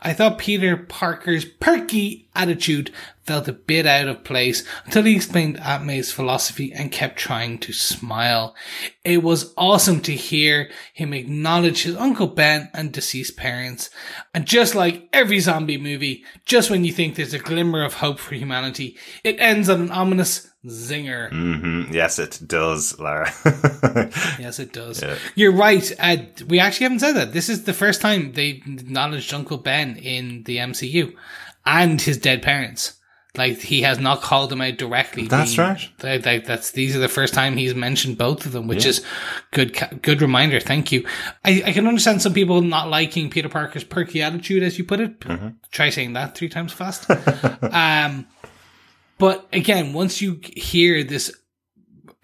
[0.03, 2.93] I thought Peter Parker's perky attitude
[3.25, 7.59] felt a bit out of place until he explained Aunt May's philosophy and kept trying
[7.59, 8.55] to smile.
[9.05, 13.91] It was awesome to hear him acknowledge his Uncle Ben and deceased parents.
[14.33, 18.19] And just like every zombie movie, just when you think there's a glimmer of hope
[18.19, 21.31] for humanity, it ends on an ominous zinger.
[21.31, 23.33] hmm Yes, it does, Lara.
[24.39, 25.03] Yes, it does.
[25.35, 25.91] You're right.
[25.99, 26.17] Uh,
[26.49, 27.33] we actually haven't said that.
[27.33, 31.15] This is the first time they acknowledged Uncle Ben in the MCU
[31.67, 32.95] and his dead parents.
[33.37, 35.29] Like he has not called them out directly.
[35.29, 36.45] That's The- right.
[36.45, 39.05] that's these are the first time he's mentioned both of them, which is
[39.53, 39.79] good.
[40.03, 40.59] Good reminder.
[40.59, 41.07] Thank you.
[41.45, 44.99] I, I can understand some people not liking Peter Parker's perky attitude, as you put
[45.01, 45.21] it.
[45.21, 45.49] Mm-hmm.
[45.71, 47.09] Try saying that three times fast.
[47.63, 48.27] um,
[49.19, 51.33] but again, once you hear this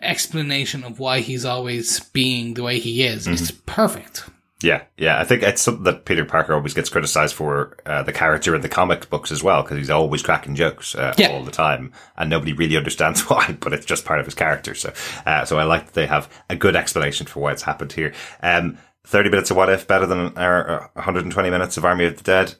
[0.01, 3.65] explanation of why he's always being the way he is, it's Mm-hmm.
[3.66, 4.25] perfect.
[4.62, 5.21] Yeah, yeah.
[5.21, 8.62] I think it's something that Peter Parker always gets criticized for uh, the character in
[8.62, 11.33] the comic books as well, because he's always cracking jokes uh, Yeah.
[11.33, 13.57] all the time, and nobody really understands why.
[13.61, 14.75] But it's just part of his character.
[14.75, 14.95] So,
[15.27, 18.15] uh, so I like that they have a good explanation for why it's happened here.
[18.43, 22.23] Um, thirty minutes of What If better than our 120 minutes of Army of the
[22.23, 22.55] Dead.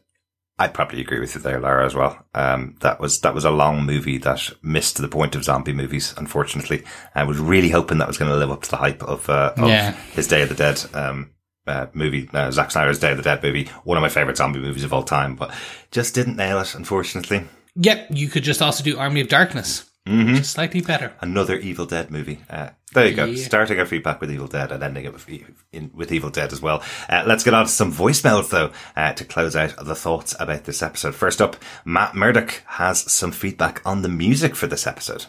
[0.59, 2.25] I'd probably agree with you there, Lara, as well.
[2.33, 6.15] Um, that was that was a long movie that missed the point of zombie movies.
[6.17, 9.29] Unfortunately, I was really hoping that was going to live up to the hype of,
[9.29, 9.93] uh, of Yeah.
[10.13, 11.31] his Day of the Dead um,
[11.67, 14.61] uh, movie, uh, Zack Snyder's Day of the Dead movie, one of my favorite zombie
[14.61, 15.53] movies of all time, but
[15.91, 17.45] just didn't nail it, unfortunately.
[17.77, 20.35] Yep, you could just also do Army of Darkness, Mm-hmm.
[20.35, 21.15] just slightly better.
[21.23, 22.41] Another Evil Dead movie.
[22.51, 23.25] Uh, there you go.
[23.25, 23.43] Yeah.
[23.43, 26.53] Starting our feedback with Evil Dead and ending it with, E- in, with Evil Dead
[26.53, 26.83] as well.
[27.09, 30.65] Uh, let's get on to some voicemails though, uh, to close out the thoughts about
[30.65, 31.15] this episode.
[31.15, 31.57] First up,
[31.87, 35.25] Matt Murdoch has some feedback on the music for this episode.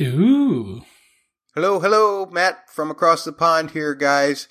[0.00, 0.82] Ooh.
[1.54, 4.48] Hello, hello, Matt from across the pond here, guys.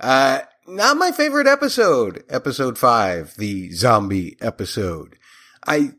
[0.00, 5.16] Uh, not my favorite episode, episode five, the zombie episode.
[5.66, 5.92] I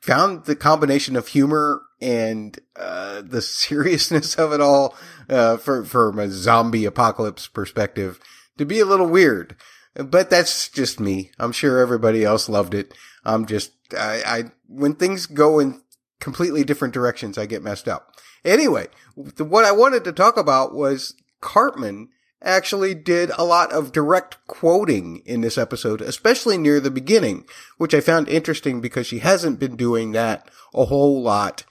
[0.00, 4.96] found the combination of humor and, uh, the seriousness of it all,
[5.28, 8.18] uh, for, from a zombie apocalypse perspective
[8.58, 9.56] to be a little weird.
[9.94, 11.30] But that's just me.
[11.38, 12.94] I'm sure everybody else loved it.
[13.24, 15.82] I'm just, I, I, when things go in
[16.20, 18.14] completely different directions, I get messed up.
[18.44, 22.08] Anyway, the, what I wanted to talk about was Karpman
[22.42, 27.44] actually did a lot of direct quoting in this episode, especially near the beginning,
[27.78, 31.64] which I found interesting because she hasn't been doing that a whole lot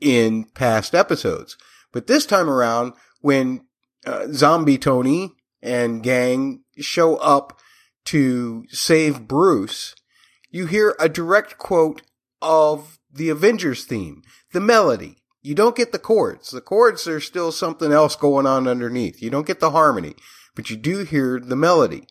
[0.00, 1.56] in past episodes.
[1.92, 3.66] But this time around, when
[4.06, 5.32] uh, Zombie Tony
[5.62, 7.60] and gang show up
[8.06, 9.94] to save Bruce,
[10.48, 12.02] you hear a direct quote
[12.40, 14.22] of the Avengers theme,
[14.52, 15.16] the melody.
[15.42, 16.50] You don't get the chords.
[16.50, 19.22] The chords are still something else going on underneath.
[19.22, 20.14] You don't get the harmony,
[20.54, 22.06] but you do hear the melody.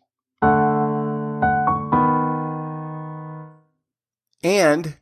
[4.44, 4.98] And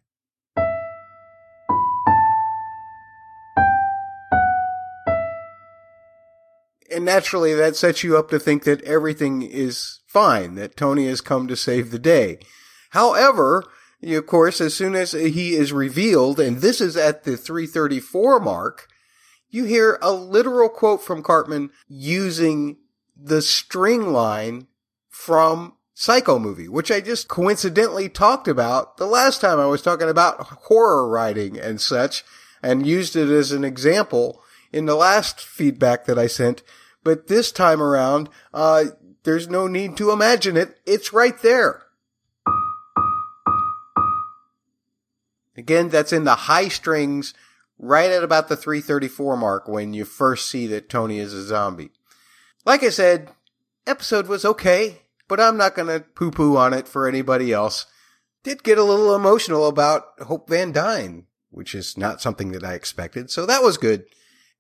[6.98, 11.22] and naturally that sets you up to think that everything is fine, that Tony has
[11.22, 12.40] come to save the day.
[12.90, 13.64] However,
[14.02, 18.88] of course, as soon as he is revealed, and this is at the 334 mark,
[19.48, 22.78] you hear a literal quote from Karpman using
[23.16, 24.66] the string line
[25.08, 30.10] from Psycho movie, which I just coincidentally talked about the last time I was talking
[30.10, 32.24] about horror writing and such,
[32.64, 34.42] and used it as an example
[34.74, 36.64] in the last feedback that I sent.
[37.08, 38.88] But this time around, uh,
[39.24, 40.78] there's no need to imagine it.
[40.86, 41.84] It's right there.
[45.56, 47.34] Again, that's in the high strings
[47.80, 51.92] right at about the 334 mark when you first see that Tony is a zombie.
[52.66, 53.30] Like I said,
[53.86, 57.86] episode was okay, but I'm not going to poo poo on it for anybody else.
[58.44, 62.74] Did get a little emotional about Hope Van Dyne, which is not something that I
[62.74, 64.08] expected, so that was good.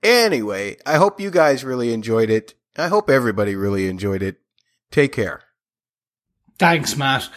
[0.03, 2.53] Anyway, I hope you guys really enjoyed it.
[2.77, 4.37] I hope everybody really enjoyed it.
[4.91, 5.41] Take care.
[6.59, 7.29] Thanks, Matt.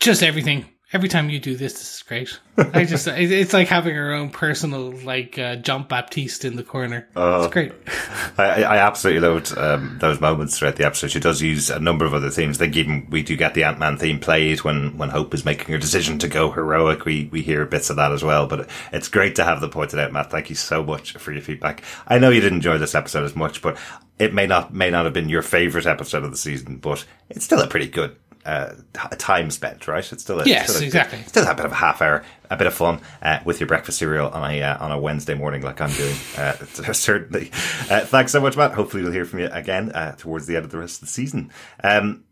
[0.00, 0.73] Just everything.
[0.94, 2.38] Every time you do this, this is great.
[2.56, 7.08] I just, it's like having our own personal, like, uh, Jon Batiste in the corner.
[7.16, 7.44] Oh.
[7.44, 7.72] It's great.
[8.38, 11.10] I, I absolutely loved um, those moments throughout the episode.
[11.10, 12.58] She does use a number of other themes.
[12.58, 15.66] Think even we do get the Ant Man theme played when, when Hope is making
[15.72, 17.04] her decision to go heroic.
[17.04, 18.46] We we hear bits of that as well.
[18.46, 20.30] But it's great to have them pointed out, Matt.
[20.30, 21.82] Thank you so much for your feedback.
[22.06, 23.76] I know you didn't enjoy this episode as much, but
[24.18, 27.44] it may not may not have been your favorite episode of the season, but it's
[27.44, 28.16] still a pretty good.
[28.44, 28.74] Uh,
[29.18, 30.12] time spent, right?
[30.12, 31.22] It's still a, Yes, still a good- exactly.
[31.22, 33.98] still a bit of a half hour, a bit of fun uh, with your breakfast
[33.98, 36.14] cereal on a uh, on a Wednesday morning, like I'm doing.
[36.36, 36.52] Uh,
[36.92, 37.50] certainly.
[37.90, 38.72] Uh, thanks so much, Matt.
[38.72, 41.12] Hopefully, we'll hear from you again uh, towards the end of the rest of the
[41.12, 41.50] season.
[41.82, 42.24] Um,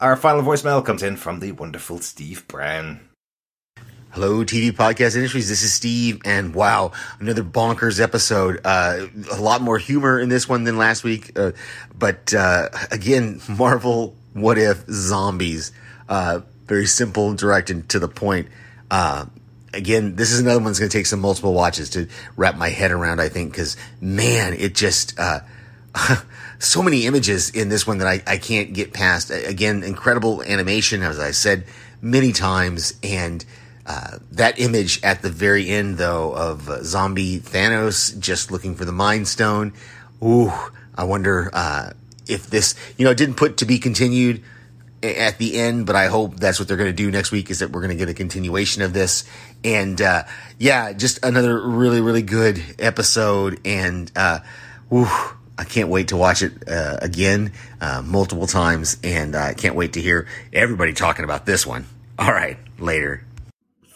[0.00, 3.00] our final voicemail comes in from the wonderful Steve Brown.
[4.12, 5.48] Hello, TV Podcast Industries.
[5.48, 6.90] This is Steve, and wow,
[7.20, 8.60] another bonkers episode.
[8.64, 11.52] Uh, a lot more humor in this one than last week, uh,
[11.96, 15.72] but uh, again, Marvel What If Zombies.
[16.08, 18.48] Uh, very simple, direct, and to the point.
[18.90, 19.26] Uh,
[19.74, 22.68] again, this is another one that's going to take some multiple watches to wrap my
[22.68, 23.20] head around.
[23.20, 25.18] I think because man, it just.
[25.18, 25.40] Uh,
[26.58, 29.30] so many images in this one that I, I can't get past.
[29.30, 31.64] Again, incredible animation, as I said
[32.00, 33.44] many times, and
[33.86, 38.84] Uh, that image at the very end, though, of uh, zombie Thanos just looking for
[38.84, 39.72] the Mind Stone.
[40.22, 40.52] Ooh,
[40.94, 41.90] I wonder uh,
[42.30, 44.42] if this, you know, didn't put to be continued
[45.02, 47.50] at the end, but I hope that's what they're going to do next week.
[47.50, 49.24] Is that we're going to get a continuation of this,
[49.64, 50.24] and uh,
[50.58, 54.40] yeah, just another really, really good episode, and uh,
[54.92, 55.08] ooh,
[55.56, 59.94] I can't wait to watch it uh, again uh, multiple times, and I can't wait
[59.94, 61.86] to hear everybody talking about this one.
[62.18, 63.24] All right, later.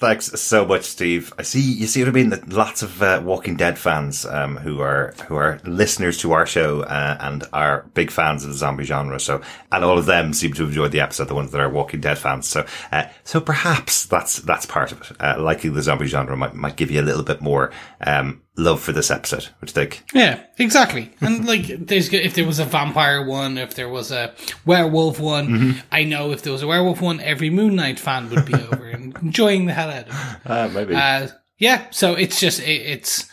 [0.04, 1.32] Thanks so much, Steve.
[1.38, 1.62] I see.
[1.62, 2.28] You see what I mean?
[2.28, 6.44] That lots of uh, Walking Dead fans um, who are who are listeners to our
[6.44, 9.18] show uh, and are big fans of the zombie genre.
[9.18, 9.40] So,
[9.72, 11.28] and all of them seem to have enjoyed the episode.
[11.28, 12.46] The ones that are Walking Dead fans.
[12.46, 15.12] So, uh, so perhaps that's that's part of it.
[15.18, 17.72] Uh, liking the zombie genre might might give you a little bit more
[18.02, 19.48] um, love for this episode.
[19.60, 20.04] Which you think.
[20.12, 21.12] Yeah, exactly.
[21.22, 24.34] And like, there's if there was a vampire one, if there was a
[24.66, 25.78] werewolf one, Mm-hmm.
[25.90, 28.84] I know if there was a werewolf one, every Moon Knight fan would be over
[29.22, 30.50] enjoying the hell out of it.
[30.50, 30.94] Uh, maybe.
[30.94, 31.28] Uh,
[31.58, 33.30] yeah, so it's just it, it's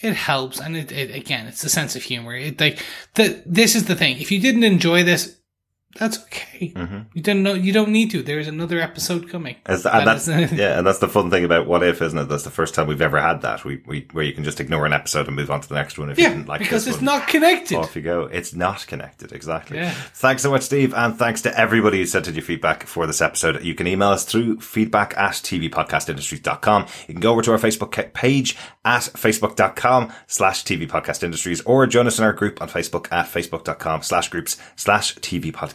[0.00, 2.34] it helps, and it, it again, it's the sense of humor.
[2.34, 2.84] It like
[3.14, 4.20] the this is the thing.
[4.20, 5.38] If you didn't enjoy this,
[5.98, 6.72] that's okay.
[6.74, 6.98] Mm-hmm.
[7.12, 7.54] You don't know.
[7.54, 8.22] You don't need to.
[8.22, 9.56] There is another episode coming.
[9.66, 12.18] As the- and That that's yeah, and that's the fun thing about What If, isn't
[12.18, 12.24] it?
[12.24, 13.64] That's the first time we've ever had that.
[13.64, 15.98] We, we where you can just ignore an episode and move on to the next
[15.98, 17.04] one if you yeah, didn't like because it's one.
[17.06, 17.76] not connected.
[17.76, 18.22] Off you go.
[18.22, 19.76] It's not connected, exactly.
[19.78, 19.90] Yeah.
[20.14, 23.20] Thanks so much, Steve, and thanks to everybody who sent in your feedback for this
[23.20, 23.62] episode.
[23.62, 26.86] You can email us through feedback at tvpodcastindustries.com.
[27.08, 32.18] You can go over to our Facebook page at facebook.com slash tvpodcastindustries or join us
[32.18, 35.14] in our group on Facebook at facebook.com slash groups slash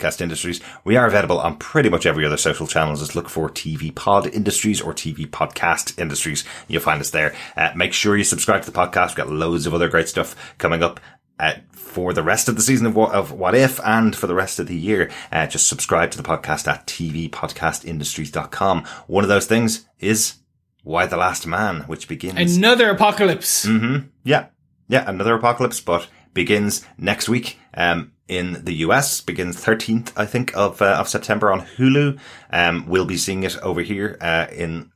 [0.07, 0.61] tvpodcastindustries.
[0.83, 2.95] We are available on pretty much every other social channel.
[2.95, 6.43] Just look for TV Pod Industries or TV Podcast Industries.
[6.67, 7.35] You'll find us there.
[7.55, 9.09] Uh, make sure you subscribe to the podcast.
[9.09, 10.99] We've got loads of other great stuff coming up
[11.39, 14.35] uh, for the rest of the season of what, of what If and for the
[14.35, 15.11] rest of the year.
[15.31, 18.85] Uh, just subscribe to the podcast at tvpodcastindustries.com.
[19.07, 20.35] One of those things is
[20.83, 22.57] Y: The Last Man, which begins.
[22.57, 23.65] Another apocalypse.
[23.65, 24.07] Mm-hmm.
[24.23, 24.47] Yeah.
[24.87, 25.03] Yeah.
[25.07, 26.07] Another apocalypse, but
[26.37, 27.59] begins next week.
[27.73, 32.19] Um, in the US begins 13th, I think, of, uh, of September on Hulu.
[32.51, 34.91] Um, we'll be seeing it over here, uh, in,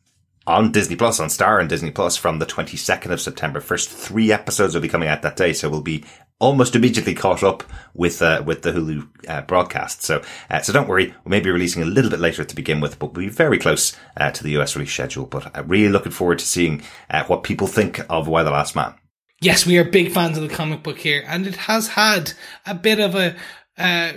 [0.45, 3.59] on Disney Plus, on Star and Disney Plus from the 22nd of September.
[3.59, 5.51] First three episodes will be coming out that day.
[5.53, 6.03] So we'll be
[6.39, 7.63] almost immediately caught up
[7.95, 10.03] with, uh, with the Hulu, uh, broadcast.
[10.03, 11.15] So, uh, so don't worry.
[11.23, 13.57] We may be releasing a little bit later to begin with, but we'll be very
[13.57, 15.25] close, uh, to the US release schedule.
[15.25, 16.83] But I'm really looking forward to seeing,
[17.27, 18.93] what people think of Y: The Last Man.
[19.43, 22.75] Yes, we are big fans of the comic book here, and it has had a
[22.75, 23.35] bit of a,
[23.75, 24.13] uh,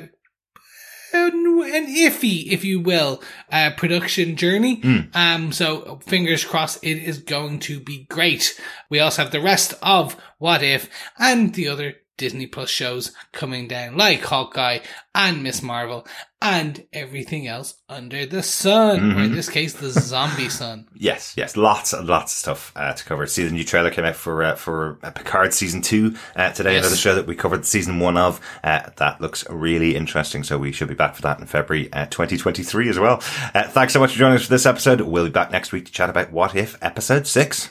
[1.14, 4.82] an, iffy, if you will, uh, production journey.
[5.14, 8.60] Um, so fingers crossed it is going to be great.
[8.90, 13.66] We also have the rest of What If and the other Disney Plus shows coming
[13.68, 14.80] down, like Hawkeye
[15.14, 16.06] and Miss Marvel
[16.40, 20.86] and everything else under the sun, or in this case, the zombie sun.
[20.94, 23.26] Yes, yes, lots and lots of stuff uh, to cover.
[23.26, 26.74] See, the new trailer came out for uh, for uh, Picard season two uh, today.
[26.74, 26.84] Yes.
[26.84, 28.40] Another show that we covered season one of.
[28.62, 30.44] Uh, that looks really interesting.
[30.44, 33.22] So we should be back for that in February uh, 2023 as well.
[33.54, 35.00] Uh, thanks so much for joining us for this episode.
[35.00, 37.70] We'll be back next week to chat about What If episode six.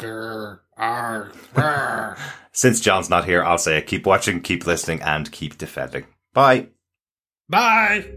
[0.00, 2.16] Grr, arr, brr.
[2.52, 6.06] Since John's not here, I'll say keep watching, keep listening, and keep defending.
[6.34, 6.68] Bye.
[7.48, 8.12] Bye.